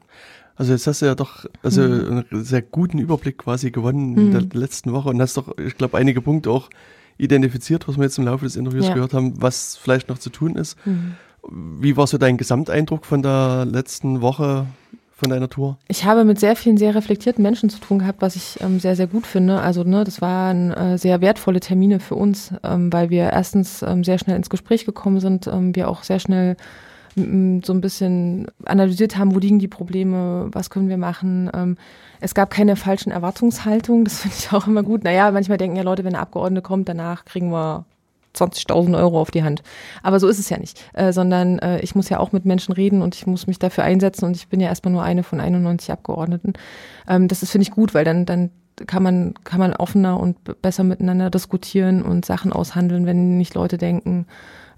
Also 0.55 0.73
jetzt 0.73 0.85
hast 0.85 1.01
du 1.01 1.07
ja 1.07 1.15
doch 1.15 1.45
also 1.63 1.81
einen 1.81 2.25
sehr 2.31 2.61
guten 2.61 2.99
Überblick 2.99 3.39
quasi 3.39 3.71
gewonnen 3.71 4.17
in 4.17 4.31
der 4.31 4.41
letzten 4.53 4.91
Woche 4.91 5.09
und 5.09 5.19
hast 5.19 5.35
doch, 5.35 5.57
ich 5.57 5.77
glaube, 5.77 5.97
einige 5.97 6.21
Punkte 6.21 6.51
auch 6.51 6.69
identifiziert, 7.17 7.87
was 7.87 7.97
wir 7.97 8.03
jetzt 8.03 8.17
im 8.17 8.25
Laufe 8.25 8.45
des 8.45 8.55
Interviews 8.55 8.87
Ja. 8.87 8.93
gehört 8.93 9.13
haben, 9.13 9.41
was 9.41 9.77
vielleicht 9.77 10.09
noch 10.09 10.17
zu 10.17 10.29
tun 10.29 10.55
ist. 10.55 10.77
Wie 11.49 11.97
war 11.97 12.07
so 12.07 12.17
dein 12.17 12.37
Gesamteindruck 12.37 13.05
von 13.05 13.21
der 13.21 13.65
letzten 13.65 14.21
Woche 14.21 14.65
von 15.15 15.29
deiner 15.29 15.49
Tour? 15.49 15.77
Ich 15.87 16.05
habe 16.05 16.23
mit 16.25 16.39
sehr 16.39 16.55
vielen 16.55 16.77
sehr 16.77 16.95
reflektierten 16.95 17.43
Menschen 17.43 17.69
zu 17.69 17.79
tun 17.79 17.99
gehabt, 17.99 18.21
was 18.21 18.35
ich 18.35 18.59
ähm, 18.61 18.79
sehr, 18.79 18.95
sehr 18.95 19.07
gut 19.07 19.27
finde. 19.27 19.59
Also 19.61 19.83
ne, 19.83 20.03
das 20.03 20.21
waren 20.21 20.71
äh, 20.71 20.97
sehr 20.97 21.21
wertvolle 21.21 21.59
Termine 21.59 21.99
für 21.99 22.15
uns, 22.15 22.51
ähm, 22.63 22.91
weil 22.91 23.09
wir 23.09 23.29
erstens 23.31 23.81
ähm, 23.83 24.03
sehr 24.03 24.17
schnell 24.19 24.35
ins 24.37 24.49
Gespräch 24.49 24.85
gekommen 24.85 25.19
sind, 25.19 25.47
ähm, 25.47 25.75
wir 25.75 25.89
auch 25.89 26.03
sehr 26.03 26.19
schnell 26.19 26.55
so 27.15 27.73
ein 27.73 27.81
bisschen 27.81 28.47
analysiert 28.65 29.17
haben, 29.17 29.35
wo 29.35 29.39
liegen 29.39 29.59
die 29.59 29.67
Probleme, 29.67 30.49
was 30.51 30.69
können 30.69 30.89
wir 30.89 30.97
machen. 30.97 31.49
Ähm, 31.53 31.77
es 32.19 32.33
gab 32.33 32.49
keine 32.49 32.75
falschen 32.75 33.11
Erwartungshaltungen, 33.11 34.05
das 34.05 34.19
finde 34.21 34.35
ich 34.37 34.51
auch 34.51 34.67
immer 34.67 34.83
gut. 34.83 35.03
Naja, 35.03 35.31
manchmal 35.31 35.57
denken 35.57 35.75
ja 35.75 35.83
Leute, 35.83 36.03
wenn 36.03 36.15
eine 36.15 36.21
Abgeordnete 36.21 36.63
kommt, 36.63 36.89
danach 36.89 37.25
kriegen 37.25 37.51
wir 37.51 37.85
20.000 38.35 38.97
Euro 38.97 39.21
auf 39.21 39.31
die 39.31 39.43
Hand. 39.43 39.61
Aber 40.01 40.19
so 40.19 40.27
ist 40.27 40.39
es 40.39 40.49
ja 40.49 40.57
nicht, 40.57 40.83
äh, 40.93 41.13
sondern 41.13 41.59
äh, 41.59 41.79
ich 41.81 41.95
muss 41.95 42.09
ja 42.09 42.19
auch 42.19 42.31
mit 42.31 42.45
Menschen 42.45 42.73
reden 42.73 43.01
und 43.01 43.15
ich 43.15 43.27
muss 43.27 43.47
mich 43.47 43.59
dafür 43.59 43.83
einsetzen 43.83 44.25
und 44.25 44.35
ich 44.35 44.47
bin 44.47 44.59
ja 44.59 44.69
erstmal 44.69 44.93
nur 44.93 45.03
eine 45.03 45.23
von 45.23 45.39
91 45.39 45.91
Abgeordneten. 45.91 46.53
Ähm, 47.07 47.27
das 47.27 47.43
ist, 47.43 47.51
finde 47.51 47.63
ich, 47.63 47.71
gut, 47.71 47.93
weil 47.93 48.05
dann, 48.05 48.25
dann 48.25 48.49
kann 48.87 49.03
man, 49.03 49.35
kann 49.43 49.59
man 49.59 49.73
offener 49.73 50.19
und 50.19 50.61
besser 50.61 50.83
miteinander 50.83 51.29
diskutieren 51.29 52.01
und 52.01 52.25
Sachen 52.25 52.51
aushandeln, 52.51 53.05
wenn 53.05 53.37
nicht 53.37 53.53
Leute 53.53 53.77
denken. 53.77 54.25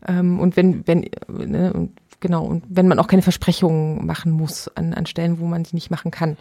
Ähm, 0.07 0.39
und 0.39 0.57
wenn, 0.57 0.85
wenn, 0.87 1.09
ne, 1.29 1.73
und 1.73 1.91
genau, 2.25 2.43
und 2.43 2.63
wenn 2.69 2.87
man 2.87 2.97
auch 2.97 3.05
keine 3.05 3.21
Versprechungen 3.21 4.03
machen 4.03 4.31
muss 4.31 4.67
an, 4.69 4.95
an 4.95 5.05
Stellen, 5.05 5.39
wo 5.39 5.45
man 5.45 5.61
die 5.61 5.75
nicht 5.75 5.91
machen 5.91 6.09
kann. 6.09 6.37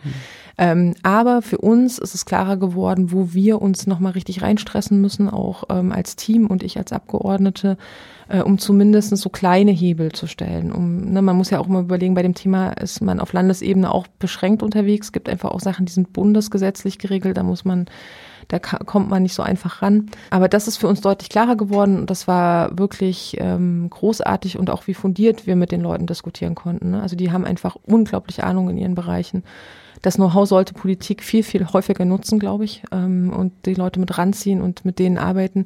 Ähm, 0.57 0.95
aber 1.03 1.43
für 1.43 1.59
uns 1.59 1.99
ist 1.99 2.15
es 2.15 2.25
klarer 2.25 2.57
geworden, 2.57 3.13
wo 3.13 3.35
wir 3.35 3.61
uns 3.61 3.87
nochmal 3.87 4.13
richtig 4.13 4.41
reinstressen 4.41 4.99
müssen, 5.03 5.29
auch 5.29 5.65
ähm, 5.69 5.93
als 5.93 6.17
Team 6.17 6.47
und 6.47 6.63
ich 6.63 6.79
als 6.79 6.91
Abgeordnete, 6.91 7.77
äh, 8.29 8.41
um 8.41 8.59
zumindest 8.59 9.17
so 9.17 9.29
kleine 9.29 9.71
Hebel 9.71 10.13
zu 10.13 10.27
stellen. 10.27 10.73
Um, 10.73 11.13
ne, 11.13 11.23
man 11.23 11.37
muss 11.37 11.51
ja 11.51 11.59
auch 11.59 11.67
mal 11.67 11.83
überlegen, 11.83 12.15
bei 12.15 12.23
dem 12.23 12.35
Thema 12.35 12.71
ist 12.71 13.01
man 13.01 13.21
auf 13.21 13.33
Landesebene 13.33 13.93
auch 13.93 14.07
beschränkt 14.19 14.63
unterwegs. 14.63 15.09
Es 15.09 15.13
gibt 15.13 15.29
einfach 15.29 15.51
auch 15.51 15.61
Sachen, 15.61 15.87
die 15.87 15.93
sind 15.93 16.13
bundesgesetzlich 16.13 16.99
geregelt, 16.99 17.37
da 17.37 17.43
muss 17.43 17.65
man 17.65 17.87
da 18.49 18.59
kommt 18.59 19.09
man 19.09 19.23
nicht 19.23 19.35
so 19.35 19.43
einfach 19.43 19.83
ran. 19.83 20.11
Aber 20.31 20.49
das 20.49 20.69
ist 20.69 20.77
für 20.77 20.89
uns 20.89 21.01
deutlich 21.01 21.29
klarer 21.29 21.57
geworden 21.57 21.99
und 21.99 22.11
das 22.11 22.29
war 22.29 22.79
wirklich 22.79 23.37
ähm, 23.41 23.89
großartig 23.91 24.59
und 24.59 24.71
auch 24.71 24.87
wie 24.87 24.95
fundiert 24.95 25.47
wir 25.47 25.57
mit 25.57 25.73
den 25.73 25.81
Leuten 25.81 26.07
diskutieren 26.07 26.55
konnten. 26.55 26.91
Ne? 26.91 27.03
Also 27.03 27.17
die 27.17 27.33
haben 27.33 27.45
einfach 27.45 27.77
unglaublich 27.85 28.45
Ahnung 28.45 28.71
in 28.71 28.77
ihren 28.77 28.95
Bereichen. 28.95 29.45
Das 30.05 30.17
Know-how 30.17 30.47
sollte 30.47 30.75
Politik 30.75 31.23
viel, 31.23 31.43
viel 31.43 31.67
häufiger 31.73 32.05
nutzen, 32.05 32.39
glaube 32.39 32.67
ich, 32.67 32.83
ähm, 32.93 33.33
und 33.35 33.55
die 33.65 33.73
Leute 33.73 33.99
mit 33.99 34.19
ranziehen 34.19 34.61
und 34.61 34.85
mit 34.85 34.99
denen 34.99 35.17
arbeiten. 35.17 35.65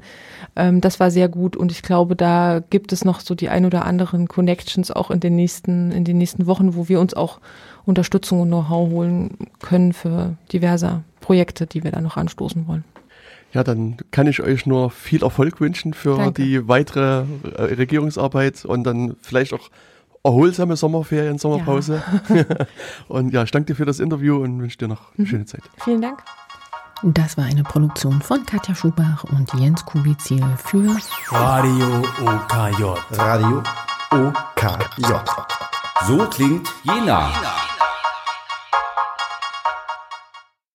Ähm, 0.54 0.80
das 0.80 1.00
war 1.00 1.10
sehr 1.10 1.28
gut 1.28 1.56
und 1.56 1.72
ich 1.72 1.82
glaube, 1.82 2.14
da 2.14 2.60
gibt 2.70 2.92
es 2.92 3.04
noch 3.04 3.18
so 3.18 3.34
die 3.34 3.48
ein 3.48 3.66
oder 3.66 3.84
anderen 3.84 4.28
Connections 4.28 4.92
auch 4.92 5.10
in 5.10 5.18
den 5.18 5.34
nächsten, 5.34 5.90
in 5.90 6.04
den 6.04 6.18
nächsten 6.18 6.46
Wochen, 6.46 6.76
wo 6.76 6.88
wir 6.88 7.00
uns 7.00 7.14
auch 7.14 7.40
Unterstützung 7.84 8.40
und 8.42 8.46
Know-how 8.46 8.88
holen 8.90 9.30
können 9.58 9.92
für 9.92 10.36
diverse 10.52 11.02
Projekte, 11.18 11.66
die 11.66 11.82
wir 11.82 11.90
da 11.90 12.00
noch 12.00 12.16
anstoßen 12.16 12.68
wollen. 12.68 12.84
Ja, 13.52 13.64
dann 13.64 13.96
kann 14.12 14.28
ich 14.28 14.40
euch 14.40 14.66
nur 14.66 14.92
viel 14.92 15.24
Erfolg 15.24 15.60
wünschen 15.60 15.94
für 15.94 16.16
Danke. 16.16 16.44
die 16.44 16.68
weitere 16.68 17.24
äh, 17.56 17.74
Regierungsarbeit 17.74 18.64
und 18.64 18.84
dann 18.84 19.16
vielleicht 19.20 19.52
auch 19.52 19.68
erholsame 20.28 20.76
Sommerferien, 20.76 21.38
Sommerpause. 21.38 22.02
und 23.08 23.32
ja, 23.32 23.42
ich 23.42 23.50
danke 23.50 23.72
dir 23.72 23.74
für 23.74 23.86
das 23.86 24.00
Interview 24.00 24.36
und 24.36 24.60
wünsche 24.60 24.78
dir 24.78 24.88
noch 24.88 25.16
eine 25.16 25.26
schöne 25.26 25.46
Zeit. 25.46 25.62
Vielen 25.82 26.02
Dank. 26.02 26.22
Das 27.02 27.36
war 27.36 27.44
eine 27.44 27.62
Produktion 27.62 28.20
von 28.20 28.44
Katja 28.44 28.74
Schubach 28.74 29.24
und 29.24 29.52
Jens 29.54 29.84
Kubizil 29.84 30.44
für 30.56 30.96
Radio 31.28 32.02
OKJ. 32.20 32.84
Radio 33.12 33.62
OKJ. 34.10 35.12
So 36.06 36.18
klingt 36.28 36.68
Jena. 36.82 37.30